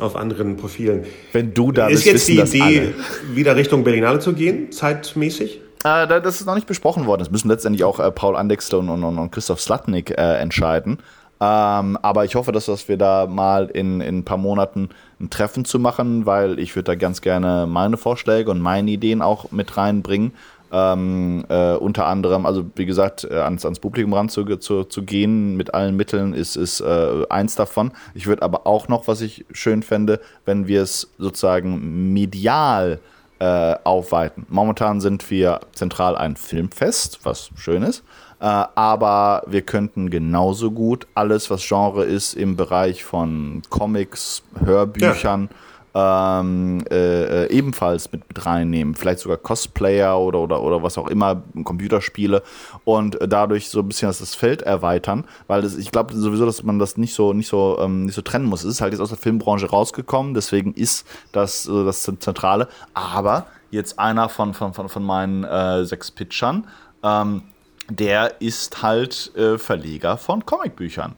auf 0.00 0.16
anderen 0.16 0.56
Profilen. 0.56 1.04
Wenn 1.32 1.54
du 1.54 1.72
da 1.72 1.88
Ist 1.88 2.04
bist, 2.04 2.28
jetzt 2.28 2.42
wissen 2.42 2.52
die 2.52 2.58
Idee, 2.76 2.94
wieder 3.34 3.56
Richtung 3.56 3.84
Berlinale 3.84 4.18
zu 4.18 4.32
gehen, 4.32 4.72
zeitmäßig? 4.72 5.60
Äh, 5.82 6.06
da- 6.06 6.20
das 6.20 6.40
ist 6.40 6.46
noch 6.46 6.54
nicht 6.54 6.66
besprochen 6.66 7.06
worden. 7.06 7.20
Das 7.20 7.30
müssen 7.30 7.48
letztendlich 7.48 7.84
auch 7.84 8.00
äh, 8.00 8.10
Paul 8.10 8.36
Andexter 8.36 8.78
und, 8.78 8.88
und, 8.88 9.02
und 9.02 9.30
Christoph 9.32 9.60
Slatnik 9.60 10.10
äh, 10.10 10.36
entscheiden. 10.38 10.98
Ähm, 11.42 11.96
aber 12.02 12.26
ich 12.26 12.34
hoffe, 12.34 12.52
dass, 12.52 12.66
dass 12.66 12.88
wir 12.88 12.98
da 12.98 13.26
mal 13.26 13.70
in, 13.72 14.02
in 14.02 14.18
ein 14.18 14.24
paar 14.24 14.36
Monaten 14.36 14.90
ein 15.18 15.30
Treffen 15.30 15.64
zu 15.64 15.78
machen, 15.78 16.26
weil 16.26 16.58
ich 16.58 16.76
würde 16.76 16.84
da 16.84 16.94
ganz 16.96 17.22
gerne 17.22 17.66
meine 17.66 17.96
Vorschläge 17.96 18.50
und 18.50 18.60
meine 18.60 18.90
Ideen 18.90 19.22
auch 19.22 19.50
mit 19.50 19.76
reinbringen. 19.78 20.32
Ähm, 20.72 21.44
äh, 21.48 21.74
unter 21.74 22.06
anderem, 22.06 22.46
also 22.46 22.64
wie 22.76 22.86
gesagt, 22.86 23.24
äh, 23.24 23.34
ans, 23.34 23.64
ans 23.64 23.80
Publikum 23.80 24.14
ran 24.14 24.28
zu, 24.28 24.44
zu, 24.56 25.02
gehen 25.02 25.56
mit 25.56 25.74
allen 25.74 25.96
Mitteln 25.96 26.32
ist, 26.32 26.56
ist 26.56 26.80
äh, 26.80 27.24
eins 27.28 27.56
davon. 27.56 27.90
Ich 28.14 28.28
würde 28.28 28.42
aber 28.42 28.66
auch 28.66 28.86
noch, 28.86 29.08
was 29.08 29.20
ich 29.20 29.44
schön 29.50 29.82
fände, 29.82 30.20
wenn 30.44 30.68
wir 30.68 30.82
es 30.82 31.10
sozusagen 31.18 32.12
medial 32.12 33.00
äh, 33.40 33.74
aufweiten. 33.84 34.46
Momentan 34.48 35.00
sind 35.00 35.28
wir 35.30 35.60
zentral 35.72 36.16
ein 36.16 36.36
Filmfest, 36.36 37.20
was 37.24 37.50
schön 37.56 37.82
ist. 37.82 38.04
Äh, 38.38 38.44
aber 38.44 39.42
wir 39.46 39.62
könnten 39.62 40.08
genauso 40.08 40.70
gut 40.70 41.06
alles, 41.14 41.50
was 41.50 41.66
Genre 41.66 42.04
ist, 42.04 42.34
im 42.34 42.56
Bereich 42.56 43.02
von 43.04 43.62
Comics, 43.70 44.42
Hörbüchern, 44.64 45.48
ähm, 45.94 46.84
äh, 46.90 47.44
äh, 47.44 47.50
ebenfalls 47.50 48.12
mit, 48.12 48.26
mit 48.28 48.46
reinnehmen. 48.46 48.94
Vielleicht 48.94 49.20
sogar 49.20 49.36
Cosplayer 49.36 50.18
oder, 50.18 50.40
oder, 50.40 50.62
oder 50.62 50.82
was 50.82 50.98
auch 50.98 51.08
immer, 51.08 51.42
Computerspiele 51.64 52.42
und 52.84 53.18
dadurch 53.26 53.68
so 53.68 53.80
ein 53.80 53.88
bisschen 53.88 54.08
das 54.08 54.34
Feld 54.34 54.62
erweitern, 54.62 55.24
weil 55.46 55.62
das, 55.62 55.76
ich 55.76 55.90
glaube 55.90 56.14
sowieso, 56.14 56.46
dass 56.46 56.62
man 56.62 56.78
das 56.78 56.96
nicht 56.96 57.14
so, 57.14 57.32
nicht, 57.32 57.48
so, 57.48 57.78
ähm, 57.80 58.06
nicht 58.06 58.14
so 58.14 58.22
trennen 58.22 58.46
muss. 58.46 58.64
Es 58.64 58.70
ist 58.74 58.80
halt 58.80 58.92
jetzt 58.92 59.00
aus 59.00 59.08
der 59.08 59.18
Filmbranche 59.18 59.68
rausgekommen, 59.68 60.34
deswegen 60.34 60.74
ist 60.74 61.06
das 61.32 61.66
äh, 61.66 61.84
das 61.84 62.02
Zentrale. 62.02 62.68
Aber 62.94 63.46
jetzt 63.70 63.98
einer 63.98 64.28
von, 64.28 64.54
von, 64.54 64.74
von, 64.74 64.88
von 64.88 65.04
meinen 65.04 65.44
äh, 65.44 65.84
sechs 65.84 66.10
Pitchern, 66.10 66.66
ähm, 67.02 67.42
der 67.88 68.40
ist 68.40 68.82
halt 68.82 69.34
äh, 69.36 69.58
Verleger 69.58 70.16
von 70.16 70.46
Comicbüchern. 70.46 71.16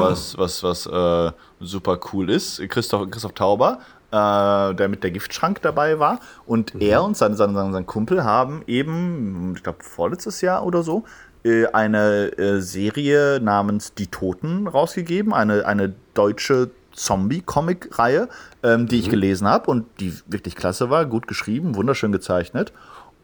Was, 0.00 0.36
was, 0.36 0.62
was 0.64 0.86
äh, 0.86 1.32
super 1.60 2.00
cool 2.12 2.30
ist. 2.30 2.60
Christoph, 2.68 3.10
Christoph 3.10 3.32
Tauber, 3.32 3.78
äh, 4.14 4.74
der 4.74 4.88
mit 4.88 5.02
der 5.02 5.10
Giftschrank 5.10 5.60
dabei 5.62 5.98
war. 5.98 6.20
Und 6.46 6.80
er 6.80 7.02
und 7.02 7.16
sein, 7.16 7.34
sein, 7.34 7.54
sein, 7.54 7.72
sein 7.72 7.86
Kumpel 7.86 8.22
haben 8.22 8.62
eben, 8.68 9.54
ich 9.56 9.62
glaube, 9.62 9.82
vorletztes 9.82 10.40
Jahr 10.40 10.64
oder 10.64 10.82
so, 10.84 11.04
äh, 11.44 11.66
eine 11.66 12.38
äh, 12.38 12.60
Serie 12.60 13.40
namens 13.40 13.94
Die 13.94 14.06
Toten 14.06 14.68
rausgegeben. 14.68 15.34
Eine, 15.34 15.66
eine 15.66 15.94
deutsche 16.14 16.70
Zombie-Comic-Reihe, 16.92 18.28
ähm, 18.62 18.86
die 18.86 19.00
ich 19.00 19.10
gelesen 19.10 19.48
habe 19.48 19.68
und 19.68 19.86
die 19.98 20.14
wirklich 20.28 20.54
klasse 20.54 20.90
war, 20.90 21.06
gut 21.06 21.26
geschrieben, 21.26 21.74
wunderschön 21.74 22.12
gezeichnet. 22.12 22.72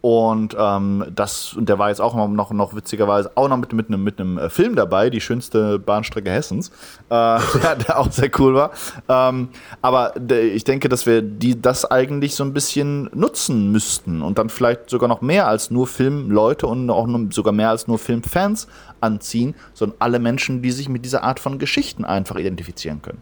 Und 0.02 0.56
ähm, 0.58 1.04
das, 1.14 1.52
und 1.52 1.68
der 1.68 1.78
war 1.78 1.90
jetzt 1.90 2.00
auch 2.00 2.14
noch, 2.14 2.52
noch 2.52 2.74
witzigerweise 2.74 3.32
auch 3.34 3.48
noch 3.48 3.58
mit, 3.58 3.74
mit, 3.74 3.88
einem, 3.88 4.02
mit 4.02 4.18
einem 4.18 4.38
äh, 4.38 4.48
Film 4.48 4.74
dabei, 4.74 5.10
die 5.10 5.20
schönste 5.20 5.78
Bahnstrecke 5.78 6.30
Hessens, 6.30 6.70
äh, 7.10 7.38
der, 7.62 7.76
der 7.76 7.98
auch 7.98 8.10
sehr 8.10 8.30
cool 8.38 8.54
war. 8.54 8.70
Ähm, 9.08 9.50
aber 9.82 10.14
ich 10.30 10.64
denke, 10.64 10.88
dass 10.88 11.04
wir 11.04 11.20
die, 11.20 11.60
das 11.60 11.84
eigentlich 11.84 12.34
so 12.34 12.44
ein 12.44 12.54
bisschen 12.54 13.10
nutzen 13.12 13.72
müssten 13.72 14.22
und 14.22 14.38
dann 14.38 14.48
vielleicht 14.48 14.88
sogar 14.88 15.08
noch 15.08 15.20
mehr 15.20 15.46
als 15.46 15.70
nur 15.70 15.86
Filmleute 15.86 16.66
und 16.66 16.88
auch 16.88 17.06
nur, 17.06 17.30
sogar 17.30 17.52
mehr 17.52 17.68
als 17.68 17.86
nur 17.86 17.98
Filmfans 17.98 18.68
anziehen, 19.02 19.54
sondern 19.74 19.98
alle 19.98 20.18
Menschen, 20.18 20.62
die 20.62 20.70
sich 20.70 20.88
mit 20.88 21.04
dieser 21.04 21.24
Art 21.24 21.40
von 21.40 21.58
Geschichten 21.58 22.06
einfach 22.06 22.36
identifizieren 22.36 23.02
können. 23.02 23.18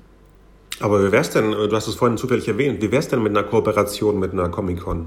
Aber 0.80 1.04
wie 1.04 1.10
wär's 1.10 1.30
denn, 1.30 1.50
du 1.50 1.72
hast 1.72 1.88
es 1.88 1.96
vorhin 1.96 2.16
zufällig 2.16 2.46
erwähnt, 2.46 2.80
wie 2.80 2.92
wär's 2.92 3.08
denn 3.08 3.20
mit 3.20 3.36
einer 3.36 3.46
Kooperation 3.46 4.20
mit 4.20 4.32
einer 4.32 4.48
Comic-Con? 4.48 5.06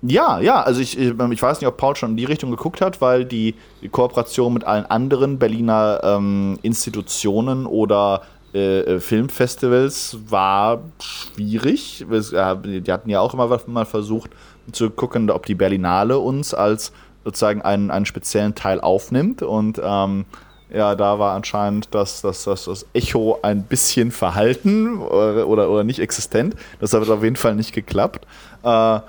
Ja, 0.00 0.38
ja, 0.38 0.62
also 0.62 0.80
ich, 0.80 0.96
ich 0.96 1.12
ich 1.18 1.42
weiß 1.42 1.60
nicht, 1.60 1.66
ob 1.66 1.76
Paul 1.76 1.96
schon 1.96 2.10
in 2.10 2.16
die 2.16 2.24
Richtung 2.24 2.50
geguckt 2.50 2.80
hat, 2.80 3.00
weil 3.00 3.24
die, 3.24 3.56
Kooperation 3.90 4.54
mit 4.54 4.64
allen 4.64 4.86
anderen 4.86 5.38
Berliner 5.38 6.00
ähm, 6.04 6.58
Institutionen 6.62 7.66
oder 7.66 8.22
äh, 8.54 8.80
äh, 8.80 9.00
Filmfestivals 9.00 10.18
war 10.28 10.80
schwierig. 11.02 12.06
Äh, 12.10 12.80
die 12.80 12.92
hatten 12.92 13.10
ja 13.10 13.20
auch 13.20 13.34
immer 13.34 13.60
mal 13.66 13.84
versucht 13.84 14.30
zu 14.70 14.88
gucken, 14.90 15.30
ob 15.30 15.46
die 15.46 15.56
Berlinale 15.56 16.18
uns 16.18 16.54
als 16.54 16.92
sozusagen 17.24 17.62
einen, 17.62 17.90
einen 17.90 18.06
speziellen 18.06 18.54
Teil 18.54 18.80
aufnimmt 18.80 19.42
und 19.42 19.80
ähm, 19.82 20.24
ja, 20.70 20.94
da 20.94 21.18
war 21.18 21.34
anscheinend 21.34 21.94
das, 21.94 22.20
das, 22.20 22.44
das, 22.44 22.66
das 22.66 22.86
Echo 22.92 23.38
ein 23.42 23.64
bisschen 23.64 24.10
verhalten 24.10 24.98
oder, 24.98 25.46
oder, 25.46 25.70
oder 25.70 25.84
nicht 25.84 25.98
existent. 25.98 26.54
Das 26.78 26.92
hat 26.92 27.08
auf 27.08 27.24
jeden 27.24 27.36
Fall 27.36 27.54
nicht 27.54 27.72
geklappt. 27.72 28.26
Äh, 28.62 29.00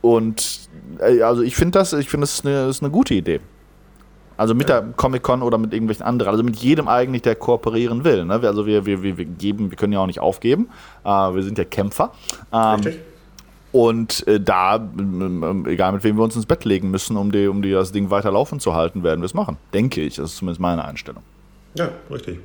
und 0.00 0.68
äh, 1.00 1.22
also 1.22 1.42
ich 1.42 1.56
finde 1.56 1.78
das, 1.78 1.92
ich 1.92 2.08
finde 2.08 2.22
das 2.24 2.34
ist 2.34 2.46
eine, 2.46 2.68
ist 2.68 2.82
eine 2.82 2.90
gute 2.90 3.14
Idee. 3.14 3.40
Also 4.36 4.54
mit 4.54 4.68
der 4.68 4.82
Comic-Con 4.82 5.42
oder 5.42 5.58
mit 5.58 5.72
irgendwelchen 5.72 6.06
anderen, 6.06 6.30
also 6.30 6.44
mit 6.44 6.56
jedem 6.56 6.86
eigentlich, 6.86 7.22
der 7.22 7.34
kooperieren 7.34 8.04
will. 8.04 8.24
Ne? 8.24 8.34
Also 8.34 8.66
wir, 8.66 8.86
wir, 8.86 9.02
wir 9.02 9.24
geben, 9.24 9.70
wir 9.70 9.76
können 9.76 9.92
ja 9.92 9.98
auch 9.98 10.06
nicht 10.06 10.20
aufgeben. 10.20 10.68
Äh, 11.04 11.08
wir 11.08 11.42
sind 11.42 11.58
ja 11.58 11.64
Kämpfer. 11.64 12.12
Ähm, 12.52 12.74
Richtig? 12.76 13.00
und 13.72 14.26
äh, 14.28 14.40
da, 14.40 14.76
egal 15.66 15.92
mit 15.92 16.04
wem 16.04 16.16
wir 16.16 16.22
uns 16.22 16.36
ins 16.36 16.46
Bett 16.46 16.64
legen 16.64 16.90
müssen, 16.92 17.16
um, 17.16 17.32
die, 17.32 17.48
um 17.48 17.62
die, 17.62 17.72
das 17.72 17.90
Ding 17.90 18.10
weiter 18.10 18.30
laufen 18.30 18.60
zu 18.60 18.74
halten, 18.74 19.02
werden 19.02 19.20
wir 19.20 19.26
es 19.26 19.34
machen. 19.34 19.56
Denke 19.74 20.02
ich. 20.02 20.16
Das 20.16 20.30
ist 20.30 20.36
zumindest 20.36 20.60
meine 20.60 20.84
Einstellung. 20.84 21.24
Ja, 21.74 21.90
richtig. 22.08 22.38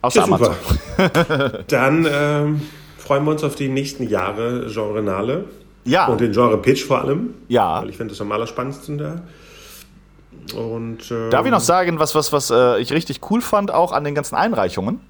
Außer 0.00 0.18
Ja, 0.18 0.24
Amazon. 0.24 0.54
Dann 1.68 2.06
ähm, 2.10 2.62
freuen 2.96 3.24
wir 3.24 3.32
uns 3.32 3.44
auf 3.44 3.54
die 3.54 3.68
nächsten 3.68 4.08
Jahre 4.08 4.66
Genrenale. 4.72 5.44
Ja. 5.84 6.06
Und 6.06 6.20
den 6.20 6.32
Genre-Pitch 6.32 6.84
vor 6.84 7.00
allem. 7.00 7.34
Ja. 7.48 7.82
Weil 7.82 7.90
ich 7.90 7.96
finde 7.96 8.12
das 8.12 8.20
am 8.20 8.30
allerspannendsten 8.32 8.98
da. 8.98 9.22
Und, 10.56 11.10
ähm, 11.10 11.30
Darf 11.30 11.44
ich 11.44 11.52
noch 11.52 11.60
sagen, 11.60 11.98
was, 11.98 12.14
was, 12.14 12.32
was 12.32 12.50
äh, 12.50 12.80
ich 12.80 12.92
richtig 12.92 13.20
cool 13.30 13.40
fand, 13.40 13.70
auch 13.70 13.92
an 13.92 14.04
den 14.04 14.14
ganzen 14.14 14.34
Einreichungen? 14.34 15.00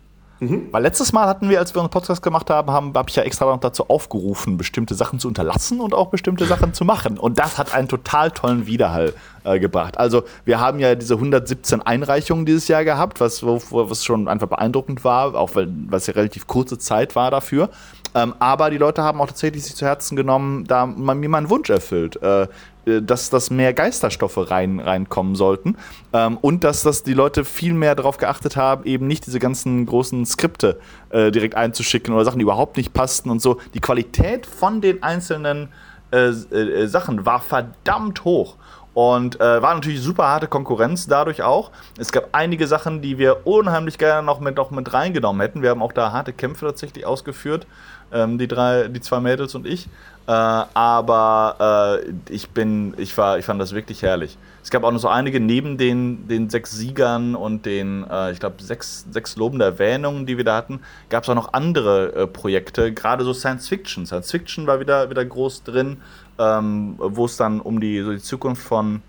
Weil 0.72 0.82
letztes 0.82 1.12
Mal 1.12 1.28
hatten 1.28 1.48
wir, 1.48 1.60
als 1.60 1.72
wir 1.72 1.80
einen 1.80 1.90
Podcast 1.90 2.20
gemacht 2.20 2.50
haben, 2.50 2.72
haben 2.72 2.94
habe 2.94 3.08
ich 3.08 3.14
ja 3.14 3.22
extra 3.22 3.44
noch 3.44 3.60
dazu 3.60 3.88
aufgerufen, 3.88 4.56
bestimmte 4.56 4.96
Sachen 4.96 5.20
zu 5.20 5.28
unterlassen 5.28 5.80
und 5.80 5.94
auch 5.94 6.08
bestimmte 6.08 6.46
Sachen 6.46 6.74
zu 6.74 6.84
machen. 6.84 7.16
Und 7.16 7.38
das 7.38 7.58
hat 7.58 7.72
einen 7.72 7.86
total 7.86 8.32
tollen 8.32 8.66
Widerhall 8.66 9.14
äh, 9.44 9.58
gebracht. 9.58 9.98
Also 9.98 10.24
wir 10.44 10.60
haben 10.60 10.78
ja 10.78 10.94
diese 10.94 11.14
117 11.14 11.82
Einreichungen 11.82 12.46
dieses 12.46 12.68
Jahr 12.68 12.84
gehabt, 12.84 13.20
was, 13.20 13.44
was 13.44 14.04
schon 14.04 14.28
einfach 14.28 14.48
beeindruckend 14.48 15.04
war, 15.04 15.34
auch 15.34 15.54
weil 15.54 15.68
was 15.88 16.06
ja 16.06 16.14
relativ 16.14 16.46
kurze 16.46 16.78
Zeit 16.78 17.16
war 17.16 17.30
dafür. 17.30 17.70
Ähm, 18.14 18.34
aber 18.38 18.70
die 18.70 18.78
Leute 18.78 19.02
haben 19.02 19.20
auch 19.20 19.26
tatsächlich 19.26 19.64
sich 19.64 19.74
zu 19.74 19.86
Herzen 19.86 20.16
genommen, 20.16 20.64
da 20.64 20.84
man 20.86 21.18
mir 21.18 21.28
meinen 21.30 21.48
Wunsch 21.48 21.70
erfüllt. 21.70 22.20
Äh, 22.22 22.46
äh, 22.84 23.00
dass, 23.00 23.30
dass 23.30 23.50
mehr 23.50 23.72
Geisterstoffe 23.74 24.50
rein, 24.50 24.80
reinkommen 24.80 25.36
sollten 25.36 25.76
ähm, 26.12 26.36
und 26.40 26.64
dass, 26.64 26.82
dass 26.82 27.02
die 27.02 27.14
Leute 27.14 27.44
viel 27.44 27.74
mehr 27.74 27.94
darauf 27.94 28.18
geachtet 28.18 28.56
haben, 28.56 28.84
eben 28.84 29.06
nicht 29.06 29.26
diese 29.26 29.38
ganzen 29.38 29.86
großen 29.86 30.26
Skripte 30.26 30.80
äh, 31.10 31.30
direkt 31.30 31.54
einzuschicken 31.54 32.12
oder 32.12 32.24
Sachen, 32.24 32.38
die 32.38 32.42
überhaupt 32.42 32.76
nicht 32.76 32.92
passten 32.92 33.30
und 33.30 33.40
so. 33.40 33.60
Die 33.74 33.80
Qualität 33.80 34.46
von 34.46 34.80
den 34.80 35.02
einzelnen 35.02 35.68
äh, 36.12 36.28
äh, 36.28 36.86
Sachen 36.86 37.24
war 37.24 37.40
verdammt 37.40 38.24
hoch. 38.24 38.56
Und 38.94 39.40
äh, 39.40 39.62
war 39.62 39.74
natürlich 39.74 40.02
super 40.02 40.24
harte 40.24 40.48
Konkurrenz 40.48 41.06
dadurch 41.06 41.42
auch. 41.42 41.70
Es 41.98 42.12
gab 42.12 42.28
einige 42.32 42.66
Sachen, 42.66 43.00
die 43.00 43.16
wir 43.16 43.46
unheimlich 43.46 43.96
gerne 43.96 44.26
noch 44.26 44.40
mit, 44.40 44.56
noch 44.56 44.70
mit 44.70 44.92
reingenommen 44.92 45.40
hätten. 45.40 45.62
Wir 45.62 45.70
haben 45.70 45.82
auch 45.82 45.92
da 45.92 46.12
harte 46.12 46.32
Kämpfe 46.32 46.66
tatsächlich 46.66 47.06
ausgeführt, 47.06 47.66
ähm, 48.12 48.36
die 48.36 48.48
drei, 48.48 48.88
die 48.88 49.00
zwei 49.00 49.20
Mädels 49.20 49.54
und 49.54 49.66
ich. 49.66 49.88
Äh, 50.26 50.30
aber 50.30 52.02
äh, 52.06 52.12
ich 52.32 52.50
bin, 52.50 52.94
ich 52.96 53.16
war, 53.18 53.38
ich 53.38 53.44
fand 53.44 53.60
das 53.60 53.74
wirklich 53.74 54.02
herrlich. 54.02 54.38
Es 54.62 54.70
gab 54.70 54.84
auch 54.84 54.92
noch 54.92 55.00
so 55.00 55.08
einige 55.08 55.40
neben 55.40 55.76
den, 55.76 56.28
den 56.28 56.48
sechs 56.48 56.70
Siegern 56.70 57.34
und 57.34 57.66
den, 57.66 58.08
äh, 58.08 58.30
ich 58.30 58.38
glaube, 58.38 58.62
sechs, 58.62 59.04
sechs 59.10 59.34
lobende 59.34 59.64
Erwähnungen, 59.64 60.24
die 60.24 60.36
wir 60.36 60.44
da 60.44 60.54
hatten, 60.54 60.80
gab 61.08 61.24
es 61.24 61.28
auch 61.28 61.34
noch 61.34 61.52
andere 61.52 62.14
äh, 62.14 62.26
Projekte, 62.28 62.92
gerade 62.92 63.24
so 63.24 63.32
Science 63.32 63.68
Fiction. 63.68 64.06
Science 64.06 64.30
Fiction 64.30 64.68
war 64.68 64.78
wieder, 64.78 65.10
wieder 65.10 65.24
groß 65.24 65.64
drin, 65.64 66.00
ähm, 66.38 66.94
wo 66.98 67.26
es 67.26 67.36
dann 67.36 67.60
um 67.60 67.80
die, 67.80 68.00
so 68.02 68.12
die 68.12 68.20
Zukunft 68.22 68.62
von 68.62 69.02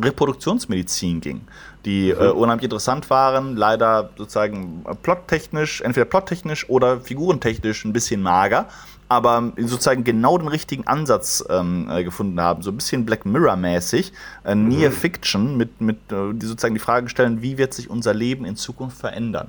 Reproduktionsmedizin 0.00 1.20
ging, 1.20 1.42
die 1.84 2.12
mhm. 2.12 2.20
äh, 2.20 2.28
unheimlich 2.28 2.64
interessant 2.64 3.10
waren, 3.10 3.56
leider 3.56 4.10
sozusagen 4.16 4.84
plottechnisch, 5.02 5.80
entweder 5.82 6.06
plottechnisch 6.06 6.68
oder 6.68 7.00
figurentechnisch 7.00 7.84
ein 7.84 7.92
bisschen 7.92 8.22
mager, 8.22 8.68
aber 9.08 9.52
sozusagen 9.58 10.04
genau 10.04 10.38
den 10.38 10.48
richtigen 10.48 10.86
Ansatz 10.86 11.44
ähm, 11.50 11.88
äh, 11.90 12.02
gefunden 12.02 12.40
haben. 12.40 12.62
So 12.62 12.70
ein 12.70 12.76
bisschen 12.76 13.04
Black 13.04 13.26
Mirror-mäßig, 13.26 14.12
äh, 14.44 14.54
mhm. 14.54 14.68
Near 14.68 14.90
Fiction, 14.90 15.56
mit, 15.56 15.80
mit 15.80 15.98
äh, 16.10 16.32
die 16.32 16.46
sozusagen 16.46 16.74
die 16.74 16.80
Frage 16.80 17.10
stellen, 17.10 17.42
wie 17.42 17.58
wird 17.58 17.74
sich 17.74 17.90
unser 17.90 18.14
Leben 18.14 18.46
in 18.46 18.56
Zukunft 18.56 18.98
verändern. 18.98 19.48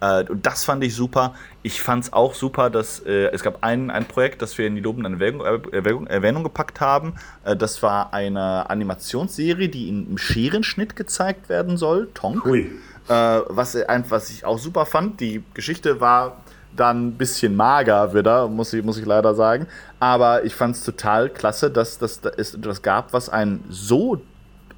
Äh, 0.00 0.24
und 0.28 0.44
das 0.46 0.64
fand 0.64 0.82
ich 0.84 0.94
super. 0.94 1.34
Ich 1.62 1.80
fand 1.80 2.04
es 2.04 2.12
auch 2.12 2.34
super, 2.34 2.70
dass 2.70 3.00
äh, 3.00 3.30
es 3.32 3.42
gab 3.42 3.62
ein, 3.62 3.90
ein 3.90 4.06
Projekt, 4.06 4.42
das 4.42 4.56
wir 4.58 4.66
in 4.66 4.74
die 4.74 4.80
lobende 4.80 5.10
Erwähnung, 5.10 5.44
Erwähnung, 5.72 6.06
Erwähnung 6.06 6.44
gepackt 6.44 6.80
haben. 6.80 7.14
Äh, 7.44 7.56
das 7.56 7.82
war 7.82 8.12
eine 8.12 8.68
Animationsserie, 8.70 9.68
die 9.68 9.88
im 9.88 10.18
Scherenschnitt 10.18 10.96
gezeigt 10.96 11.48
werden 11.48 11.76
soll, 11.76 12.08
Tonk. 12.14 12.44
Ui. 12.46 12.70
was, 13.08 13.74
was 13.74 14.30
ich 14.30 14.44
auch 14.44 14.58
super 14.58 14.86
fand. 14.86 15.20
Die 15.20 15.42
Geschichte 15.54 16.00
war 16.00 16.36
dann 16.76 17.08
ein 17.08 17.12
bisschen 17.12 17.56
mager 17.56 18.14
wieder, 18.14 18.48
muss 18.48 18.72
ich, 18.72 18.84
muss 18.84 18.98
ich 18.98 19.06
leider 19.06 19.34
sagen. 19.34 19.66
Aber 19.98 20.44
ich 20.44 20.54
fand 20.54 20.76
es 20.76 20.84
total 20.84 21.28
klasse, 21.28 21.70
dass, 21.70 21.98
dass, 21.98 22.20
dass 22.20 22.34
es 22.36 22.54
etwas 22.54 22.82
gab, 22.82 23.12
was 23.12 23.28
ein 23.28 23.64
so 23.68 24.20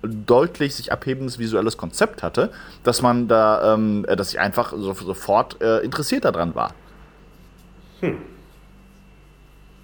deutlich 0.03 0.75
sich 0.75 0.93
abhebendes 0.93 1.39
visuelles 1.39 1.77
Konzept 1.77 2.23
hatte, 2.23 2.51
dass 2.83 3.03
man 3.03 3.29
da, 3.29 3.75
ähm, 3.75 4.05
dass 4.17 4.33
ich 4.33 4.41
einfach 4.41 4.73
so, 4.73 4.93
sofort 4.95 5.61
äh, 5.63 5.79
interessiert 5.79 6.25
daran 6.25 6.55
war. 6.55 6.75
Hm. 8.01 8.19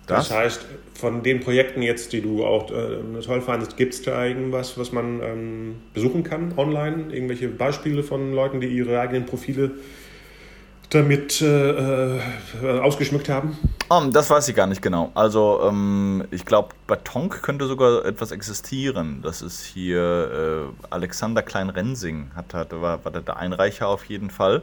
Das, 0.07 0.29
das, 0.29 0.39
heißt, 0.39 0.67
von 0.95 1.23
den 1.23 1.41
Projekten 1.41 1.83
jetzt, 1.83 2.15
die 2.15 2.23
du 2.23 2.45
auch 2.45 2.71
äh, 2.71 3.21
toll 3.23 3.43
fandest, 3.43 3.77
gibt 3.77 3.93
es 3.93 4.03
da 4.03 4.25
irgendwas, 4.25 4.79
was 4.79 4.91
man 4.91 5.21
ähm, 5.23 5.77
besuchen 5.93 6.25
kann 6.25 6.55
online? 6.57 7.13
Irgendwelche 7.13 7.49
Beispiele 7.49 8.03
von 8.03 8.33
Leuten, 8.33 8.61
die 8.61 8.69
ihre 8.69 8.99
eigenen 8.99 9.27
Profile 9.27 9.73
damit 10.91 11.41
äh, 11.43 12.17
äh, 12.17 12.21
ausgeschmückt 12.81 13.29
haben? 13.29 13.59
Um, 13.89 14.11
das 14.11 14.29
weiß 14.31 14.49
ich 14.49 14.55
gar 14.55 14.67
nicht 14.67 14.83
genau. 14.83 15.11
Also 15.15 15.61
ähm, 15.65 16.27
ich 16.31 16.45
glaube, 16.45 16.71
bei 16.87 16.97
Tonk 16.97 17.43
könnte 17.43 17.67
sogar 17.67 18.05
etwas 18.05 18.31
existieren. 18.31 19.21
Das 19.23 19.43
ist 19.43 19.65
hier 19.65 20.71
äh, 20.71 20.87
Alexander 20.91 21.43
Klein-Rensing, 21.43 22.31
hat, 22.35 22.55
hat, 22.55 22.73
war, 22.73 23.05
war 23.05 23.13
der 23.13 23.37
Einreicher 23.37 23.89
auf 23.89 24.05
jeden 24.05 24.31
Fall. 24.31 24.63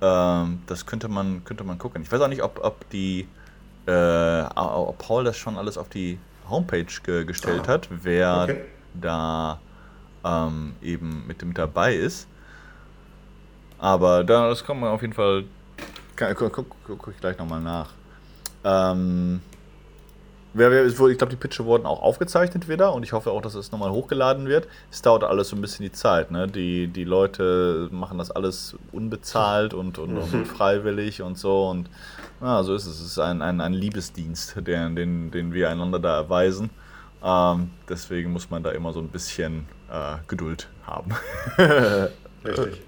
Ähm, 0.00 0.62
das 0.66 0.86
könnte 0.86 1.08
man, 1.08 1.44
könnte 1.44 1.64
man 1.64 1.78
gucken. 1.78 2.02
Ich 2.02 2.10
weiß 2.10 2.20
auch 2.20 2.28
nicht, 2.28 2.42
ob, 2.42 2.60
ob 2.62 2.88
die 2.90 3.26
äh, 3.86 4.42
ob 4.54 4.98
Paul 4.98 5.24
das 5.24 5.36
schon 5.36 5.56
alles 5.56 5.76
auf 5.76 5.88
die 5.88 6.18
Homepage 6.48 6.86
ge 7.02 7.24
gestellt 7.24 7.62
ah, 7.64 7.72
hat, 7.72 7.88
wer 7.90 8.42
okay. 8.44 8.60
da 8.94 9.60
ähm, 10.24 10.74
eben 10.82 11.26
mit, 11.26 11.44
mit 11.44 11.58
dabei 11.58 11.94
ist. 11.94 12.28
Aber 13.78 14.22
da, 14.22 14.48
das 14.48 14.64
kann 14.64 14.78
man 14.78 14.90
auf 14.90 15.02
jeden 15.02 15.14
Fall 15.14 15.44
Guck, 16.16 16.52
guck, 16.52 16.66
guck 16.86 17.08
ich 17.08 17.20
gleich 17.20 17.38
nochmal 17.38 17.60
nach. 17.60 17.90
Ähm, 18.64 19.40
ich 20.54 20.58
glaube, 20.58 21.28
die 21.30 21.36
Pitche 21.36 21.64
wurden 21.64 21.86
auch 21.86 22.02
aufgezeichnet 22.02 22.68
wieder 22.68 22.92
und 22.92 23.04
ich 23.04 23.14
hoffe 23.14 23.30
auch, 23.30 23.40
dass 23.40 23.54
es 23.54 23.72
nochmal 23.72 23.90
hochgeladen 23.90 24.46
wird. 24.46 24.68
Es 24.90 25.00
dauert 25.00 25.24
alles 25.24 25.48
so 25.48 25.56
ein 25.56 25.62
bisschen 25.62 25.84
die 25.84 25.92
Zeit. 25.92 26.30
Ne? 26.30 26.46
Die, 26.46 26.88
die 26.88 27.04
Leute 27.04 27.88
machen 27.90 28.18
das 28.18 28.30
alles 28.30 28.76
unbezahlt 28.92 29.72
und, 29.72 29.98
und, 29.98 30.18
und 30.18 30.32
mhm. 30.32 30.44
freiwillig 30.44 31.22
und 31.22 31.38
so. 31.38 31.70
Und 31.70 31.88
ja, 32.42 32.62
so 32.64 32.74
ist 32.74 32.84
es. 32.84 33.00
Es 33.00 33.06
ist 33.06 33.18
ein, 33.18 33.40
ein, 33.40 33.62
ein 33.62 33.72
Liebesdienst, 33.72 34.56
der, 34.66 34.90
den, 34.90 35.30
den 35.30 35.54
wir 35.54 35.70
einander 35.70 35.98
da 35.98 36.16
erweisen. 36.16 36.68
Ähm, 37.24 37.70
deswegen 37.88 38.32
muss 38.32 38.50
man 38.50 38.62
da 38.62 38.72
immer 38.72 38.92
so 38.92 39.00
ein 39.00 39.08
bisschen 39.08 39.66
äh, 39.90 40.16
Geduld 40.28 40.68
haben. 40.86 41.12
Richtig. 42.44 42.80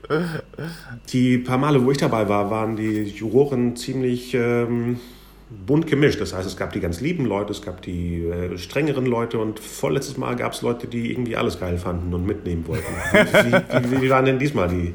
Die 1.09 1.39
paar 1.39 1.59
Male, 1.59 1.85
wo 1.85 1.91
ich 1.91 1.99
dabei 1.99 2.29
war, 2.29 2.51
waren 2.51 2.77
die 2.77 3.05
Juroren 3.05 3.77
ziemlich 3.77 4.35
ähm, 4.35 4.99
bunt 5.67 5.87
gemischt. 5.87 6.21
Das 6.21 6.35
heißt, 6.35 6.47
es 6.47 6.57
gab 6.57 6.73
die 6.73 6.81
ganz 6.81 7.01
lieben 7.01 7.27
Leute, 7.27 7.53
es 7.53 7.63
gab 7.63 7.83
die 7.83 8.25
äh, 8.25 8.59
strengeren 8.59 9.07
Leute 9.07 9.39
und 9.39 9.61
vorletztes 9.61 10.17
Mal 10.17 10.37
gab 10.37 10.53
es 10.53 10.63
Leute, 10.63 10.87
die 10.87 11.13
irgendwie 11.13 11.37
alles 11.37 11.61
geil 11.61 11.79
fanden 11.79 12.13
und 12.15 12.27
mitnehmen 12.27 12.67
wollten. 12.67 12.93
Wie, 13.13 13.91
wie, 13.91 14.03
wie 14.03 14.11
waren 14.11 14.25
denn 14.25 14.39
diesmal 14.39 14.69
die 14.69 14.95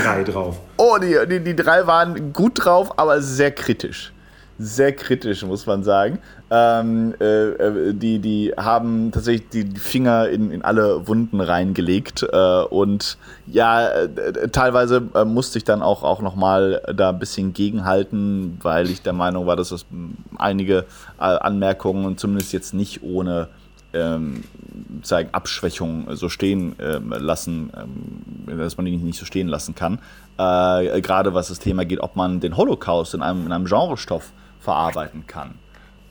drei 0.00 0.24
drauf? 0.24 0.60
Oh, 0.76 0.96
die, 1.00 1.16
die, 1.28 1.40
die 1.40 1.56
drei 1.56 1.86
waren 1.86 2.32
gut 2.32 2.64
drauf, 2.64 2.98
aber 2.98 3.20
sehr 3.20 3.50
kritisch 3.50 4.12
sehr 4.60 4.92
kritisch, 4.92 5.42
muss 5.42 5.66
man 5.66 5.82
sagen. 5.82 6.18
Ähm, 6.50 7.14
äh, 7.18 7.48
äh, 7.48 7.94
die, 7.94 8.18
die 8.18 8.52
haben 8.56 9.10
tatsächlich 9.10 9.48
die 9.48 9.78
Finger 9.78 10.28
in, 10.28 10.50
in 10.50 10.62
alle 10.62 11.08
Wunden 11.08 11.40
reingelegt 11.40 12.26
äh, 12.30 12.62
und 12.64 13.16
ja, 13.46 13.88
äh, 13.88 14.48
teilweise 14.48 15.02
äh, 15.14 15.24
musste 15.24 15.56
ich 15.58 15.64
dann 15.64 15.80
auch, 15.80 16.02
auch 16.02 16.20
nochmal 16.20 16.82
da 16.94 17.08
ein 17.08 17.18
bisschen 17.18 17.54
gegenhalten, 17.54 18.58
weil 18.62 18.90
ich 18.90 19.00
der 19.00 19.14
Meinung 19.14 19.46
war, 19.46 19.56
dass 19.56 19.70
das 19.70 19.86
einige 20.36 20.84
äh, 21.18 21.22
Anmerkungen 21.22 22.18
zumindest 22.18 22.52
jetzt 22.52 22.74
nicht 22.74 23.02
ohne 23.02 23.48
ähm, 23.92 24.44
zeigen 25.02 25.30
Abschwächung 25.32 26.06
so 26.14 26.28
stehen 26.28 26.76
ähm, 26.80 27.14
lassen, 27.16 27.72
ähm, 27.76 28.58
dass 28.58 28.76
man 28.76 28.86
die 28.86 28.96
nicht 28.96 29.18
so 29.18 29.24
stehen 29.24 29.48
lassen 29.48 29.74
kann. 29.74 29.98
Äh, 30.36 31.00
Gerade 31.00 31.32
was 31.32 31.48
das 31.48 31.58
Thema 31.58 31.84
geht, 31.84 32.00
ob 32.00 32.14
man 32.14 32.40
den 32.40 32.56
Holocaust 32.56 33.14
in 33.14 33.22
einem, 33.22 33.46
in 33.46 33.52
einem 33.52 33.64
Genrestoff 33.64 34.32
verarbeiten 34.60 35.26
kann. 35.26 35.54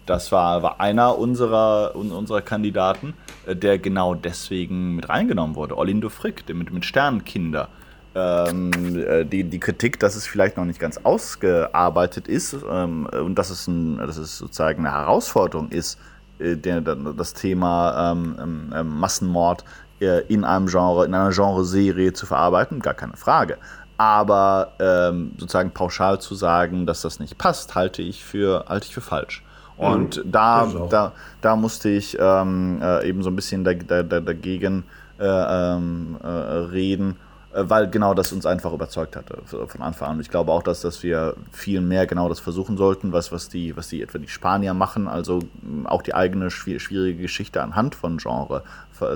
Das 0.06 0.32
war, 0.32 0.64
war 0.64 0.82
einer 0.82 1.20
unserer, 1.20 1.96
unserer 1.96 2.42
Kandidaten, 2.42 3.14
äh, 3.46 3.56
der 3.56 3.78
genau 3.78 4.16
deswegen 4.16 4.96
mit 4.96 5.08
reingenommen 5.08 5.56
wurde. 5.56 5.78
Orlindo 5.78 6.10
Frick, 6.10 6.46
der 6.48 6.56
mit, 6.56 6.74
mit 6.74 6.84
Sternenkinder. 6.84 7.70
Ähm, 8.16 8.72
äh, 8.96 9.24
die, 9.24 9.44
die 9.44 9.60
Kritik, 9.60 10.00
dass 10.00 10.16
es 10.16 10.26
vielleicht 10.26 10.58
noch 10.58 10.66
nicht 10.66 10.80
ganz 10.80 10.98
ausgearbeitet 10.98 12.28
ist 12.28 12.56
ähm, 12.68 13.06
und 13.06 13.36
dass 13.36 13.52
es, 13.52 13.68
ein, 13.68 13.98
dass 13.98 14.18
es 14.18 14.40
sozusagen 14.40 14.86
eine 14.86 14.96
Herausforderung 14.96 15.70
ist, 15.70 16.00
äh, 16.40 16.58
der, 16.58 16.82
das 16.82 17.36
Thema 17.36 18.12
ähm, 18.12 18.36
ähm, 18.42 18.74
ähm 18.76 19.00
Massenmord 19.00 19.64
äh, 20.02 20.22
in 20.28 20.44
einem 20.44 20.66
Genre, 20.66 21.06
in 21.06 21.14
einer 21.14 21.30
Genreserie 21.30 22.14
zu 22.14 22.26
verarbeiten, 22.26 22.80
gar 22.80 22.96
keine 22.96 23.16
Frage. 23.16 23.60
Aber 24.00 24.72
ähm, 24.80 25.34
sozusagen 25.38 25.72
pauschal 25.72 26.22
zu 26.22 26.34
sagen, 26.34 26.86
dass 26.86 27.02
das 27.02 27.20
nicht 27.20 27.38
passt, 27.38 27.76
halte 27.76 28.02
ich 28.02 28.24
für, 28.24 28.64
halte 28.70 28.88
ich 28.88 28.94
für 28.94 29.02
falsch. 29.02 29.44
Und 29.76 30.24
mhm, 30.24 30.32
da, 30.32 30.68
da, 30.90 31.12
da 31.42 31.56
musste 31.58 31.90
ich 31.90 32.18
ähm, 32.18 32.80
äh, 32.82 33.06
eben 33.06 33.24
so 33.24 33.30
ein 33.30 33.36
bisschen 33.36 33.66
da, 33.66 33.74
da, 33.74 34.04
dagegen 34.04 34.86
äh, 35.20 35.26
ähm, 35.26 36.18
äh, 36.24 36.28
reden, 36.28 37.18
weil 37.52 37.90
genau 37.90 38.14
das 38.14 38.32
uns 38.32 38.46
einfach 38.46 38.74
überzeugt 38.74 39.16
hatte 39.16 39.42
von 39.46 39.82
Anfang 39.82 40.10
an. 40.10 40.20
Ich 40.20 40.30
glaube 40.30 40.52
auch, 40.52 40.62
dass, 40.62 40.82
dass 40.82 41.02
wir 41.02 41.36
viel 41.52 41.82
mehr 41.82 42.06
genau 42.06 42.30
das 42.30 42.40
versuchen 42.40 42.78
sollten, 42.78 43.12
was, 43.12 43.32
was, 43.32 43.50
die, 43.50 43.76
was 43.76 43.88
die 43.88 44.02
etwa 44.02 44.20
die 44.20 44.28
Spanier 44.28 44.74
machen, 44.74 45.08
also 45.08 45.40
auch 45.86 46.02
die 46.02 46.14
eigene 46.14 46.52
schwierige 46.52 47.22
Geschichte 47.22 47.62
anhand 47.62 47.96
von 47.96 48.18
Genre 48.18 48.64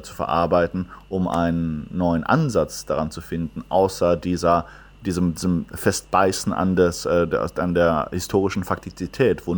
zu 0.01 0.13
verarbeiten, 0.13 0.87
um 1.09 1.27
einen 1.27 1.87
neuen 1.91 2.23
Ansatz 2.23 2.85
daran 2.85 3.11
zu 3.11 3.21
finden, 3.21 3.63
außer 3.69 4.15
dieser 4.15 4.65
diesem, 5.03 5.33
diesem 5.33 5.65
Festbeißen 5.73 6.53
an, 6.53 6.75
das, 6.75 7.05
äh, 7.05 7.27
an 7.55 7.73
der 7.73 8.09
historischen 8.11 8.63
Faktizität, 8.63 9.45
wo 9.45 9.55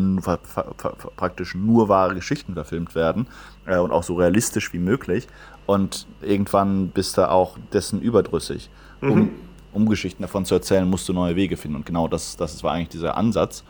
praktisch 1.15 1.55
nur 1.55 1.89
wahre 1.89 2.15
Geschichten 2.15 2.53
verfilmt 2.53 2.95
werden 2.95 3.27
äh, 3.65 3.77
und 3.77 3.91
auch 3.91 4.03
so 4.03 4.15
realistisch 4.15 4.73
wie 4.73 4.79
möglich. 4.79 5.27
Und 5.65 6.05
irgendwann 6.21 6.89
bist 6.89 7.17
du 7.17 7.29
auch 7.29 7.57
dessen 7.73 8.01
überdrüssig. 8.01 8.69
Mhm. 9.01 9.11
Um, 9.11 9.31
um 9.73 9.89
Geschichten 9.89 10.21
davon 10.21 10.45
zu 10.45 10.55
erzählen, 10.55 10.87
musst 10.89 11.09
du 11.09 11.13
neue 11.13 11.35
Wege 11.35 11.57
finden. 11.57 11.77
Und 11.77 11.85
genau 11.85 12.07
das, 12.07 12.37
das 12.37 12.63
war 12.63 12.73
eigentlich 12.73 12.89
dieser 12.89 13.17
Ansatz. 13.17 13.63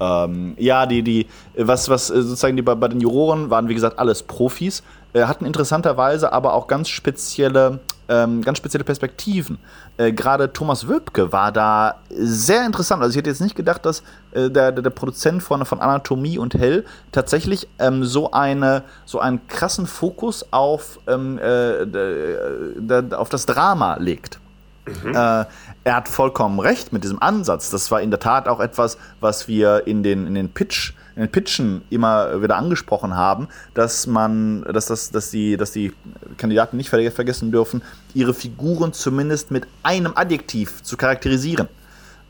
Ähm, 0.00 0.54
ja, 0.58 0.86
die, 0.86 1.02
die, 1.02 1.26
was, 1.56 1.88
was 1.88 2.10
äh, 2.10 2.22
sozusagen 2.22 2.56
die 2.56 2.62
bei, 2.62 2.74
bei 2.74 2.88
den 2.88 3.00
Juroren 3.00 3.50
waren, 3.50 3.68
wie 3.68 3.74
gesagt, 3.74 3.98
alles 3.98 4.22
Profis, 4.22 4.82
äh, 5.12 5.24
hatten 5.24 5.44
interessanterweise 5.44 6.32
aber 6.32 6.54
auch 6.54 6.68
ganz 6.68 6.88
spezielle, 6.88 7.80
ähm, 8.08 8.42
ganz 8.42 8.58
spezielle 8.58 8.84
Perspektiven. 8.84 9.58
Äh, 9.96 10.12
Gerade 10.12 10.52
Thomas 10.52 10.88
Wöbke 10.88 11.32
war 11.32 11.52
da 11.52 11.96
sehr 12.10 12.64
interessant. 12.64 13.02
Also 13.02 13.12
ich 13.12 13.18
hätte 13.18 13.30
jetzt 13.30 13.40
nicht 13.40 13.54
gedacht, 13.54 13.84
dass 13.84 14.02
äh, 14.32 14.50
der, 14.50 14.72
der, 14.72 14.90
Produzent 14.90 15.42
von, 15.42 15.64
von 15.64 15.80
Anatomie 15.80 16.38
und 16.38 16.54
Hell 16.54 16.84
tatsächlich 17.12 17.68
ähm, 17.78 18.04
so, 18.04 18.30
eine, 18.32 18.82
so 19.04 19.20
einen 19.20 19.46
krassen 19.46 19.86
Fokus 19.86 20.46
auf, 20.52 20.98
ähm, 21.06 21.38
äh, 21.38 23.14
auf 23.14 23.28
das 23.28 23.46
Drama 23.46 23.96
legt. 23.98 24.40
Mhm. 24.86 25.14
Äh, 25.14 25.44
er 25.84 25.96
hat 25.96 26.08
vollkommen 26.08 26.60
recht 26.60 26.92
mit 26.92 27.04
diesem 27.04 27.20
Ansatz. 27.22 27.70
Das 27.70 27.90
war 27.90 28.00
in 28.00 28.10
der 28.10 28.20
Tat 28.20 28.48
auch 28.48 28.60
etwas, 28.60 28.98
was 29.20 29.48
wir 29.48 29.86
in 29.86 30.02
den, 30.02 30.26
in 30.26 30.34
den 30.34 30.48
Pitch 30.50 30.92
den 31.22 31.30
Pitchen 31.30 31.82
immer 31.90 32.42
wieder 32.42 32.56
angesprochen 32.56 33.16
haben, 33.16 33.48
dass 33.74 34.06
man, 34.06 34.62
dass 34.62 34.86
das, 34.86 35.10
dass 35.10 35.30
die, 35.30 35.56
dass 35.56 35.72
die 35.72 35.92
Kandidaten 36.36 36.76
nicht 36.76 36.90
vergessen 36.90 37.50
dürfen, 37.50 37.82
ihre 38.14 38.34
Figuren 38.34 38.92
zumindest 38.92 39.50
mit 39.50 39.66
einem 39.82 40.12
Adjektiv 40.14 40.82
zu 40.82 40.96
charakterisieren. 40.96 41.68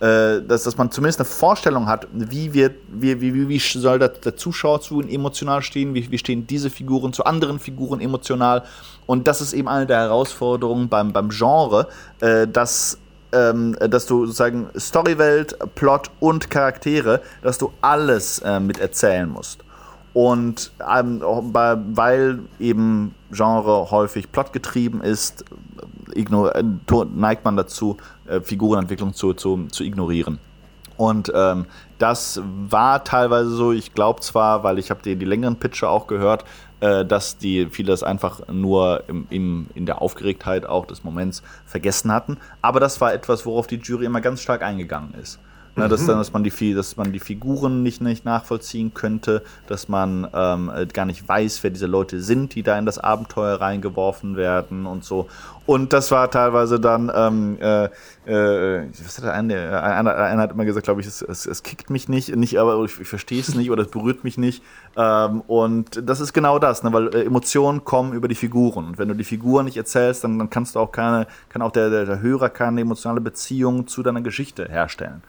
Äh, 0.00 0.42
dass, 0.46 0.62
dass 0.62 0.76
man 0.76 0.92
zumindest 0.92 1.18
eine 1.18 1.24
Vorstellung 1.24 1.88
hat, 1.88 2.06
wie, 2.12 2.54
wird, 2.54 2.76
wie, 2.86 3.20
wie, 3.20 3.48
wie 3.48 3.58
soll 3.58 3.98
der, 3.98 4.10
der 4.10 4.36
Zuschauer 4.36 4.80
zu 4.80 5.00
ihnen 5.00 5.10
emotional 5.10 5.60
stehen, 5.60 5.92
wie, 5.92 6.08
wie 6.08 6.18
stehen 6.18 6.46
diese 6.46 6.70
Figuren 6.70 7.12
zu 7.12 7.24
anderen 7.24 7.58
Figuren 7.58 8.00
emotional. 8.00 8.62
Und 9.06 9.26
das 9.26 9.40
ist 9.40 9.54
eben 9.54 9.66
eine 9.66 9.86
der 9.86 9.98
Herausforderungen 9.98 10.88
beim, 10.88 11.12
beim 11.12 11.30
Genre, 11.30 11.88
äh, 12.20 12.46
dass 12.46 12.98
ähm, 13.32 13.76
dass 13.78 14.06
du 14.06 14.26
sozusagen 14.26 14.68
Storywelt, 14.76 15.56
Plot 15.74 16.10
und 16.20 16.50
Charaktere, 16.50 17.20
dass 17.42 17.58
du 17.58 17.72
alles 17.80 18.40
äh, 18.40 18.60
mit 18.60 18.78
erzählen 18.78 19.28
musst. 19.28 19.64
Und 20.14 20.72
ähm, 20.80 21.20
weil 21.22 22.40
eben 22.58 23.14
Genre 23.30 23.90
häufig 23.90 24.32
plotgetrieben 24.32 25.00
ist, 25.00 25.44
äh, 26.14 26.24
neigt 27.14 27.44
man 27.44 27.56
dazu, 27.56 27.98
äh, 28.26 28.40
Figurenentwicklung 28.40 29.14
zu, 29.14 29.34
zu, 29.34 29.66
zu 29.70 29.84
ignorieren. 29.84 30.38
Und 30.96 31.30
ähm, 31.32 31.66
das 31.98 32.42
war 32.44 33.04
teilweise 33.04 33.50
so, 33.50 33.72
ich 33.72 33.94
glaube 33.94 34.20
zwar, 34.20 34.64
weil 34.64 34.80
ich 34.80 34.90
habe 34.90 35.00
die, 35.02 35.14
die 35.14 35.24
längeren 35.24 35.56
Pitcher 35.56 35.88
auch 35.88 36.08
gehört, 36.08 36.44
äh, 36.80 37.04
dass 37.04 37.38
die 37.38 37.68
viele 37.70 37.88
das 37.88 38.02
einfach 38.02 38.46
nur 38.48 39.04
im, 39.08 39.26
im, 39.30 39.66
in 39.74 39.86
der 39.86 40.00
Aufgeregtheit 40.02 40.66
auch 40.66 40.86
des 40.86 41.04
Moments 41.04 41.42
vergessen 41.66 42.12
hatten. 42.12 42.36
Aber 42.62 42.80
das 42.80 43.00
war 43.00 43.12
etwas, 43.12 43.46
worauf 43.46 43.66
die 43.66 43.76
Jury 43.76 44.04
immer 44.04 44.20
ganz 44.20 44.42
stark 44.42 44.62
eingegangen 44.62 45.14
ist. 45.14 45.38
Ne, 45.78 45.88
dass, 45.88 46.06
dann, 46.06 46.18
dass, 46.18 46.32
man 46.32 46.42
die, 46.42 46.74
dass 46.74 46.96
man 46.96 47.12
die 47.12 47.20
Figuren 47.20 47.82
nicht, 47.82 48.00
nicht 48.00 48.24
nachvollziehen 48.24 48.92
könnte, 48.94 49.42
dass 49.66 49.88
man 49.88 50.26
ähm, 50.34 50.70
gar 50.92 51.04
nicht 51.04 51.26
weiß, 51.26 51.62
wer 51.62 51.70
diese 51.70 51.86
Leute 51.86 52.20
sind, 52.20 52.54
die 52.54 52.62
da 52.62 52.78
in 52.78 52.84
das 52.84 52.98
Abenteuer 52.98 53.60
reingeworfen 53.60 54.36
werden 54.36 54.86
und 54.86 55.04
so. 55.04 55.28
Und 55.68 55.92
das 55.92 56.10
war 56.10 56.30
teilweise 56.30 56.80
dann, 56.80 57.12
ähm, 57.14 57.58
äh, 57.60 57.84
äh, 58.24 58.88
was 59.04 59.18
hat 59.18 59.24
der 59.26 59.34
eine, 59.34 59.82
einer, 59.82 60.16
einer 60.16 60.42
hat 60.42 60.52
immer 60.52 60.64
gesagt, 60.64 60.84
glaube 60.84 61.02
ich, 61.02 61.06
es, 61.06 61.20
es, 61.20 61.44
es, 61.44 61.62
kickt 61.62 61.90
mich 61.90 62.08
nicht, 62.08 62.34
nicht 62.34 62.58
aber 62.58 62.82
ich, 62.84 62.98
ich 62.98 63.06
verstehe 63.06 63.40
es 63.40 63.54
nicht 63.54 63.70
oder 63.70 63.82
es 63.82 63.90
berührt 63.90 64.24
mich 64.24 64.38
nicht. 64.38 64.62
Ähm, 64.96 65.42
und 65.42 66.08
das 66.08 66.20
ist 66.20 66.32
genau 66.32 66.58
das, 66.58 66.82
ne, 66.82 66.92
weil 66.94 67.14
äh, 67.14 67.24
Emotionen 67.24 67.84
kommen 67.84 68.14
über 68.14 68.28
die 68.28 68.34
Figuren. 68.34 68.86
Und 68.86 68.98
wenn 68.98 69.08
du 69.08 69.14
die 69.14 69.24
Figuren 69.24 69.66
nicht 69.66 69.76
erzählst, 69.76 70.24
dann, 70.24 70.38
dann 70.38 70.48
kannst 70.48 70.74
du 70.74 70.80
auch 70.80 70.90
keine, 70.90 71.26
kann 71.50 71.60
auch 71.60 71.70
der, 71.70 71.90
der, 71.90 72.06
der 72.06 72.20
Hörer 72.22 72.48
keine 72.48 72.80
emotionale 72.80 73.20
Beziehung 73.20 73.86
zu 73.86 74.02
deiner 74.02 74.22
Geschichte 74.22 74.66
herstellen. 74.70 75.22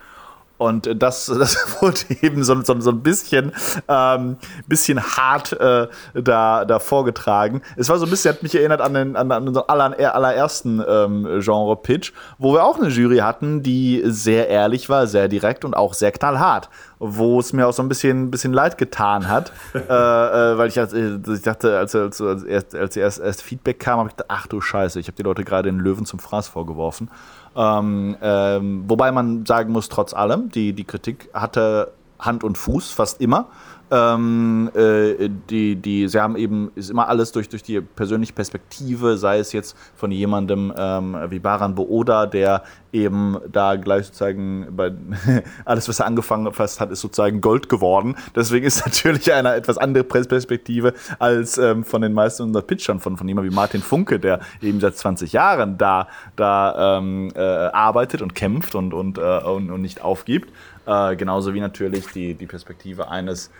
Und 0.59 1.01
das, 1.01 1.25
das 1.39 1.81
wurde 1.81 2.01
eben 2.21 2.43
so, 2.43 2.61
so, 2.63 2.79
so 2.79 2.91
ein 2.91 3.01
bisschen, 3.01 3.53
ähm, 3.87 4.37
bisschen 4.67 5.01
hart 5.01 5.53
äh, 5.53 5.87
da, 6.13 6.65
da 6.65 6.79
vorgetragen. 6.79 7.61
Es 7.77 7.89
war 7.89 7.97
so 7.97 8.05
ein 8.05 8.09
bisschen, 8.09 8.33
hat 8.33 8.43
mich 8.43 8.53
erinnert 8.53 8.81
an, 8.81 8.93
den, 8.93 9.15
an, 9.15 9.31
an 9.31 9.47
unseren 9.47 9.63
aller, 9.69 10.13
allerersten 10.13 10.83
ähm, 10.87 11.39
Genre-Pitch, 11.39 12.11
wo 12.37 12.53
wir 12.53 12.65
auch 12.65 12.77
eine 12.77 12.89
Jury 12.89 13.19
hatten, 13.19 13.63
die 13.63 14.03
sehr 14.05 14.49
ehrlich 14.49 14.89
war, 14.89 15.07
sehr 15.07 15.29
direkt 15.29 15.63
und 15.63 15.75
auch 15.75 15.93
sehr 15.93 16.11
knallhart. 16.11 16.69
Wo 17.01 17.39
es 17.39 17.53
mir 17.53 17.65
auch 17.65 17.71
so 17.71 17.81
ein 17.81 17.87
bisschen, 17.87 18.29
bisschen 18.29 18.51
leid 18.51 18.77
getan 18.77 19.29
hat, 19.29 19.53
äh, 19.73 19.79
äh, 19.79 20.57
weil 20.57 20.67
ich, 20.67 20.75
äh, 20.75 21.19
ich 21.33 21.41
dachte, 21.41 21.77
als, 21.77 21.95
als, 21.95 22.19
als, 22.19 22.43
erst, 22.43 22.75
als 22.75 22.97
erst, 22.97 23.19
erst 23.19 23.41
Feedback 23.43 23.79
kam, 23.79 23.99
habe 23.99 24.09
ich 24.09 24.17
gedacht, 24.17 24.29
ach 24.29 24.47
du 24.47 24.59
Scheiße, 24.59 24.99
ich 24.99 25.07
habe 25.07 25.15
die 25.15 25.23
Leute 25.23 25.45
gerade 25.45 25.71
den 25.71 25.79
Löwen 25.79 26.05
zum 26.05 26.19
Fraß 26.19 26.49
vorgeworfen. 26.49 27.09
Ähm, 27.55 28.15
ähm, 28.21 28.83
wobei 28.87 29.11
man 29.11 29.45
sagen 29.45 29.71
muss, 29.71 29.89
trotz 29.89 30.13
allem, 30.13 30.49
die, 30.49 30.73
die 30.73 30.83
Kritik 30.83 31.29
hatte 31.33 31.93
Hand 32.19 32.43
und 32.43 32.57
Fuß 32.57 32.91
fast 32.91 33.21
immer. 33.21 33.47
Ähm, 33.91 34.69
äh, 34.75 35.29
die, 35.49 35.75
die, 35.75 36.07
sie 36.07 36.19
haben 36.19 36.35
eben, 36.35 36.71
ist 36.75 36.89
immer 36.89 37.07
alles 37.07 37.31
durch, 37.31 37.49
durch 37.49 37.63
die 37.63 37.81
persönliche 37.81 38.33
Perspektive, 38.33 39.17
sei 39.17 39.39
es 39.39 39.51
jetzt 39.51 39.75
von 39.95 40.11
jemandem 40.11 40.73
ähm, 40.77 41.17
wie 41.29 41.39
Baran 41.39 41.73
Booda, 41.75 42.27
der 42.27 42.63
eben 42.91 43.37
da 43.51 43.75
gleich 43.75 44.07
sozusagen 44.07 44.67
bei 44.71 44.91
alles, 45.65 45.87
was 45.89 45.99
er 45.99 46.05
angefangen 46.05 46.47
hat, 46.47 46.91
ist 46.91 47.01
sozusagen 47.01 47.41
Gold 47.41 47.69
geworden. 47.69 48.15
Deswegen 48.35 48.65
ist 48.65 48.85
natürlich 48.85 49.31
eine 49.33 49.55
etwas 49.55 49.77
andere 49.77 50.03
Perspektive 50.03 50.93
als 51.17 51.57
ähm, 51.57 51.83
von 51.83 52.01
den 52.01 52.13
meisten 52.13 52.43
unserer 52.43 52.63
Pitchern, 52.63 52.99
von, 52.99 53.17
von 53.17 53.27
jemandem 53.27 53.51
wie 53.51 53.55
Martin 53.55 53.81
Funke, 53.81 54.19
der 54.19 54.39
eben 54.61 54.79
seit 54.79 54.97
20 54.97 55.33
Jahren 55.33 55.77
da, 55.77 56.07
da 56.35 56.97
ähm, 56.97 57.31
äh, 57.35 57.39
arbeitet 57.39 58.21
und 58.21 58.35
kämpft 58.35 58.75
und, 58.75 58.93
und, 58.93 59.17
äh, 59.17 59.21
und, 59.21 59.71
und 59.71 59.81
nicht 59.81 60.01
aufgibt. 60.01 60.51
Äh, 60.85 61.15
genauso 61.15 61.53
wie 61.53 61.59
natürlich 61.59 62.07
die, 62.07 62.33
die 62.33 62.47
Perspektive 62.47 63.09
eines 63.09 63.51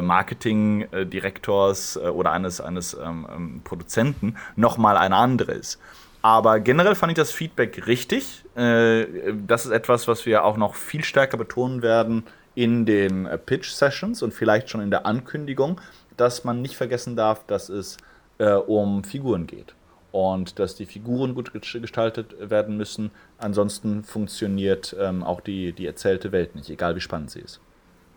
Marketingdirektors 0.00 1.96
äh, 1.96 2.08
oder 2.08 2.32
eines, 2.32 2.60
eines 2.60 2.94
ähm, 2.94 3.26
ähm, 3.34 3.60
Produzenten 3.64 4.36
nochmal 4.56 4.96
eine 4.96 5.16
andere 5.16 5.52
ist. 5.52 5.78
Aber 6.22 6.60
generell 6.60 6.94
fand 6.94 7.12
ich 7.12 7.16
das 7.16 7.30
Feedback 7.30 7.86
richtig. 7.86 8.44
Äh, 8.56 9.06
das 9.46 9.66
ist 9.66 9.72
etwas, 9.72 10.08
was 10.08 10.26
wir 10.26 10.44
auch 10.44 10.56
noch 10.56 10.74
viel 10.74 11.04
stärker 11.04 11.36
betonen 11.36 11.82
werden 11.82 12.24
in 12.54 12.86
den 12.86 13.26
äh, 13.26 13.38
Pitch-Sessions 13.38 14.22
und 14.22 14.34
vielleicht 14.34 14.68
schon 14.68 14.80
in 14.80 14.90
der 14.90 15.06
Ankündigung, 15.06 15.80
dass 16.16 16.44
man 16.44 16.60
nicht 16.60 16.76
vergessen 16.76 17.14
darf, 17.14 17.46
dass 17.46 17.68
es 17.68 17.98
äh, 18.38 18.52
um 18.52 19.04
Figuren 19.04 19.46
geht 19.46 19.74
und 20.10 20.58
dass 20.58 20.74
die 20.74 20.86
Figuren 20.86 21.34
gut 21.34 21.52
gestaltet 21.52 22.34
werden 22.50 22.76
müssen. 22.76 23.10
Ansonsten 23.38 24.02
funktioniert 24.02 24.96
ähm, 24.98 25.22
auch 25.22 25.40
die, 25.40 25.72
die 25.72 25.86
erzählte 25.86 26.32
Welt 26.32 26.56
nicht, 26.56 26.68
egal 26.70 26.96
wie 26.96 27.00
spannend 27.00 27.30
sie 27.30 27.40
ist. 27.40 27.60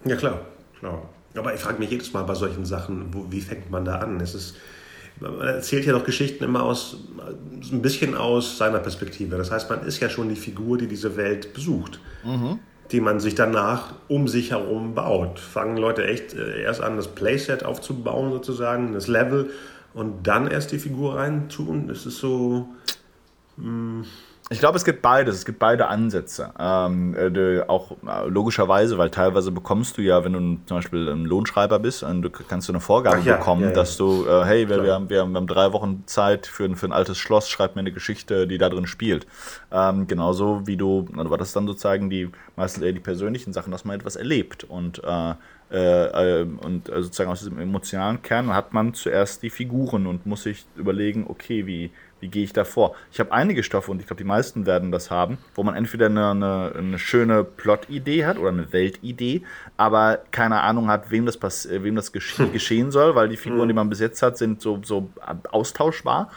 Ja, 0.05 0.15
klar, 0.15 0.41
klar. 0.79 1.03
Aber 1.35 1.53
ich 1.53 1.61
frage 1.61 1.79
mich 1.79 1.89
jedes 1.89 2.13
Mal 2.13 2.23
bei 2.23 2.35
solchen 2.35 2.65
Sachen, 2.65 3.13
wo, 3.13 3.25
wie 3.29 3.41
fängt 3.41 3.71
man 3.71 3.85
da 3.85 3.95
an? 3.95 4.19
Es 4.19 4.35
ist, 4.35 4.55
man 5.19 5.39
erzählt 5.41 5.85
ja 5.85 5.93
doch 5.93 6.03
Geschichten 6.03 6.43
immer 6.43 6.63
aus, 6.63 6.97
ein 7.71 7.81
bisschen 7.81 8.15
aus 8.15 8.57
seiner 8.57 8.79
Perspektive. 8.79 9.37
Das 9.37 9.51
heißt, 9.51 9.69
man 9.69 9.85
ist 9.85 9.99
ja 9.99 10.09
schon 10.09 10.29
die 10.29 10.35
Figur, 10.35 10.77
die 10.77 10.87
diese 10.87 11.15
Welt 11.15 11.53
besucht. 11.53 11.99
Mhm. 12.23 12.59
Die 12.91 12.99
man 12.99 13.21
sich 13.21 13.35
danach 13.35 13.93
um 14.09 14.27
sich 14.27 14.51
herum 14.51 14.95
baut. 14.95 15.39
Fangen 15.39 15.77
Leute 15.77 16.05
echt 16.05 16.33
äh, 16.33 16.61
erst 16.61 16.81
an, 16.81 16.97
das 16.97 17.07
Playset 17.07 17.63
aufzubauen, 17.63 18.31
sozusagen, 18.31 18.93
das 18.93 19.07
Level, 19.07 19.51
und 19.93 20.27
dann 20.27 20.47
erst 20.47 20.71
die 20.71 20.79
Figur 20.79 21.15
reintun. 21.15 21.87
Das 21.87 22.05
ist 22.05 22.17
so. 22.17 22.67
Mh, 23.57 23.65
hm, 23.65 24.05
ich 24.51 24.59
glaube, 24.59 24.77
es 24.77 24.83
gibt 24.83 25.01
beides. 25.01 25.35
Es 25.35 25.45
gibt 25.45 25.59
beide 25.59 25.87
Ansätze. 25.87 26.51
Ähm, 26.59 27.15
äh, 27.15 27.61
auch 27.61 27.91
äh, 27.91 28.27
logischerweise, 28.27 28.97
weil 28.97 29.09
teilweise 29.09 29.49
bekommst 29.49 29.97
du 29.97 30.01
ja, 30.01 30.25
wenn 30.25 30.33
du 30.33 30.39
zum 30.65 30.77
Beispiel 30.77 31.07
ein 31.07 31.23
Lohnschreiber 31.23 31.79
bist, 31.79 32.03
und 32.03 32.21
du 32.21 32.29
kannst 32.29 32.67
du 32.67 32.73
eine 32.73 32.81
Vorgabe 32.81 33.21
ja, 33.21 33.37
bekommen, 33.37 33.61
ja, 33.61 33.69
ja. 33.69 33.73
dass 33.73 33.95
du, 33.95 34.25
äh, 34.27 34.43
hey, 34.43 34.67
wir, 34.67 34.83
wir, 34.83 34.93
haben, 34.93 35.09
wir, 35.09 35.21
haben, 35.21 35.47
drei 35.47 35.71
Wochen 35.71 36.03
Zeit 36.05 36.47
für, 36.47 36.65
ein, 36.65 36.75
für 36.75 36.87
ein 36.87 36.91
altes 36.91 37.17
Schloss, 37.17 37.49
schreib 37.49 37.75
mir 37.75 37.79
eine 37.79 37.93
Geschichte, 37.93 38.45
die 38.45 38.57
da 38.57 38.67
drin 38.67 38.87
spielt. 38.87 39.25
Ähm, 39.71 40.07
genauso 40.07 40.67
wie 40.67 40.77
du, 40.77 41.07
war 41.11 41.37
das 41.37 41.53
dann 41.53 41.65
sozusagen 41.65 42.09
die 42.09 42.29
meistens 42.55 42.83
eher 42.83 42.91
die 42.91 42.99
persönlichen 42.99 43.53
Sachen, 43.53 43.71
dass 43.71 43.85
man 43.85 43.95
etwas 43.95 44.17
erlebt 44.17 44.65
und 44.65 45.01
äh, 45.03 45.33
äh, 45.71 46.41
und 46.41 46.87
sozusagen 46.87 47.29
aus 47.29 47.39
diesem 47.39 47.57
emotionalen 47.59 48.21
Kern 48.21 48.53
hat 48.53 48.73
man 48.73 48.93
zuerst 48.93 49.41
die 49.41 49.49
Figuren 49.49 50.05
und 50.05 50.25
muss 50.25 50.43
sich 50.43 50.65
überlegen, 50.75 51.25
okay, 51.29 51.65
wie, 51.65 51.91
wie 52.19 52.27
gehe 52.27 52.43
ich 52.43 52.51
da 52.51 52.65
vor? 52.65 52.95
Ich 53.11 53.21
habe 53.21 53.31
einige 53.31 53.63
Stoffe, 53.63 53.89
und 53.89 54.01
ich 54.01 54.07
glaube, 54.07 54.21
die 54.21 54.27
meisten 54.27 54.65
werden 54.65 54.91
das 54.91 55.09
haben, 55.09 55.37
wo 55.55 55.63
man 55.63 55.75
entweder 55.75 56.07
eine, 56.07 56.31
eine, 56.31 56.73
eine 56.77 56.99
schöne 56.99 57.45
Plot-Idee 57.45 58.25
hat 58.25 58.37
oder 58.37 58.49
eine 58.49 58.73
Weltidee, 58.73 59.43
aber 59.77 60.19
keine 60.31 60.59
Ahnung 60.59 60.89
hat, 60.89 61.09
wem 61.09 61.25
das, 61.25 61.39
wem 61.69 61.95
das 61.95 62.11
gesche 62.11 62.47
geschehen 62.53 62.91
soll, 62.91 63.15
weil 63.15 63.29
die 63.29 63.37
Figuren, 63.37 63.69
die 63.69 63.71
hm. 63.71 63.77
man 63.77 63.89
bis 63.89 64.01
jetzt 64.01 64.21
hat, 64.21 64.37
sind 64.37 64.61
so, 64.61 64.81
so 64.83 65.09
austauschbar. 65.51 66.29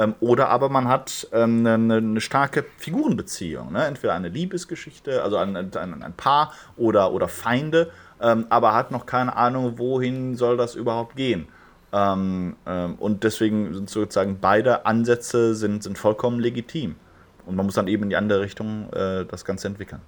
Ähm, 0.00 0.14
oder 0.20 0.48
aber 0.48 0.70
man 0.70 0.88
hat 0.88 1.28
ähm, 1.32 1.66
eine, 1.66 1.96
eine, 1.96 2.20
starke 2.22 2.64
Figurenbeziehung. 2.78 3.72
Ne? 3.72 3.84
Entweder 3.84 4.14
eine 4.14 4.30
Liebesgeschichte, 4.30 5.22
also 5.22 5.36
ein, 5.36 5.54
ein, 5.54 6.02
ein 6.02 6.12
Paar 6.14 6.54
oder, 6.78 7.12
oder 7.12 7.28
Feinde, 7.28 7.90
ähm, 8.20 8.46
aber 8.48 8.72
hat 8.74 8.92
noch 8.92 9.04
keine 9.04 9.36
Ahnung, 9.36 9.78
wohin 9.78 10.36
soll 10.36 10.56
das 10.56 10.74
überhaupt 10.74 11.16
gehen. 11.16 11.48
Ähm, 11.92 12.56
ähm, 12.66 12.94
und 12.94 13.24
deswegen 13.24 13.74
sind 13.74 13.90
sozusagen 13.90 14.38
beide 14.40 14.86
Ansätze 14.86 15.54
sind, 15.54 15.82
sind 15.82 15.98
vollkommen 15.98 16.40
legitim. 16.40 16.96
Und 17.44 17.56
man 17.56 17.66
muss 17.66 17.74
dann 17.74 17.88
eben 17.88 18.04
in 18.04 18.10
die 18.10 18.16
andere 18.16 18.40
Richtung 18.40 18.90
äh, 18.94 19.26
das 19.26 19.44
Ganze 19.44 19.68
entwickeln. 19.68 20.00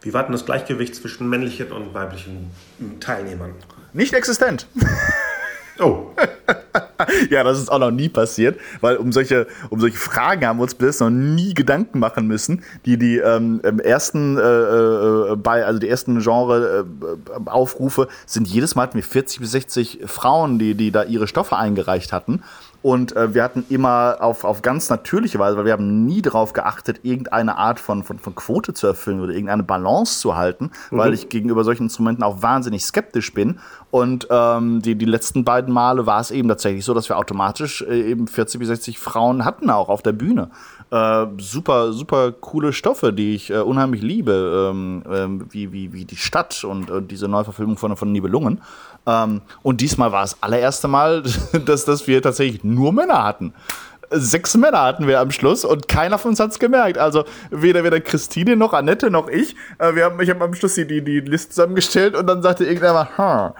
Wie 0.00 0.12
war 0.12 0.24
denn 0.24 0.32
das 0.32 0.44
Gleichgewicht 0.44 0.94
zwischen 0.96 1.28
männlichen 1.28 1.70
und 1.70 1.94
weiblichen 1.94 2.50
Teilnehmern? 2.98 3.54
Nicht 3.92 4.12
existent. 4.12 4.66
Oh. 5.78 6.10
ja, 7.30 7.44
das 7.44 7.58
ist 7.58 7.70
auch 7.70 7.78
noch 7.78 7.90
nie 7.90 8.08
passiert, 8.08 8.58
weil 8.80 8.96
um 8.96 9.12
solche, 9.12 9.46
um 9.70 9.80
solche 9.80 9.98
Fragen 9.98 10.46
haben 10.46 10.58
wir 10.58 10.64
uns 10.64 10.74
bis 10.74 10.86
jetzt 10.86 11.00
noch 11.00 11.10
nie 11.10 11.54
Gedanken 11.54 11.98
machen 11.98 12.26
müssen. 12.26 12.62
Die, 12.84 12.96
die 12.98 13.18
ähm, 13.18 13.60
ersten, 13.60 14.38
äh, 14.38 14.40
äh, 14.40 15.36
bei, 15.36 15.64
also 15.64 15.78
die 15.78 15.88
ersten 15.88 16.20
Genre-Aufrufe 16.20 18.02
äh, 18.02 18.06
sind 18.26 18.48
jedes 18.48 18.74
Mal 18.74 18.88
mit 18.94 19.04
40 19.04 19.40
bis 19.40 19.50
60 19.52 20.00
Frauen, 20.06 20.58
die, 20.58 20.74
die 20.74 20.90
da 20.90 21.02
ihre 21.02 21.26
Stoffe 21.26 21.56
eingereicht 21.56 22.12
hatten. 22.12 22.42
Und 22.86 23.16
äh, 23.16 23.34
wir 23.34 23.42
hatten 23.42 23.64
immer 23.68 24.18
auf, 24.20 24.44
auf 24.44 24.62
ganz 24.62 24.88
natürliche 24.90 25.40
Weise, 25.40 25.56
weil 25.56 25.64
wir 25.64 25.72
haben 25.72 26.04
nie 26.04 26.22
darauf 26.22 26.52
geachtet, 26.52 27.00
irgendeine 27.02 27.56
Art 27.56 27.80
von, 27.80 28.04
von, 28.04 28.20
von 28.20 28.36
Quote 28.36 28.74
zu 28.74 28.86
erfüllen 28.86 29.20
oder 29.20 29.32
irgendeine 29.32 29.64
Balance 29.64 30.20
zu 30.20 30.36
halten, 30.36 30.70
mhm. 30.92 30.98
weil 30.98 31.12
ich 31.12 31.28
gegenüber 31.28 31.64
solchen 31.64 31.84
Instrumenten 31.84 32.22
auch 32.22 32.42
wahnsinnig 32.42 32.84
skeptisch 32.84 33.34
bin. 33.34 33.58
Und 33.96 34.28
ähm, 34.28 34.82
die, 34.82 34.94
die 34.94 35.06
letzten 35.06 35.42
beiden 35.42 35.72
Male 35.72 36.04
war 36.04 36.20
es 36.20 36.30
eben 36.30 36.50
tatsächlich 36.50 36.84
so, 36.84 36.92
dass 36.92 37.08
wir 37.08 37.16
automatisch 37.16 37.80
äh, 37.80 38.10
eben 38.10 38.28
40 38.28 38.58
bis 38.58 38.68
60 38.68 38.98
Frauen 38.98 39.42
hatten 39.42 39.70
auch 39.70 39.88
auf 39.88 40.02
der 40.02 40.12
Bühne. 40.12 40.50
Äh, 40.90 41.24
super, 41.38 41.94
super 41.94 42.30
coole 42.30 42.74
Stoffe, 42.74 43.14
die 43.14 43.34
ich 43.34 43.48
äh, 43.48 43.56
unheimlich 43.56 44.02
liebe, 44.02 44.68
ähm, 44.70 45.02
ähm, 45.10 45.46
wie, 45.48 45.72
wie, 45.72 45.94
wie 45.94 46.04
die 46.04 46.18
Stadt 46.18 46.62
und, 46.62 46.90
und 46.90 47.10
diese 47.10 47.26
Neuverfilmung 47.26 47.78
von, 47.78 47.96
von 47.96 48.12
Nibelungen. 48.12 48.60
Ähm, 49.06 49.40
und 49.62 49.80
diesmal 49.80 50.12
war 50.12 50.24
es 50.24 50.36
allererste 50.42 50.88
Mal, 50.88 51.22
dass, 51.64 51.86
dass 51.86 52.06
wir 52.06 52.20
tatsächlich 52.20 52.64
nur 52.64 52.92
Männer 52.92 53.24
hatten 53.24 53.54
sechs 54.10 54.56
Männer 54.56 54.82
hatten 54.82 55.06
wir 55.06 55.20
am 55.20 55.30
Schluss 55.30 55.64
und 55.64 55.88
keiner 55.88 56.18
von 56.18 56.30
uns 56.30 56.40
hat 56.40 56.50
es 56.50 56.58
gemerkt. 56.58 56.98
Also 56.98 57.24
weder, 57.50 57.84
weder 57.84 58.00
Christine 58.00 58.56
noch 58.56 58.72
Annette 58.72 59.10
noch 59.10 59.28
ich. 59.28 59.56
Äh, 59.78 59.94
wir 59.94 60.04
haben, 60.04 60.20
ich 60.20 60.30
habe 60.30 60.44
am 60.44 60.54
Schluss 60.54 60.74
die, 60.74 60.86
die, 60.86 61.02
die 61.02 61.20
Liste 61.20 61.50
zusammengestellt 61.50 62.14
und 62.16 62.26
dann 62.26 62.42
sagte 62.42 62.64
irgendjemand, 62.64 63.16
hm, 63.16 63.52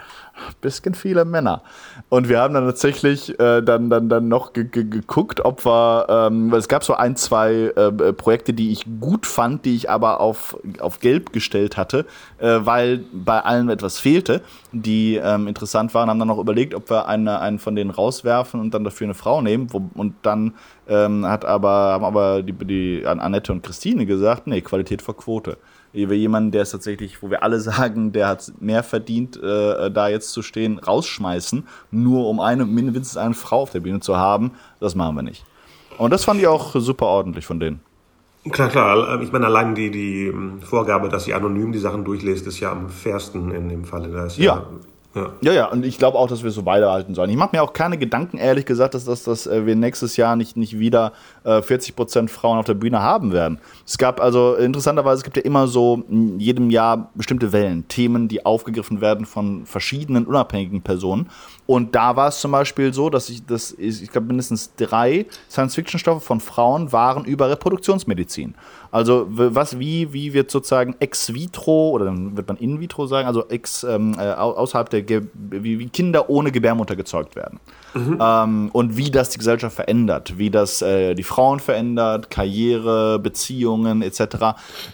bisschen 0.61 0.95
viele 0.95 1.25
Männer. 1.25 1.63
Und 2.09 2.29
wir 2.29 2.41
haben 2.41 2.55
dann 2.55 2.67
tatsächlich 2.67 3.39
äh, 3.41 3.63
dann, 3.63 3.91
dann, 3.91 4.09
dann 4.09 4.29
noch 4.29 4.53
geguckt, 4.53 5.45
ob 5.45 5.65
wir, 5.65 6.07
ähm, 6.09 6.51
weil 6.51 6.59
es 6.59 6.69
gab 6.69 6.85
so 6.85 6.95
ein, 6.95 7.17
zwei 7.17 7.73
äh, 7.77 8.13
Projekte, 8.13 8.53
die 8.53 8.73
ich 8.73 8.87
gut 9.01 9.27
fand, 9.27 9.65
die 9.65 9.77
ich 9.77 9.91
aber 9.91 10.21
auf, 10.21 10.57
auf 10.81 11.01
gelb 11.01 11.33
gestellt 11.33 11.77
hatte, 11.77 12.07
äh, 12.39 12.59
weil 12.61 13.05
bei 13.13 13.41
allen 13.41 13.69
etwas 13.69 13.99
fehlte, 13.99 14.43
die 14.73 15.17
ähm, 15.17 15.49
interessant 15.49 15.95
waren, 15.95 16.11
haben 16.11 16.19
dann 16.19 16.29
noch 16.29 16.39
überlegt, 16.39 16.75
ob 16.75 16.91
wir 16.91 17.09
eine, 17.09 17.41
einen 17.41 17.59
von 17.59 17.75
denen 17.75 17.91
rauswerfen 17.91 18.61
und 18.61 18.75
dann 18.75 18.85
dafür 18.85 19.07
eine 19.07 19.15
Frau 19.15 19.41
nehmen. 19.43 19.69
Wo, 19.73 19.83
und 19.95 20.15
dann 20.23 20.55
ähm, 20.89 21.27
hat 21.27 21.45
aber, 21.45 21.71
haben 21.71 22.05
aber 22.05 22.43
die, 22.43 22.53
die 22.53 23.07
Annette 23.07 23.53
und 23.53 23.63
Christine 23.63 24.07
gesagt, 24.07 24.47
nee, 24.47 24.61
Qualität 24.61 25.03
vor 25.03 25.17
Quote 25.17 25.59
wir 25.93 26.17
jemanden, 26.17 26.51
der 26.51 26.63
ist 26.63 26.71
tatsächlich, 26.71 27.23
wo 27.23 27.31
wir 27.31 27.43
alle 27.43 27.61
sagen, 27.61 28.13
der 28.13 28.29
hat 28.29 28.53
mehr 28.61 28.83
verdient, 28.83 29.37
äh, 29.43 29.91
da 29.91 30.09
jetzt 30.09 30.31
zu 30.31 30.43
stehen, 30.43 30.79
rausschmeißen, 30.79 31.67
nur 31.91 32.29
um 32.29 32.41
eine, 32.41 32.67
mindestens 32.67 33.17
eine 33.17 33.35
Frau 33.35 33.63
auf 33.63 33.71
der 33.71 33.81
Bühne 33.81 34.01
zu 34.01 34.17
haben, 34.17 34.53
das 34.81 34.95
machen 34.95 35.17
wir 35.17 35.23
nicht. 35.23 35.45
Und 35.99 36.13
das 36.13 36.25
fand 36.25 36.41
ich 36.41 36.47
auch 36.47 36.75
super 36.75 37.07
ordentlich 37.07 37.47
von 37.47 37.59
denen. 37.59 37.81
Klar, 38.51 38.69
klar. 38.69 39.21
Ich 39.23 39.33
meine, 39.33 39.47
allein 39.47 39.75
die, 39.75 39.91
die 39.91 40.27
ähm, 40.27 40.61
Vorgabe, 40.61 41.09
dass 41.09 41.25
sie 41.25 41.35
anonym 41.35 41.73
die 41.73 41.79
Sachen 41.79 42.05
durchlässt, 42.05 42.47
ist 42.47 42.61
ja 42.61 42.71
am 42.71 42.91
fairsten 42.91 43.51
in 43.51 43.69
dem 43.69 43.85
Falle. 43.85 44.09
ja, 44.11 44.29
ja 44.37 44.67
ja. 45.17 45.33
ja, 45.41 45.53
ja, 45.53 45.65
und 45.67 45.85
ich 45.87 45.97
glaube 45.97 46.19
auch, 46.19 46.29
dass 46.29 46.45
wir 46.45 46.51
so 46.51 46.63
beibehalten 46.63 47.15
sollen. 47.15 47.31
Ich 47.31 47.37
mache 47.37 47.57
mir 47.57 47.63
auch 47.63 47.73
keine 47.73 47.97
Gedanken, 47.97 48.37
ehrlich 48.37 48.67
gesagt, 48.67 48.93
dass, 48.93 49.07
dass, 49.07 49.25
dass 49.25 49.47
äh, 49.47 49.65
wir 49.65 49.75
nächstes 49.75 50.19
Jahr 50.19 50.37
nicht, 50.37 50.59
nicht 50.59 50.79
wieder 50.79 51.13
äh, 51.47 51.61
40% 51.61 52.29
Frauen 52.29 52.59
auf 52.59 52.67
der 52.67 52.75
Bühne 52.75 53.01
haben 53.01 53.33
werden. 53.33 53.59
Es 53.87 53.97
gab 53.97 54.21
also, 54.21 54.57
interessanterweise, 54.57 55.19
es 55.19 55.25
gibt 55.25 55.37
ja 55.37 55.45
immer 55.45 55.69
so 55.69 56.03
in 56.11 56.41
jedem 56.41 56.71
Jahr 56.71 57.11
bestimmte 57.15 57.53
Wellen, 57.53 57.87
Themen, 57.89 58.29
die 58.29 58.45
aufgegriffen 58.45 59.01
werden 59.01 59.25
von 59.25 59.65
verschiedenen 59.65 60.27
unabhängigen 60.27 60.83
Personen. 60.83 61.31
Und 61.67 61.95
da 61.95 62.15
war 62.17 62.29
es 62.29 62.41
zum 62.41 62.53
Beispiel 62.53 62.93
so, 62.93 63.11
dass 63.11 63.29
ich, 63.29 63.45
das, 63.45 63.73
ich 63.73 64.11
glaube, 64.11 64.29
mindestens 64.29 64.75
drei 64.77 65.27
Science-Fiction-Stoffe 65.51 66.21
von 66.21 66.41
Frauen 66.41 66.93
waren 66.93 67.25
über 67.25 67.49
Reproduktionsmedizin. 67.51 68.55
Also 68.93 69.27
was, 69.29 69.79
wie, 69.79 70.13
wie 70.13 70.33
wird 70.33 70.51
sozusagen 70.51 70.95
ex 71.01 71.35
vitro 71.35 71.91
oder 71.91 72.07
dann 72.07 72.37
wird 72.37 72.49
man 72.49 72.57
in 72.57 72.81
vitro 72.81 73.07
sagen, 73.07 73.27
also 73.27 73.47
ex, 73.49 73.85
ähm, 73.85 74.17
äh, 74.19 74.33
außerhalb 74.33 74.89
der, 74.89 75.03
Ge 75.03 75.23
wie, 75.35 75.79
wie, 75.79 75.89
Kinder 75.89 76.31
ohne 76.31 76.53
Gebärmutter 76.53 76.97
gezeugt 76.97 77.37
werden. 77.37 77.61
Mhm. 77.95 78.19
Ähm, 78.21 78.71
und 78.73 78.97
wie 78.97 79.11
das 79.11 79.31
die 79.31 79.39
Gesellschaft 79.39 79.77
verändert, 79.77 80.39
wie 80.39 80.51
das 80.51 80.83
äh, 80.83 81.15
die 81.15 81.25
Frauen 81.37 81.61
verändert, 81.61 82.31
Karriere, 82.31 83.19
Beziehungen 83.19 84.01
etc. 84.01 84.21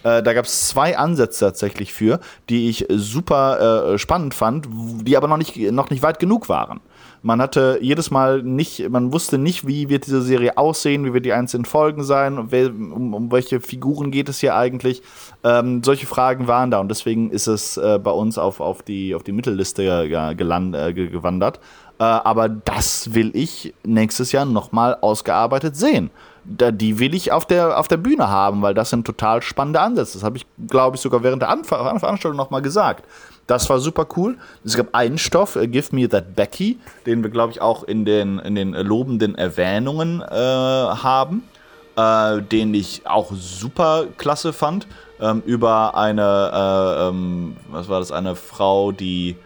Äh, 0.02 0.24
da 0.24 0.33
gab 0.33 0.44
es 0.46 0.66
zwei 0.66 0.98
Ansätze 0.98 1.44
tatsächlich 1.44 1.92
für, 1.92 2.18
die 2.48 2.68
ich 2.68 2.87
super 2.90 3.92
äh, 3.92 3.98
spannend 3.98 4.35
fand, 4.35 4.66
die 5.02 5.16
aber 5.16 5.28
noch 5.28 5.37
nicht, 5.37 5.57
noch 5.70 5.90
nicht 5.90 6.02
weit 6.02 6.18
genug 6.18 6.48
waren. 6.48 6.81
Man 7.22 7.40
hatte 7.40 7.78
jedes 7.81 8.11
Mal 8.11 8.42
nicht, 8.42 8.88
man 8.90 9.12
wusste 9.12 9.38
nicht, 9.38 9.64
wie 9.64 9.88
wird 9.88 10.07
diese 10.07 10.20
Serie 10.20 10.59
aussehen, 10.59 11.05
wie 11.05 11.14
wird 11.14 11.24
die 11.24 11.33
einzelnen 11.33 11.64
Folgen 11.64 12.02
sein, 12.02 12.37
um, 12.37 13.14
um 13.14 13.31
welche 13.31 13.61
Figuren 13.61 14.11
geht 14.11 14.28
es 14.28 14.40
hier 14.40 14.57
eigentlich. 14.57 15.00
Ähm, 15.44 15.85
solche 15.85 16.07
Fragen 16.07 16.48
waren 16.48 16.72
da 16.72 16.81
und 16.81 16.88
deswegen 16.88 17.31
ist 17.31 17.46
es 17.46 17.76
äh, 17.76 18.00
bei 18.02 18.11
uns 18.11 18.37
auf, 18.37 18.59
auf, 18.59 18.83
die, 18.83 19.14
auf 19.14 19.22
die 19.22 19.31
Mittelliste 19.31 19.85
ja, 19.85 20.33
geland, 20.33 20.74
äh, 20.74 20.92
gewandert. 20.92 21.61
Äh, 22.00 22.02
aber 22.02 22.48
das 22.48 23.14
will 23.14 23.31
ich 23.35 23.72
nächstes 23.85 24.33
Jahr 24.33 24.44
nochmal 24.44 24.96
ausgearbeitet 25.00 25.76
sehen. 25.76 26.11
Die 26.44 26.98
will 26.98 27.14
ich 27.14 27.31
auf 27.31 27.46
der, 27.46 27.78
auf 27.78 27.87
der 27.87 27.98
Bühne 27.98 28.28
haben, 28.28 28.62
weil 28.62 28.74
das 28.74 28.90
sind 28.90 29.07
total 29.07 29.42
spannende 29.42 29.81
Ansätze. 29.81 30.14
Das 30.14 30.24
habe 30.24 30.37
ich, 30.37 30.46
glaube 30.68 30.96
ich, 30.96 31.02
sogar 31.02 31.22
während 31.22 31.42
der 31.42 31.50
Anf 31.50 31.68
Veranstaltung 31.68 32.37
nochmal 32.37 32.62
gesagt. 32.62 33.05
Das 33.46 33.68
war 33.70 33.81
super 33.81 34.07
cool. 34.16 34.37
Es 34.64 34.76
gab 34.76 34.94
einen 34.94 35.18
Stoff, 35.18 35.57
uh, 35.57 35.66
Give 35.66 35.87
Me 35.92 36.09
That 36.09 36.35
Becky, 36.35 36.78
den 37.07 37.22
wir, 37.22 37.31
glaube 37.31 37.52
ich, 37.52 37.61
auch 37.61 37.85
in 37.85 38.05
den, 38.05 38.38
in 38.38 38.55
den 38.55 38.72
lobenden 38.72 39.35
Erwähnungen 39.35 40.20
äh, 40.20 40.35
haben, 40.35 41.44
äh, 41.96 42.40
den 42.40 42.72
ich 42.74 43.02
auch 43.07 43.33
super 43.33 44.07
klasse 44.16 44.52
fand. 44.52 44.87
Ähm, 45.20 45.42
über 45.46 45.96
eine, 45.96 46.50
äh, 46.52 47.09
ähm, 47.09 47.57
was 47.70 47.88
war 47.88 48.00
das, 48.00 48.11
eine 48.11 48.35
Frau, 48.35 48.90
die 48.90 49.37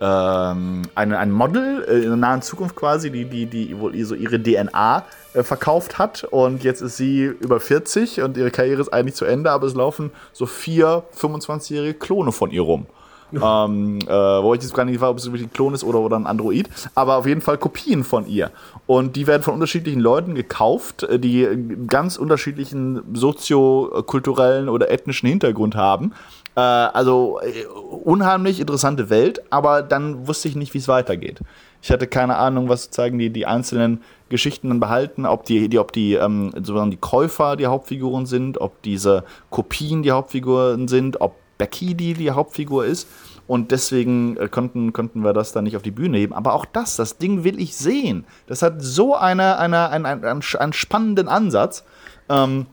ähm, 0.00 0.82
eine, 0.94 1.18
ein 1.18 1.30
Model 1.30 1.84
äh, 1.88 1.96
in 1.96 2.08
der 2.08 2.16
nahen 2.16 2.42
Zukunft 2.42 2.76
quasi, 2.76 3.10
die, 3.10 3.24
die, 3.24 3.46
die 3.46 3.78
wohl 3.78 3.94
so 4.04 4.14
ihre 4.14 4.40
DNA 4.42 5.04
äh, 5.34 5.42
verkauft 5.42 5.98
hat 5.98 6.24
und 6.24 6.62
jetzt 6.64 6.80
ist 6.80 6.96
sie 6.96 7.24
über 7.24 7.60
40 7.60 8.22
und 8.22 8.36
ihre 8.36 8.50
Karriere 8.50 8.80
ist 8.80 8.92
eigentlich 8.92 9.14
zu 9.14 9.24
Ende, 9.24 9.50
aber 9.50 9.66
es 9.66 9.74
laufen 9.74 10.10
so 10.32 10.46
vier 10.46 11.04
25-jährige 11.16 11.94
Klone 11.94 12.32
von 12.32 12.50
ihr 12.50 12.62
rum 12.62 12.86
ähm, 13.32 13.98
äh, 14.06 14.08
wo 14.08 14.54
ich 14.54 14.62
jetzt 14.62 14.74
gar 14.74 14.84
nicht 14.84 15.00
weiß, 15.00 15.10
ob 15.10 15.18
es 15.18 15.26
wirklich 15.26 15.42
ein 15.42 15.52
Klon 15.52 15.74
ist 15.74 15.84
oder, 15.84 16.00
oder 16.00 16.16
ein 16.16 16.26
Android, 16.26 16.68
aber 16.94 17.16
auf 17.16 17.26
jeden 17.26 17.40
Fall 17.40 17.58
Kopien 17.58 18.04
von 18.04 18.26
ihr. 18.26 18.50
Und 18.86 19.16
die 19.16 19.26
werden 19.26 19.42
von 19.42 19.54
unterschiedlichen 19.54 20.00
Leuten 20.00 20.34
gekauft, 20.34 21.02
äh, 21.02 21.18
die 21.18 21.46
ganz 21.86 22.16
unterschiedlichen 22.16 23.02
soziokulturellen 23.12 24.68
oder 24.68 24.90
ethnischen 24.90 25.28
Hintergrund 25.28 25.74
haben. 25.74 26.14
Äh, 26.58 26.60
also 26.60 27.38
äh, 27.40 27.66
unheimlich 27.66 28.58
interessante 28.58 29.10
Welt, 29.10 29.42
aber 29.50 29.80
dann 29.82 30.26
wusste 30.26 30.48
ich 30.48 30.56
nicht, 30.56 30.74
wie 30.74 30.78
es 30.78 30.88
weitergeht. 30.88 31.40
Ich 31.82 31.92
hatte 31.92 32.08
keine 32.08 32.36
Ahnung, 32.36 32.68
was 32.68 32.84
sozusagen 32.84 33.16
die, 33.16 33.30
die 33.30 33.46
einzelnen 33.46 34.02
Geschichten 34.28 34.68
dann 34.68 34.80
behalten, 34.80 35.24
ob 35.24 35.44
die, 35.44 35.68
die, 35.68 35.78
ob 35.78 35.92
die, 35.92 36.14
ähm, 36.14 36.50
sozusagen 36.52 36.90
die 36.90 36.96
Käufer 36.96 37.54
die 37.54 37.68
Hauptfiguren 37.68 38.26
sind, 38.26 38.60
ob 38.60 38.82
diese 38.82 39.22
Kopien 39.50 40.02
die 40.02 40.10
Hauptfiguren 40.10 40.88
sind, 40.88 41.20
ob 41.20 41.36
Becky, 41.58 41.94
die 41.94 42.14
die 42.14 42.32
Hauptfigur 42.32 42.84
ist. 42.84 43.08
Und 43.46 43.70
deswegen 43.70 44.36
äh, 44.36 44.48
konnten, 44.48 44.92
konnten 44.92 45.20
wir 45.22 45.32
das 45.32 45.52
dann 45.52 45.62
nicht 45.62 45.76
auf 45.76 45.82
die 45.82 45.92
Bühne 45.92 46.18
heben. 46.18 46.34
Aber 46.34 46.54
auch 46.54 46.64
das, 46.64 46.96
das 46.96 47.18
Ding 47.18 47.44
will 47.44 47.60
ich 47.60 47.76
sehen. 47.76 48.24
Das 48.48 48.62
hat 48.62 48.82
so 48.82 49.14
eine, 49.14 49.58
eine, 49.60 49.90
einen, 49.90 50.06
einen, 50.06 50.24
einen 50.24 50.72
spannenden 50.72 51.28
Ansatz. 51.28 51.84
Ähm, 52.28 52.66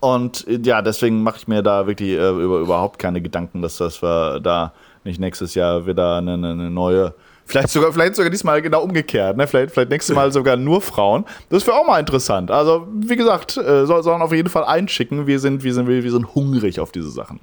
und 0.00 0.46
äh, 0.46 0.60
ja, 0.62 0.82
deswegen 0.82 1.22
mache 1.22 1.38
ich 1.38 1.48
mir 1.48 1.62
da 1.62 1.86
wirklich 1.86 2.10
äh, 2.10 2.30
über, 2.30 2.60
überhaupt 2.60 2.98
keine 2.98 3.20
Gedanken, 3.20 3.62
dass, 3.62 3.76
dass 3.76 4.02
wir 4.02 4.40
da 4.40 4.72
nicht 5.04 5.20
nächstes 5.20 5.54
Jahr 5.54 5.86
wieder 5.86 6.16
eine, 6.16 6.34
eine 6.34 6.70
neue 6.70 7.14
Vielleicht 7.48 7.70
sogar, 7.70 7.90
vielleicht 7.94 8.14
sogar 8.14 8.30
diesmal 8.30 8.60
genau 8.60 8.82
umgekehrt. 8.82 9.38
Ne? 9.38 9.46
Vielleicht, 9.46 9.72
vielleicht 9.72 9.88
nächstes 9.88 10.14
Mal 10.14 10.30
sogar 10.30 10.58
nur 10.58 10.82
Frauen. 10.82 11.24
Das 11.48 11.66
wäre 11.66 11.78
auch 11.78 11.86
mal 11.86 11.98
interessant. 11.98 12.50
Also, 12.50 12.86
wie 12.92 13.16
gesagt, 13.16 13.56
äh, 13.56 13.86
sollen 13.86 14.20
auf 14.20 14.34
jeden 14.34 14.50
Fall 14.50 14.64
einschicken. 14.64 15.26
Wir 15.26 15.40
sind, 15.40 15.64
wir, 15.64 15.72
sind, 15.72 15.88
wir 15.88 16.10
sind 16.10 16.34
hungrig 16.34 16.78
auf 16.78 16.92
diese 16.92 17.08
Sachen. 17.10 17.40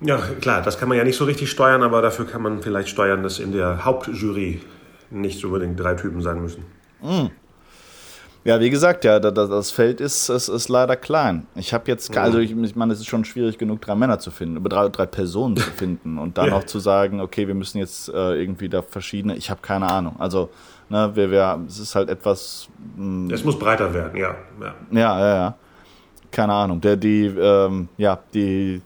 Ja, 0.00 0.16
klar, 0.40 0.62
das 0.62 0.78
kann 0.78 0.88
man 0.88 0.96
ja 0.96 1.04
nicht 1.04 1.18
so 1.18 1.26
richtig 1.26 1.50
steuern, 1.50 1.82
aber 1.82 2.00
dafür 2.00 2.24
kann 2.26 2.40
man 2.40 2.62
vielleicht 2.62 2.88
steuern, 2.88 3.22
dass 3.22 3.40
in 3.40 3.52
der 3.52 3.84
Hauptjury 3.84 4.62
nicht 5.10 5.44
unbedingt 5.44 5.78
drei 5.78 5.94
Typen 5.94 6.22
sein 6.22 6.40
müssen. 6.40 6.64
Mm. 7.02 7.26
Ja, 8.48 8.58
wie 8.60 8.70
gesagt, 8.70 9.04
ja, 9.04 9.20
das 9.20 9.70
Feld 9.70 10.00
ist, 10.00 10.30
ist, 10.30 10.48
ist 10.48 10.70
leider 10.70 10.96
klein. 10.96 11.46
Ich 11.54 11.74
habe 11.74 11.84
jetzt, 11.88 12.16
also 12.16 12.38
ich, 12.38 12.50
ich 12.50 12.76
meine, 12.76 12.94
es 12.94 13.00
ist 13.00 13.06
schon 13.06 13.26
schwierig 13.26 13.58
genug, 13.58 13.82
drei 13.82 13.94
Männer 13.94 14.20
zu 14.20 14.30
finden, 14.30 14.64
drei, 14.64 14.88
drei 14.88 15.04
Personen 15.04 15.58
zu 15.58 15.70
finden 15.70 16.16
und 16.16 16.38
dann 16.38 16.46
ja. 16.46 16.56
auch 16.56 16.64
zu 16.64 16.78
sagen, 16.78 17.20
okay, 17.20 17.46
wir 17.46 17.54
müssen 17.54 17.76
jetzt 17.76 18.08
äh, 18.08 18.40
irgendwie 18.40 18.70
da 18.70 18.80
verschiedene, 18.80 19.36
ich 19.36 19.50
habe 19.50 19.60
keine 19.60 19.90
Ahnung. 19.90 20.16
Also, 20.18 20.48
ne, 20.88 21.10
wir, 21.12 21.30
wir, 21.30 21.60
es 21.68 21.78
ist 21.78 21.94
halt 21.94 22.08
etwas. 22.08 22.70
Mh, 22.96 23.04
mm, 23.04 23.30
es 23.32 23.44
muss 23.44 23.58
breiter 23.58 23.92
werden, 23.92 24.18
ja. 24.18 24.34
Ja, 24.58 24.74
ja, 24.92 25.20
ja. 25.20 25.34
ja. 25.36 25.54
Keine 26.30 26.54
Ahnung. 26.54 26.80
Der, 26.80 26.96
die, 26.96 27.26
ähm, 27.26 27.90
ja, 27.98 28.18
die 28.32 28.80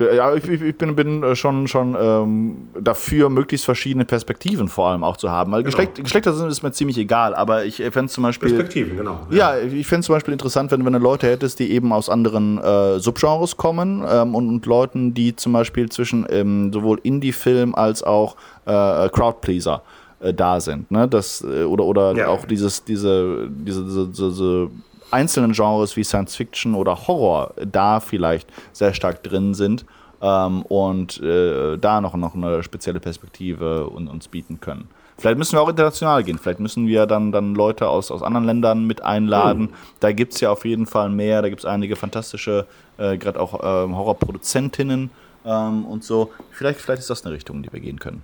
ja, 0.00 0.34
ich, 0.34 0.48
ich 0.48 0.76
bin, 0.76 0.94
bin, 0.94 1.22
äh, 1.22 1.36
schon, 1.36 1.68
schon 1.68 1.96
ähm, 2.00 2.68
dafür, 2.80 3.28
möglichst 3.28 3.64
verschiedene 3.64 4.04
Perspektiven 4.04 4.68
vor 4.68 4.88
allem 4.88 5.04
auch 5.04 5.16
zu 5.16 5.30
haben. 5.30 5.52
Weil 5.52 5.62
genau. 5.62 5.76
Geschlecht, 5.76 6.02
Geschlechter 6.02 6.32
sind 6.32 6.48
ist 6.48 6.62
mir 6.62 6.72
ziemlich 6.72 6.98
egal, 6.98 7.34
aber 7.34 7.64
ich 7.64 7.76
fände 7.76 8.04
es 8.04 8.12
zum 8.12 8.22
Beispiel. 8.22 8.48
Perspektiven, 8.50 8.96
genau. 8.96 9.26
Ja, 9.30 9.56
ja 9.56 9.62
ich 9.62 9.86
fände 9.86 10.00
es 10.00 10.06
zum 10.06 10.14
Beispiel 10.14 10.32
interessant, 10.32 10.70
wenn, 10.70 10.84
wenn 10.84 10.92
du 10.92 10.98
Leute 10.98 11.26
hättest, 11.26 11.58
die 11.58 11.70
eben 11.70 11.92
aus 11.92 12.08
anderen 12.08 12.58
äh, 12.58 12.98
Subgenres 12.98 13.56
kommen 13.56 14.04
ähm, 14.08 14.34
und, 14.34 14.48
und 14.48 14.66
Leuten, 14.66 15.14
die 15.14 15.36
zum 15.36 15.52
Beispiel 15.52 15.88
zwischen 15.88 16.26
ähm, 16.30 16.72
sowohl 16.72 17.00
Indie-Film 17.02 17.74
als 17.74 18.02
auch 18.02 18.36
äh, 18.66 19.08
Crowdpleaser 19.08 19.82
äh, 20.20 20.34
da 20.34 20.60
sind. 20.60 20.90
Ne? 20.90 21.08
Das, 21.08 21.42
äh, 21.42 21.64
oder 21.64 21.84
oder 21.84 22.12
ja. 22.16 22.28
auch 22.28 22.44
dieses, 22.44 22.84
diese, 22.84 23.48
diese, 23.50 23.84
diese, 23.84 24.08
diese 24.08 24.70
einzelnen 25.10 25.52
Genres 25.52 25.96
wie 25.96 26.04
Science 26.04 26.36
Fiction 26.36 26.74
oder 26.74 27.06
Horror 27.06 27.54
da 27.64 28.00
vielleicht 28.00 28.48
sehr 28.72 28.94
stark 28.94 29.22
drin 29.22 29.54
sind 29.54 29.84
ähm, 30.20 30.62
und 30.62 31.20
äh, 31.22 31.76
da 31.78 32.00
noch, 32.00 32.14
noch 32.14 32.34
eine 32.34 32.62
spezielle 32.62 33.00
Perspektive 33.00 33.90
un, 33.90 34.08
uns 34.08 34.28
bieten 34.28 34.60
können. 34.60 34.88
Vielleicht 35.18 35.38
müssen 35.38 35.54
wir 35.54 35.62
auch 35.62 35.68
international 35.68 36.22
gehen. 36.22 36.38
Vielleicht 36.38 36.60
müssen 36.60 36.86
wir 36.86 37.06
dann, 37.06 37.32
dann 37.32 37.56
Leute 37.56 37.88
aus, 37.88 38.12
aus 38.12 38.22
anderen 38.22 38.46
Ländern 38.46 38.86
mit 38.86 39.02
einladen. 39.02 39.62
Mhm. 39.62 39.74
Da 39.98 40.12
gibt 40.12 40.34
es 40.34 40.40
ja 40.40 40.50
auf 40.50 40.64
jeden 40.64 40.86
Fall 40.86 41.10
mehr. 41.10 41.42
Da 41.42 41.48
gibt 41.48 41.60
es 41.60 41.64
einige 41.64 41.96
fantastische, 41.96 42.66
äh, 42.98 43.18
gerade 43.18 43.40
auch 43.40 43.58
ähm, 43.62 43.96
Horrorproduzentinnen 43.96 45.10
ähm, 45.44 45.84
und 45.86 46.04
so. 46.04 46.30
Vielleicht, 46.52 46.80
vielleicht 46.80 47.00
ist 47.00 47.10
das 47.10 47.24
eine 47.24 47.34
Richtung, 47.34 47.56
in 47.56 47.62
die 47.64 47.72
wir 47.72 47.80
gehen 47.80 47.98
können. 47.98 48.22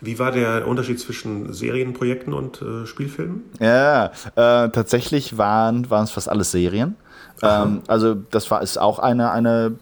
Wie 0.00 0.18
war 0.18 0.32
der 0.32 0.66
Unterschied 0.66 1.00
zwischen 1.00 1.52
Serienprojekten 1.52 2.32
und 2.32 2.60
äh, 2.62 2.86
Spielfilmen? 2.86 3.44
Ja, 3.60 4.06
äh, 4.34 4.68
tatsächlich 4.70 5.38
waren, 5.38 5.90
es 6.04 6.10
fast 6.10 6.28
alles 6.28 6.50
Serien. 6.50 6.96
Ähm, 7.42 7.82
also 7.86 8.14
das 8.14 8.50
war 8.50 8.62
ist 8.62 8.78
auch 8.78 8.98
eine, 8.98 9.30
eine 9.30 9.76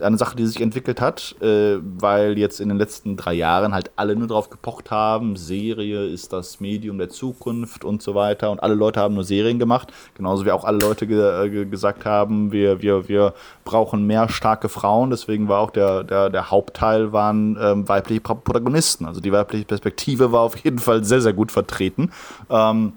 eine 0.00 0.18
Sache, 0.18 0.36
die 0.36 0.46
sich 0.46 0.60
entwickelt 0.60 1.00
hat, 1.00 1.36
äh, 1.40 1.76
weil 1.80 2.36
jetzt 2.36 2.60
in 2.60 2.68
den 2.68 2.78
letzten 2.78 3.16
drei 3.16 3.34
Jahren 3.34 3.72
halt 3.72 3.92
alle 3.96 4.16
nur 4.16 4.26
drauf 4.26 4.50
gepocht 4.50 4.90
haben, 4.90 5.36
Serie 5.36 6.04
ist 6.06 6.32
das 6.32 6.60
Medium 6.60 6.98
der 6.98 7.10
Zukunft 7.10 7.84
und 7.84 8.02
so 8.02 8.14
weiter. 8.14 8.50
Und 8.50 8.60
alle 8.62 8.74
Leute 8.74 9.00
haben 9.00 9.14
nur 9.14 9.24
Serien 9.24 9.58
gemacht, 9.58 9.92
genauso 10.14 10.44
wie 10.44 10.50
auch 10.50 10.64
alle 10.64 10.78
Leute 10.78 11.06
ge 11.06 11.46
äh, 11.46 11.64
gesagt 11.66 12.04
haben, 12.04 12.50
wir, 12.50 12.82
wir, 12.82 13.08
wir 13.08 13.34
brauchen 13.64 14.06
mehr 14.06 14.28
starke 14.28 14.68
Frauen, 14.68 15.10
deswegen 15.10 15.48
war 15.48 15.60
auch 15.60 15.70
der, 15.70 16.02
der, 16.02 16.30
der 16.30 16.50
Hauptteil 16.50 17.12
waren 17.12 17.56
ähm, 17.60 17.88
weibliche 17.88 18.20
Protagonisten, 18.20 19.06
also 19.06 19.20
die 19.20 19.32
weibliche 19.32 19.64
Perspektive 19.64 20.32
war 20.32 20.40
auf 20.40 20.56
jeden 20.56 20.78
Fall 20.78 21.04
sehr, 21.04 21.20
sehr 21.20 21.32
gut 21.32 21.52
vertreten. 21.52 22.10
Ähm, 22.50 22.94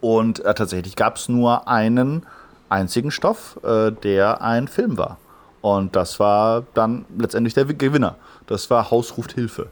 und 0.00 0.44
äh, 0.44 0.54
tatsächlich 0.54 0.96
gab 0.96 1.16
es 1.16 1.28
nur 1.28 1.68
einen 1.68 2.26
einzigen 2.68 3.10
Stoff, 3.10 3.60
äh, 3.62 3.92
der 3.92 4.40
ein 4.40 4.66
Film 4.66 4.96
war. 4.96 5.18
Und 5.62 5.96
das 5.96 6.20
war 6.20 6.64
dann 6.74 7.06
letztendlich 7.16 7.54
der 7.54 7.64
Gewinner. 7.64 8.16
Das 8.46 8.68
war 8.68 8.90
Haus 8.90 9.16
ruft 9.16 9.32
Hilfe. 9.32 9.68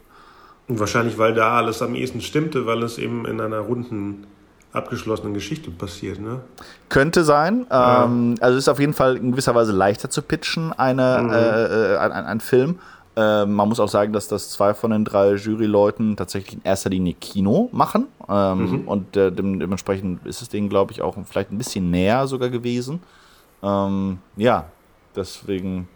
Und 0.69 0.79
wahrscheinlich, 0.79 1.19
weil 1.19 1.35
da 1.35 1.59
alles 1.59 1.83
am 1.83 1.97
ehesten 1.97 2.21
stimmte, 2.21 2.65
weil 2.65 2.83
es 2.85 2.97
eben 2.97 3.27
in 3.27 3.41
einer 3.41 3.59
runden 3.59 4.27
abgeschlossenen 4.73 5.35
Geschichte 5.35 5.73
passiert, 5.73 6.21
ne? 6.21 6.43
Könnte 6.89 7.25
sein. 7.25 7.67
Ja. 7.71 8.05
Ähm, 8.05 8.37
also 8.41 8.57
ist 8.57 8.69
auf 8.69 8.79
jeden 8.79 8.95
Fall 8.95 9.17
in 9.17 9.33
gewisser 9.33 9.55
Weise 9.57 9.73
leichter 9.73 10.11
zu 10.11 10.23
pitchen, 10.23 10.73
eine, 10.73 11.23
mhm. 11.23 11.31
äh, 11.31 11.95
äh, 11.95 11.97
ein, 11.99 12.13
ein, 12.13 12.41
Film. 12.41 12.79
Äh, 13.17 13.47
man 13.47 13.69
muss 13.69 13.81
auch 13.81 13.89
sagen, 13.89 14.13
dass 14.13 14.29
das 14.29 14.51
zwei 14.51 14.73
von 14.75 14.93
den 14.93 15.05
drei 15.05 15.35
Juryleuten 15.35 16.17
tatsächlich 16.17 16.55
in 16.55 16.61
erster 16.63 16.91
Linie 16.91 17.15
Kino 17.15 17.69
machen. 17.73 18.07
Ähm, 18.29 18.83
mhm. 18.83 18.89
Und 18.89 19.17
äh, 19.17 19.33
dementsprechend 19.33 20.25
ist 20.25 20.41
es 20.41 20.49
denen, 20.49 20.69
glaube 20.69 20.93
ich, 20.93 21.03
auch 21.03 21.17
vielleicht 21.29 21.51
ein 21.51 21.59
bisschen 21.59 21.91
näher 21.91 22.29
sogar 22.29 22.49
gewesen. 22.49 23.03
Ähm, 23.65 24.19
ja, 24.37 24.67
Deswegen, 25.17 25.89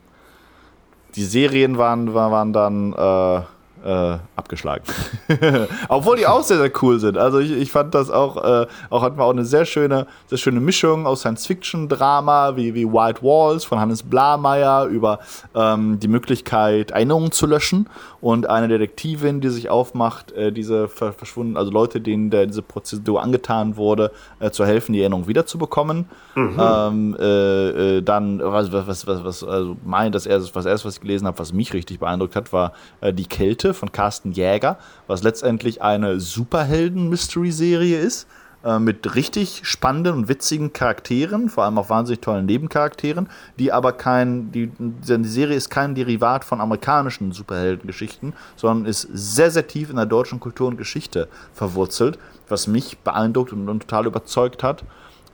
die 1.14 1.24
Serien 1.24 1.78
waren, 1.78 2.14
waren 2.14 2.52
dann 2.52 2.92
äh, 2.92 3.42
äh, 3.84 4.18
abgeschlagen. 4.36 4.84
Obwohl 5.88 6.16
die 6.16 6.26
auch 6.26 6.42
sehr, 6.42 6.56
sehr 6.58 6.72
cool 6.82 6.98
sind. 6.98 7.18
Also 7.18 7.38
ich, 7.38 7.52
ich 7.52 7.70
fand 7.70 7.94
das 7.94 8.10
auch, 8.10 8.42
äh, 8.42 8.66
auch 8.90 9.02
hatten 9.02 9.18
wir 9.18 9.24
auch 9.24 9.30
eine 9.30 9.44
sehr 9.44 9.66
schöne, 9.66 10.06
sehr 10.26 10.38
schöne 10.38 10.60
Mischung 10.60 11.06
aus 11.06 11.20
Science-Fiction-Drama 11.20 12.56
wie, 12.56 12.74
wie 12.74 12.86
White 12.86 13.22
Walls 13.22 13.64
von 13.64 13.78
Hannes 13.78 14.02
Blameyer 14.02 14.86
über 14.86 15.18
ähm, 15.54 16.00
die 16.00 16.08
Möglichkeit, 16.08 16.92
Erinnerungen 16.92 17.30
zu 17.30 17.46
löschen 17.46 17.88
und 18.20 18.48
eine 18.48 18.68
Detektivin, 18.68 19.42
die 19.42 19.50
sich 19.50 19.68
aufmacht, 19.68 20.32
äh, 20.32 20.50
diese 20.50 20.88
verschwunden, 20.88 21.58
also 21.58 21.70
Leute, 21.70 22.00
denen 22.00 22.30
der, 22.30 22.46
diese 22.46 22.62
Prozedur 22.62 23.22
angetan 23.22 23.76
wurde, 23.76 24.12
äh, 24.40 24.50
zu 24.50 24.64
helfen, 24.64 24.94
die 24.94 25.00
Erinnerung 25.00 25.28
wiederzubekommen. 25.28 26.06
Mhm. 26.34 26.56
Ähm, 26.58 27.16
äh, 27.20 27.98
äh, 27.98 28.02
dann, 28.02 28.40
was, 28.42 28.72
was, 28.72 29.06
was, 29.06 29.24
was, 29.24 29.44
also 29.44 29.76
mein, 29.84 30.10
das 30.10 30.24
erste, 30.24 30.54
was 30.54 30.64
erst, 30.64 30.86
was 30.86 30.94
ich 30.94 31.00
gelesen 31.02 31.26
habe, 31.26 31.38
was 31.38 31.52
mich 31.52 31.74
richtig 31.74 31.98
beeindruckt 31.98 32.34
hat, 32.34 32.52
war 32.52 32.72
die 33.02 33.26
Kälte 33.26 33.73
von 33.74 33.92
Carsten 33.92 34.32
Jäger, 34.32 34.78
was 35.06 35.22
letztendlich 35.22 35.82
eine 35.82 36.20
Superhelden-Mystery-Serie 36.20 37.98
ist 37.98 38.26
äh, 38.64 38.78
mit 38.78 39.14
richtig 39.14 39.60
spannenden 39.64 40.14
und 40.14 40.28
witzigen 40.28 40.72
Charakteren, 40.72 41.50
vor 41.50 41.64
allem 41.64 41.76
auch 41.76 41.90
wahnsinnig 41.90 42.20
tollen 42.20 42.46
Nebencharakteren, 42.46 43.28
die 43.58 43.72
aber 43.72 43.92
kein, 43.92 44.52
die, 44.52 44.70
die 44.78 45.28
Serie 45.28 45.56
ist 45.56 45.68
kein 45.68 45.94
Derivat 45.94 46.46
von 46.46 46.62
amerikanischen 46.62 47.32
Superheldengeschichten, 47.32 48.32
sondern 48.56 48.86
ist 48.86 49.06
sehr, 49.12 49.50
sehr 49.50 49.66
tief 49.66 49.90
in 49.90 49.96
der 49.96 50.06
deutschen 50.06 50.40
Kultur 50.40 50.68
und 50.68 50.78
Geschichte 50.78 51.28
verwurzelt, 51.52 52.18
was 52.48 52.66
mich 52.66 52.96
beeindruckt 52.98 53.52
und, 53.52 53.68
und 53.68 53.80
total 53.80 54.06
überzeugt 54.06 54.62
hat. 54.62 54.84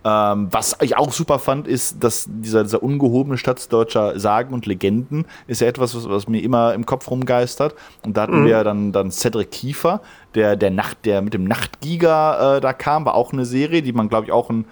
Ähm, 0.03 0.49
was 0.51 0.77
ich 0.81 0.97
auch 0.97 1.13
super 1.13 1.39
fand, 1.39 1.69
ist, 1.69 2.03
dass 2.03 2.27
dieser, 2.27 2.63
dieser 2.63 2.83
ungehobene 2.83 3.37
Staatsdeutscher 3.37 4.19
Sagen 4.19 4.55
und 4.55 4.65
Legenden 4.65 5.27
ist 5.47 5.61
ja 5.61 5.67
etwas, 5.67 5.95
was, 5.95 6.09
was, 6.09 6.27
mir 6.27 6.43
immer 6.43 6.73
im 6.73 6.87
Kopf 6.87 7.11
rumgeistert. 7.11 7.75
Und 8.05 8.17
da 8.17 8.23
hatten 8.23 8.41
mhm. 8.41 8.47
wir 8.47 8.65
dann, 8.65 8.93
dann 8.93 9.11
Cedric 9.11 9.51
Kiefer, 9.51 10.01
der, 10.35 10.57
der, 10.57 10.71
Nacht, 10.71 11.05
der 11.05 11.21
mit 11.21 11.35
dem 11.35 11.45
Nachtgiga 11.45 12.57
äh, 12.57 12.61
da 12.61 12.73
kam, 12.73 13.05
war 13.05 13.15
auch 13.15 13.33
eine 13.33 13.45
Serie, 13.45 13.83
die 13.83 13.93
man, 13.93 14.09
glaube 14.09 14.27
ich, 14.27 14.33
auch 14.33 14.49
ein, 14.49 14.65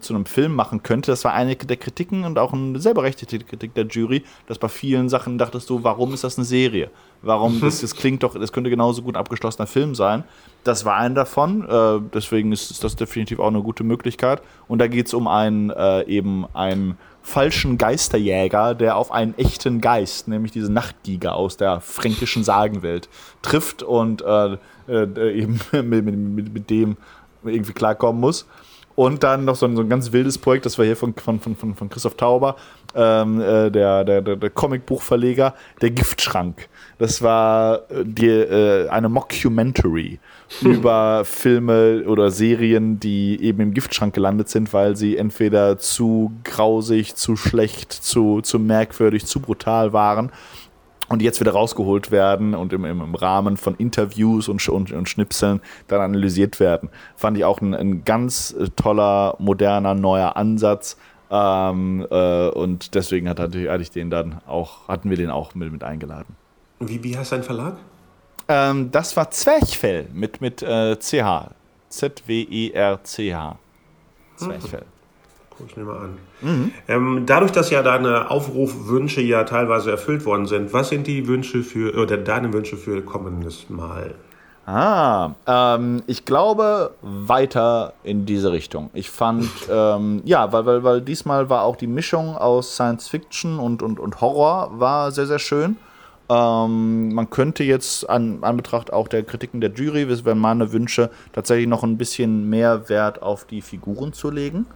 zu 0.00 0.14
einem 0.14 0.26
Film 0.26 0.54
machen 0.54 0.84
könnte. 0.84 1.10
Das 1.10 1.24
war 1.24 1.32
eine 1.32 1.56
der 1.56 1.76
Kritiken 1.76 2.24
und 2.24 2.38
auch 2.38 2.52
eine 2.52 2.78
sehr 2.78 2.94
berechtigte 2.94 3.40
Kritik 3.40 3.74
der 3.74 3.86
Jury, 3.86 4.22
dass 4.46 4.58
bei 4.58 4.68
vielen 4.68 5.08
Sachen 5.08 5.38
dachtest 5.38 5.68
du, 5.68 5.82
warum 5.82 6.14
ist 6.14 6.22
das 6.22 6.38
eine 6.38 6.44
Serie? 6.44 6.90
Warum, 7.22 7.60
das, 7.60 7.80
das 7.80 7.96
klingt 7.96 8.22
doch, 8.22 8.38
das 8.38 8.52
könnte 8.52 8.70
genauso 8.70 9.02
gut 9.02 9.16
ein 9.16 9.20
abgeschlossener 9.20 9.66
Film 9.66 9.96
sein. 9.96 10.22
Das 10.62 10.84
war 10.84 10.96
ein 10.96 11.16
davon, 11.16 11.68
äh, 11.68 12.00
deswegen 12.14 12.52
ist 12.52 12.84
das 12.84 12.94
definitiv 12.94 13.40
auch 13.40 13.48
eine 13.48 13.62
gute 13.62 13.82
Möglichkeit. 13.82 14.40
Und 14.68 14.78
da 14.78 14.86
geht 14.86 15.08
es 15.08 15.14
um 15.14 15.26
einen, 15.26 15.70
äh, 15.70 16.04
eben 16.04 16.46
einen 16.54 16.96
falschen 17.22 17.76
Geisterjäger, 17.76 18.76
der 18.76 18.96
auf 18.96 19.10
einen 19.10 19.36
echten 19.36 19.80
Geist, 19.80 20.28
nämlich 20.28 20.52
diese 20.52 20.72
Nachtgiger 20.72 21.34
aus 21.34 21.56
der 21.56 21.80
fränkischen 21.80 22.44
Sagenwelt, 22.44 23.08
trifft 23.42 23.82
und 23.82 24.22
äh, 24.22 24.58
äh 24.88 25.40
eben 25.40 25.58
mit, 25.72 26.04
mit, 26.04 26.54
mit 26.54 26.70
dem 26.70 26.96
irgendwie 27.44 27.72
klarkommen 27.72 28.20
muss. 28.20 28.46
Und 28.96 29.22
dann 29.22 29.44
noch 29.44 29.56
so 29.56 29.66
ein, 29.66 29.76
so 29.76 29.82
ein 29.82 29.90
ganz 29.90 30.10
wildes 30.12 30.38
Projekt, 30.38 30.64
das 30.64 30.78
war 30.78 30.84
hier 30.86 30.96
von, 30.96 31.14
von, 31.14 31.38
von, 31.38 31.74
von 31.74 31.88
Christoph 31.90 32.16
Tauber, 32.16 32.56
ähm, 32.94 33.40
äh, 33.42 33.70
der, 33.70 34.04
der, 34.04 34.22
der, 34.22 34.50
Comicbuchverleger, 34.50 35.54
der 35.82 35.90
Giftschrank. 35.90 36.68
Das 36.98 37.20
war 37.20 37.82
äh, 37.90 38.04
die, 38.04 38.26
äh, 38.26 38.88
eine 38.88 39.10
Mockumentary 39.10 40.18
hm. 40.60 40.72
über 40.72 41.26
Filme 41.26 42.04
oder 42.06 42.30
Serien, 42.30 42.98
die 42.98 43.38
eben 43.42 43.60
im 43.60 43.74
Giftschrank 43.74 44.14
gelandet 44.14 44.48
sind, 44.48 44.72
weil 44.72 44.96
sie 44.96 45.18
entweder 45.18 45.78
zu 45.78 46.32
grausig, 46.42 47.16
zu 47.16 47.36
schlecht, 47.36 47.92
zu, 47.92 48.40
zu 48.40 48.58
merkwürdig, 48.58 49.26
zu 49.26 49.40
brutal 49.40 49.92
waren 49.92 50.32
und 51.08 51.22
jetzt 51.22 51.40
wieder 51.40 51.52
rausgeholt 51.52 52.10
werden 52.10 52.54
und 52.54 52.72
im, 52.72 52.84
im 52.84 53.14
Rahmen 53.14 53.56
von 53.56 53.74
Interviews 53.76 54.48
und, 54.48 54.66
und, 54.68 54.92
und, 54.92 55.08
Schnipseln 55.08 55.60
dann 55.88 56.00
analysiert 56.00 56.60
werden. 56.60 56.88
Fand 57.16 57.36
ich 57.36 57.44
auch 57.44 57.60
ein, 57.60 57.74
ein 57.74 58.04
ganz 58.04 58.54
äh, 58.58 58.68
toller, 58.76 59.36
moderner, 59.38 59.94
neuer 59.94 60.36
Ansatz. 60.36 60.96
Ähm, 61.30 62.06
äh, 62.10 62.48
und 62.48 62.94
deswegen 62.94 63.28
hat, 63.28 63.40
hatte 63.40 63.58
ich 63.80 63.90
den 63.90 64.10
dann 64.10 64.40
auch, 64.46 64.88
hatten 64.88 65.10
wir 65.10 65.16
den 65.16 65.30
auch 65.30 65.54
mit, 65.54 65.72
mit 65.72 65.82
eingeladen. 65.82 66.36
Wie, 66.80 67.02
wie 67.02 67.16
heißt 67.16 67.32
dein 67.32 67.42
Verlag? 67.42 67.76
Ähm, 68.48 68.90
das 68.92 69.16
war 69.16 69.30
Zwerchfell 69.30 70.06
mit, 70.12 70.40
mit 70.40 70.62
äh, 70.62 70.96
CH. 70.96 71.50
Z-W-E-R-C-H. 71.88 73.58
Zwerchfell. 74.36 74.84
Guck 75.58 75.68
ich 75.68 75.76
mir 75.76 75.84
mal 75.84 75.98
an. 75.98 76.18
Mhm. 76.42 76.72
Ähm, 76.86 77.22
dadurch, 77.26 77.52
dass 77.52 77.70
ja 77.70 77.82
deine 77.82 78.30
Aufrufwünsche 78.30 79.22
ja 79.22 79.44
teilweise 79.44 79.90
erfüllt 79.90 80.26
worden 80.26 80.46
sind, 80.46 80.72
was 80.72 80.90
sind 80.90 81.06
die 81.06 81.26
Wünsche 81.26 81.62
für, 81.62 81.98
oder 81.98 82.16
deine 82.18 82.52
Wünsche 82.52 82.76
für 82.76 83.00
kommendes 83.02 83.70
Mal? 83.70 84.14
Ah, 84.66 85.30
ähm, 85.46 86.02
ich 86.08 86.24
glaube 86.24 86.90
weiter 87.00 87.94
in 88.02 88.26
diese 88.26 88.50
Richtung. 88.50 88.90
Ich 88.94 89.10
fand, 89.10 89.48
ähm, 89.70 90.22
ja, 90.24 90.52
weil, 90.52 90.66
weil, 90.66 90.84
weil 90.84 91.00
diesmal 91.00 91.48
war 91.48 91.62
auch 91.62 91.76
die 91.76 91.86
Mischung 91.86 92.36
aus 92.36 92.74
Science 92.74 93.08
Fiction 93.08 93.58
und, 93.58 93.82
und, 93.82 94.00
und 94.00 94.20
Horror 94.20 94.72
war 94.78 95.12
sehr, 95.12 95.26
sehr 95.26 95.38
schön. 95.38 95.76
Ähm, 96.28 97.14
man 97.14 97.30
könnte 97.30 97.62
jetzt 97.62 98.10
an 98.10 98.38
Anbetracht 98.42 98.92
auch 98.92 99.06
der 99.06 99.22
Kritiken 99.22 99.60
der 99.60 99.70
Jury, 99.70 100.08
wären 100.24 100.38
meine 100.38 100.72
Wünsche, 100.72 101.10
tatsächlich 101.32 101.68
noch 101.68 101.84
ein 101.84 101.96
bisschen 101.96 102.50
mehr 102.50 102.88
Wert 102.88 103.22
auf 103.22 103.44
die 103.44 103.62
Figuren 103.62 104.12
zu 104.12 104.30
legen. 104.30 104.66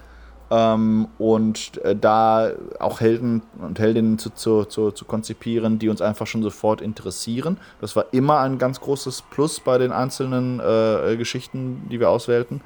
Ähm, 0.51 1.09
und 1.18 1.78
äh, 1.84 1.94
da 1.94 2.51
auch 2.80 3.01
Helden 3.01 3.42
und 3.61 3.78
Heldinnen 3.78 4.18
zu, 4.18 4.30
zu, 4.30 4.64
zu, 4.64 4.90
zu, 4.90 5.05
konzipieren, 5.05 5.78
die 5.78 5.88
uns 5.88 6.01
einfach 6.01 6.26
schon 6.26 6.42
sofort 6.42 6.80
interessieren. 6.80 7.59
Das 7.80 7.94
war 7.94 8.07
immer 8.12 8.40
ein 8.40 8.59
ganz 8.59 8.80
großes 8.80 9.22
Plus 9.30 9.61
bei 9.61 9.78
den 9.78 9.92
einzelnen 9.92 10.59
äh, 10.59 11.16
Geschichten, 11.16 11.86
die 11.90 12.01
wir 12.01 12.11
auswählten. 12.11 12.62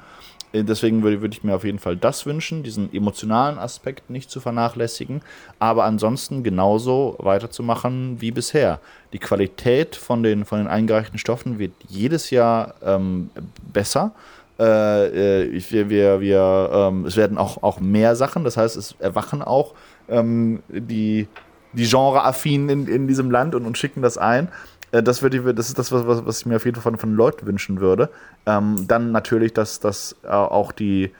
Äh, 0.55 0.63
deswegen 0.63 1.03
würde, 1.03 1.21
würde 1.21 1.35
ich 1.35 1.43
mir 1.43 1.55
auf 1.55 1.63
jeden 1.63 1.79
Fall 1.79 1.97
das 1.97 2.25
wünschen, 2.25 2.63
diesen 2.63 2.93
emotionalen 2.93 3.59
Aspekt 3.59 4.09
nicht 4.09 4.31
zu 4.31 4.39
vernachlässigen, 4.39 5.21
aber 5.59 5.83
ansonsten 5.83 6.43
genauso 6.43 7.15
weiterzumachen 7.19 8.21
wie 8.21 8.31
bisher. 8.31 8.79
Die 9.13 9.19
Qualität 9.19 9.95
von 9.95 10.23
den, 10.23 10.45
von 10.45 10.59
den 10.59 10.67
eingereichten 10.67 11.19
Stoffen 11.19 11.59
wird 11.59 11.73
jedes 11.87 12.29
Jahr 12.29 12.75
ähm, 12.83 13.29
besser. 13.71 14.11
Äh, 14.59 15.43
äh 15.43 15.61
wir, 15.69 15.89
wir, 15.89 16.21
wir, 16.21 16.69
ähm, 16.73 17.05
es 17.05 17.17
werden 17.17 17.37
auch, 17.37 17.63
auch 17.63 17.79
mehr 17.79 18.15
Sachen, 18.15 18.43
das 18.43 18.57
heißt, 18.57 18.77
es 18.77 18.95
erwachen 18.99 19.41
auch 19.41 19.73
ähm, 20.07 20.61
die, 20.69 21.27
die 21.73 21.85
Genre-Affinen 21.85 22.69
in, 22.69 22.87
in 22.87 23.07
diesem 23.07 23.31
Land 23.31 23.55
und, 23.55 23.65
und 23.65 23.77
schicken 23.77 24.01
das 24.01 24.17
ein. 24.17 24.49
Äh, 24.91 25.03
das, 25.03 25.21
ich, 25.21 25.41
das 25.55 25.67
ist 25.67 25.77
das, 25.77 25.91
was, 25.91 26.25
was 26.25 26.39
ich 26.39 26.45
mir 26.45 26.55
auf 26.55 26.65
jeden 26.65 26.75
Fall 26.75 26.91
von, 26.91 26.99
von 26.99 27.15
Leuten 27.15 27.45
wünschen 27.45 27.79
würde. 27.79 28.09
Ähm, 28.45 28.85
dann 28.87 29.11
natürlich, 29.11 29.53
dass, 29.53 29.79
dass 29.79 30.15
äh, 30.23 30.29
auch 30.29 30.71
die, 30.71 31.11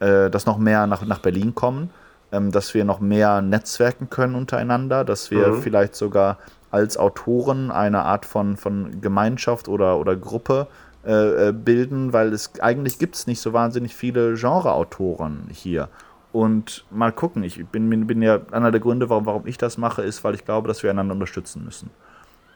äh, 0.00 0.30
dass 0.30 0.46
noch 0.46 0.58
mehr 0.58 0.86
nach, 0.86 1.04
nach 1.04 1.18
Berlin 1.18 1.54
kommen, 1.54 1.90
ähm, 2.32 2.52
dass 2.52 2.74
wir 2.74 2.84
noch 2.84 3.00
mehr 3.00 3.42
netzwerken 3.42 4.10
können 4.10 4.34
untereinander, 4.34 5.04
dass 5.04 5.30
wir 5.30 5.48
mhm. 5.48 5.62
vielleicht 5.62 5.94
sogar 5.94 6.38
als 6.70 6.98
Autoren 6.98 7.70
eine 7.70 8.02
Art 8.02 8.26
von, 8.26 8.56
von 8.56 9.00
Gemeinschaft 9.00 9.68
oder, 9.68 9.98
oder 9.98 10.16
Gruppe 10.16 10.66
äh, 10.70 10.87
äh 11.12 11.52
bilden, 11.52 12.12
weil 12.12 12.32
es 12.32 12.60
eigentlich 12.60 12.98
gibt 12.98 13.14
es 13.16 13.26
nicht 13.26 13.40
so 13.40 13.52
wahnsinnig 13.52 13.94
viele 13.94 14.34
Genre-Autoren 14.34 15.48
hier. 15.50 15.88
Und 16.32 16.84
mal 16.90 17.10
gucken, 17.12 17.42
ich 17.42 17.64
bin, 17.66 18.06
bin 18.06 18.22
ja 18.22 18.40
einer 18.52 18.70
der 18.70 18.80
Gründe, 18.80 19.08
warum, 19.08 19.26
warum 19.26 19.46
ich 19.46 19.58
das 19.58 19.78
mache, 19.78 20.02
ist, 20.02 20.22
weil 20.24 20.34
ich 20.34 20.44
glaube, 20.44 20.68
dass 20.68 20.82
wir 20.82 20.90
einander 20.90 21.14
unterstützen 21.14 21.64
müssen. 21.64 21.90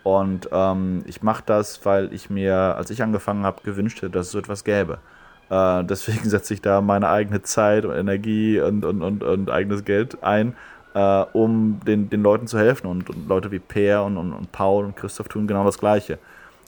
Und 0.03 0.49
ähm, 0.53 1.03
ich 1.07 1.23
mache 1.23 1.43
das, 1.47 1.85
weil 1.87 2.13
ich 2.13 2.29
mir, 2.29 2.55
als 2.55 2.91
ich 2.91 3.03
angefangen 3.03 3.45
habe, 3.45 3.63
gewünscht 3.63 3.99
hätte, 3.99 4.11
dass 4.11 4.27
es 4.27 4.33
so 4.33 4.39
etwas 4.39 4.65
gäbe. 4.65 4.99
Äh, 5.51 5.85
deswegen 5.89 6.29
setze 6.29 6.55
ich 6.55 6.63
da 6.63 6.81
meine 6.81 7.09
eigene 7.09 7.43
Zeit 7.43 7.85
und 7.85 7.95
Energie 7.95 8.61
und, 8.61 8.85
und, 8.85 9.03
und, 9.03 9.23
und 9.23 9.51
eigenes 9.51 9.85
Geld 9.85 10.23
ein, 10.23 10.55
äh, 10.95 11.25
um 11.33 11.81
den, 11.87 12.11
den 12.11 12.23
Leuten 12.23 12.47
zu 12.47 12.59
helfen. 12.59 12.87
Und, 12.89 13.09
und 13.09 13.29
Leute 13.29 13.51
wie 13.51 13.59
Peer 13.61 14.03
und, 14.03 14.17
und, 14.17 14.33
und, 14.33 14.53
Paul 14.53 14.85
und 14.85 14.97
Christoph 14.97 15.29
tun 15.29 15.47
genau 15.47 15.65
das 15.65 15.79
Gleiche. 15.79 16.19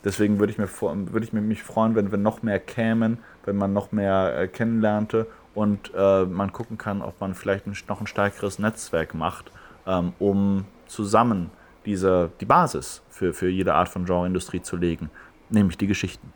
Deswegen 0.05 0.39
würde 0.39 0.53
ich, 0.53 0.59
mir, 0.59 0.69
würd 0.69 1.23
ich 1.23 1.33
mich 1.33 1.63
freuen, 1.63 1.95
wenn 1.95 2.11
wir 2.11 2.19
noch 2.19 2.43
mehr 2.43 2.59
kämen, 2.59 3.17
wenn 3.43 3.57
man 3.57 3.73
noch 3.73 3.91
mehr 3.91 4.37
äh, 4.37 4.47
kennenlernte 4.47 5.25
und 5.55 5.91
äh, 5.95 6.25
man 6.25 6.53
gucken 6.53 6.77
kann, 6.77 7.01
ob 7.01 7.19
man 7.19 7.33
vielleicht 7.33 7.65
ein, 7.65 7.75
noch 7.89 8.01
ein 8.01 8.07
stärkeres 8.07 8.59
Netzwerk 8.59 9.15
macht, 9.15 9.51
ähm, 9.87 10.13
um 10.19 10.65
zusammen 10.85 11.49
diese, 11.85 12.29
die 12.39 12.45
Basis 12.45 13.01
für, 13.09 13.33
für 13.33 13.49
jede 13.49 13.73
Art 13.73 13.89
von 13.89 14.05
Genreindustrie 14.05 14.61
zu 14.61 14.77
legen, 14.77 15.09
nämlich 15.49 15.77
die 15.77 15.87
Geschichten. 15.87 16.31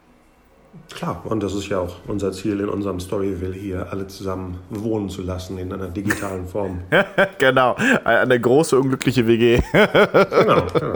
Klar, 0.93 1.22
und 1.26 1.41
das 1.41 1.53
ist 1.53 1.67
ja 1.70 1.80
auch 1.80 1.97
unser 2.07 2.32
Ziel 2.32 2.59
in 2.59 2.70
unserem 2.70 2.99
Storyville 2.99 3.53
hier, 3.53 3.91
alle 3.91 4.07
zusammen 4.07 4.59
wohnen 4.70 5.09
zu 5.09 5.22
lassen 5.22 5.57
in 5.57 5.72
einer 5.72 5.88
digitalen 5.88 6.47
Form. 6.47 6.82
genau, 7.38 7.76
eine 8.03 8.39
große 8.39 8.80
unglückliche 8.80 9.28
WG. 9.28 9.61
genau. 9.72 10.65
genau. 10.74 10.93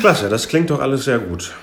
Klasse, 0.00 0.28
das 0.28 0.48
klingt 0.48 0.70
doch 0.70 0.80
alles 0.80 1.04
sehr 1.04 1.18
gut. 1.18 1.54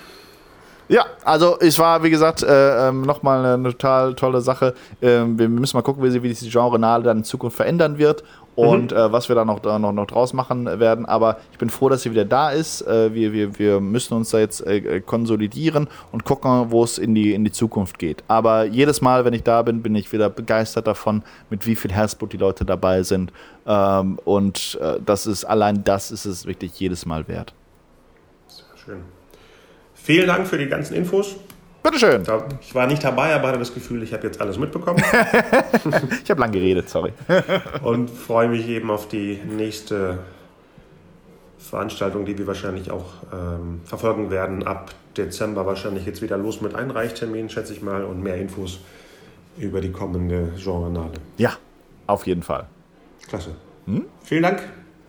Ja, 0.87 1.05
also 1.23 1.57
es 1.59 1.79
war, 1.79 2.03
wie 2.03 2.11
gesagt, 2.11 2.43
äh, 2.43 2.89
ähm, 2.89 3.01
nochmal 3.01 3.43
eine 3.43 3.71
total 3.71 4.13
tolle 4.13 4.41
Sache. 4.41 4.75
Ähm, 5.01 5.39
wir 5.39 5.49
müssen 5.49 5.77
mal 5.77 5.81
gucken, 5.81 6.03
wie 6.03 6.11
sich 6.11 6.21
wie 6.21 6.27
diese 6.27 6.47
Genre 6.47 6.79
dann 6.79 7.17
in 7.17 7.23
Zukunft 7.23 7.57
verändern 7.57 7.97
wird 7.97 8.23
und 8.55 8.91
mhm. 8.91 8.97
äh, 8.97 9.11
was 9.11 9.27
wir 9.27 9.35
da 9.35 9.45
noch, 9.45 9.59
da 9.59 9.79
noch, 9.79 9.91
noch 9.91 10.05
draus 10.05 10.33
machen 10.33 10.65
werden. 10.79 11.05
Aber 11.05 11.37
ich 11.51 11.57
bin 11.57 11.69
froh, 11.69 11.89
dass 11.89 12.03
sie 12.03 12.11
wieder 12.11 12.25
da 12.25 12.51
ist. 12.51 12.81
Äh, 12.81 13.13
wir, 13.13 13.33
wir, 13.33 13.59
wir 13.59 13.79
müssen 13.79 14.13
uns 14.13 14.29
da 14.29 14.39
jetzt 14.39 14.65
äh, 14.65 14.77
äh, 14.77 15.01
konsolidieren 15.01 15.87
und 16.11 16.23
gucken, 16.23 16.71
wo 16.71 16.83
es 16.83 16.97
in 16.97 17.15
die, 17.15 17.33
in 17.33 17.43
die 17.43 17.51
Zukunft 17.51 17.99
geht. 17.99 18.23
Aber 18.27 18.65
jedes 18.65 19.01
Mal, 19.01 19.25
wenn 19.25 19.33
ich 19.33 19.43
da 19.43 19.61
bin, 19.61 19.81
bin 19.81 19.95
ich 19.95 20.11
wieder 20.13 20.29
begeistert 20.29 20.87
davon, 20.87 21.23
mit 21.49 21.65
wie 21.65 21.75
viel 21.75 21.91
Herzblut 21.91 22.33
die 22.33 22.37
Leute 22.37 22.63
dabei 22.63 23.03
sind. 23.03 23.31
Ähm, 23.65 24.19
und 24.23 24.77
äh, 24.81 24.99
das 25.05 25.25
ist 25.25 25.45
allein 25.45 25.83
das 25.83 26.11
ist 26.11 26.25
es 26.25 26.45
wirklich 26.45 26.79
jedes 26.79 27.05
Mal 27.05 27.27
wert. 27.27 27.53
Sehr 28.47 28.65
schön. 28.77 29.14
Vielen 30.05 30.27
Dank 30.27 30.45
für 30.45 30.59
die 30.59 30.67
ganzen 30.67 30.93
Infos. 30.93 31.35
Bitteschön. 31.81 32.21
Ich 32.61 32.75
war 32.75 32.85
nicht 32.85 33.03
dabei, 33.03 33.33
aber 33.33 33.47
hatte 33.47 33.57
das 33.57 33.73
Gefühl, 33.73 34.03
ich 34.03 34.13
habe 34.13 34.27
jetzt 34.27 34.39
alles 34.39 34.59
mitbekommen. 34.59 35.03
ich 36.23 36.29
habe 36.29 36.41
lang 36.41 36.51
geredet, 36.51 36.87
sorry. 36.89 37.11
Und 37.83 38.11
freue 38.11 38.47
mich 38.47 38.67
eben 38.67 38.91
auf 38.91 39.07
die 39.07 39.39
nächste 39.43 40.19
Veranstaltung, 41.57 42.23
die 42.25 42.37
wir 42.37 42.45
wahrscheinlich 42.45 42.91
auch 42.91 43.13
ähm, 43.33 43.81
verfolgen 43.83 44.29
werden. 44.29 44.61
Ab 44.61 44.91
Dezember 45.17 45.65
wahrscheinlich 45.65 46.05
jetzt 46.05 46.21
wieder 46.21 46.37
los 46.37 46.61
mit 46.61 46.75
Einreichtermin, 46.75 47.49
schätze 47.49 47.73
ich 47.73 47.81
mal, 47.81 48.03
und 48.03 48.21
mehr 48.21 48.35
Infos 48.35 48.81
über 49.57 49.81
die 49.81 49.91
kommende 49.91 50.53
Genrenale. 50.55 51.13
Ja, 51.37 51.53
auf 52.05 52.27
jeden 52.27 52.43
Fall. 52.43 52.67
Klasse. 53.27 53.55
Hm? 53.87 54.05
Vielen 54.23 54.43
Dank. 54.43 54.61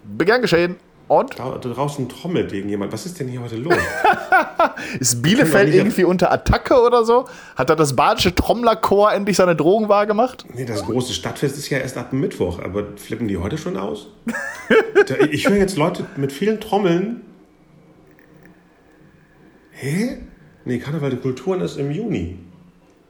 Begern 0.04 0.40
geschehen. 0.40 0.76
Und? 1.08 1.38
Da, 1.38 1.50
draußen 1.50 2.08
trommelt 2.08 2.52
irgendjemand. 2.52 2.92
Was 2.92 3.06
ist 3.06 3.20
denn 3.20 3.28
hier 3.28 3.40
heute 3.40 3.56
los? 3.56 3.76
ist 5.00 5.22
Bielefeld 5.22 5.72
irgendwie 5.72 6.02
unter 6.02 6.32
Attacke 6.32 6.80
oder 6.80 7.04
so? 7.04 7.26
Hat 7.54 7.70
da 7.70 7.76
das 7.76 7.94
badische 7.94 8.34
Trommlerchor 8.34 9.12
endlich 9.12 9.36
seine 9.36 9.54
Drogen 9.54 9.88
wahrgemacht? 9.88 10.44
Nee, 10.52 10.64
das 10.64 10.84
große 10.84 11.12
Stadtfest 11.12 11.56
ist 11.58 11.70
ja 11.70 11.78
erst 11.78 11.96
ab 11.96 12.12
Mittwoch. 12.12 12.58
Aber 12.58 12.84
flippen 12.96 13.28
die 13.28 13.36
heute 13.36 13.56
schon 13.56 13.76
aus? 13.76 14.08
ich 15.30 15.48
höre 15.48 15.58
jetzt 15.58 15.76
Leute 15.76 16.06
mit 16.16 16.32
vielen 16.32 16.58
Trommeln. 16.58 17.20
Hä? 19.70 20.18
Nee, 20.64 20.78
Karneval 20.78 21.10
der 21.10 21.20
Kulturen 21.20 21.60
ist 21.60 21.76
im 21.76 21.92
Juni. 21.92 22.36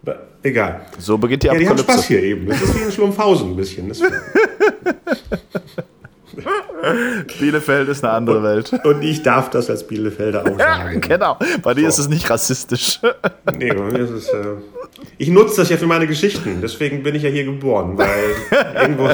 Aber 0.03 0.19
egal. 0.43 0.83
So 0.99 1.17
beginnt 1.17 1.45
die 1.45 1.47
ja, 1.47 1.55
Apokalypse. 1.55 1.83
Die 1.83 1.89
haben 1.89 1.97
Spaß 1.97 2.09
hier 2.09 2.23
eben. 2.23 2.47
Das 2.47 2.61
ist 2.61 2.79
wie 2.79 2.83
in 2.83 2.93
Schlumpfhausen 2.93 3.53
ein 3.53 3.57
bisschen. 3.57 3.91
Bielefeld 7.39 7.89
ist 7.89 8.05
eine 8.05 8.13
andere 8.13 8.43
Welt. 8.43 8.73
Und 8.85 9.03
ich 9.03 9.23
darf 9.23 9.51
das 9.51 9.71
als 9.71 9.87
Bielefelder 9.87 10.43
auch 10.43 10.59
sagen. 10.59 11.01
genau, 11.01 11.39
bei 11.63 11.75
dir 11.75 11.83
so. 11.83 11.89
ist 11.89 11.99
es 11.99 12.09
nicht 12.09 12.29
rassistisch. 12.31 13.01
nee, 13.59 13.73
bei 13.73 13.83
mir 13.83 13.99
ist 13.99 14.11
es. 14.11 14.29
Äh, 14.29 14.45
ich 15.19 15.29
nutze 15.29 15.57
das 15.57 15.69
ja 15.69 15.77
für 15.77 15.87
meine 15.87 16.07
Geschichten, 16.07 16.61
deswegen 16.63 17.03
bin 17.03 17.15
ich 17.15 17.23
ja 17.23 17.31
hier 17.31 17.45
geboren, 17.45 17.99
weil 17.99 18.35
irgendwo 18.75 19.11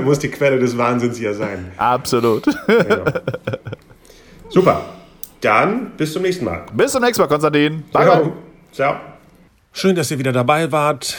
muss 0.00 0.18
die 0.18 0.28
Quelle 0.28 0.58
des 0.58 0.76
Wahnsinns 0.78 1.18
ja 1.20 1.32
sein. 1.32 1.72
Absolut. 1.76 2.44
Genau. 2.66 3.04
Super. 4.48 4.84
Dann 5.40 5.90
bis 5.96 6.12
zum 6.12 6.22
nächsten 6.22 6.44
Mal. 6.44 6.64
Bis 6.72 6.92
zum 6.92 7.02
nächsten 7.02 7.20
Mal, 7.22 7.28
Konstantin. 7.28 7.82
Bye. 7.92 8.04
Ciao. 8.04 8.32
Ciao. 8.72 8.96
Schön, 9.72 9.96
dass 9.96 10.10
ihr 10.10 10.18
wieder 10.18 10.32
dabei 10.32 10.70
wart. 10.70 11.16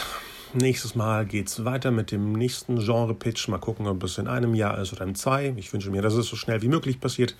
Nächstes 0.54 0.94
Mal 0.94 1.26
geht 1.26 1.48
es 1.48 1.64
weiter 1.64 1.90
mit 1.90 2.10
dem 2.10 2.32
nächsten 2.32 2.78
Genre-Pitch. 2.78 3.48
Mal 3.48 3.58
gucken, 3.58 3.86
ob 3.86 4.02
es 4.04 4.18
in 4.18 4.28
einem 4.28 4.54
Jahr 4.54 4.78
ist 4.78 4.92
oder 4.92 5.04
in 5.04 5.14
zwei. 5.14 5.52
Ich 5.56 5.72
wünsche 5.72 5.90
mir, 5.90 6.02
dass 6.02 6.14
es 6.14 6.26
so 6.26 6.36
schnell 6.36 6.62
wie 6.62 6.68
möglich 6.68 7.00
passiert. 7.00 7.36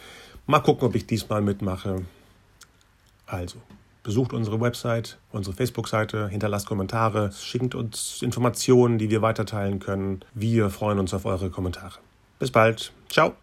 Mal 0.46 0.61
gucken, 0.61 0.88
ob 0.88 0.94
ich 0.94 1.07
diesmal 1.07 1.40
mitmache. 1.40 2.02
Also, 3.26 3.57
besucht 4.02 4.32
unsere 4.32 4.61
Website, 4.61 5.18
unsere 5.32 5.57
Facebook-Seite, 5.57 6.28
hinterlasst 6.28 6.66
Kommentare, 6.66 7.32
schickt 7.32 7.74
uns 7.74 8.22
Informationen, 8.22 8.98
die 8.98 9.11
wir 9.11 9.22
weiterteilen 9.22 9.80
können. 9.80 10.20
Wir 10.34 10.70
freuen 10.70 10.98
uns 10.98 11.12
auf 11.12 11.24
eure 11.24 11.50
Kommentare. 11.50 11.98
Bis 12.38 12.50
bald. 12.50 12.92
Ciao. 13.11 13.34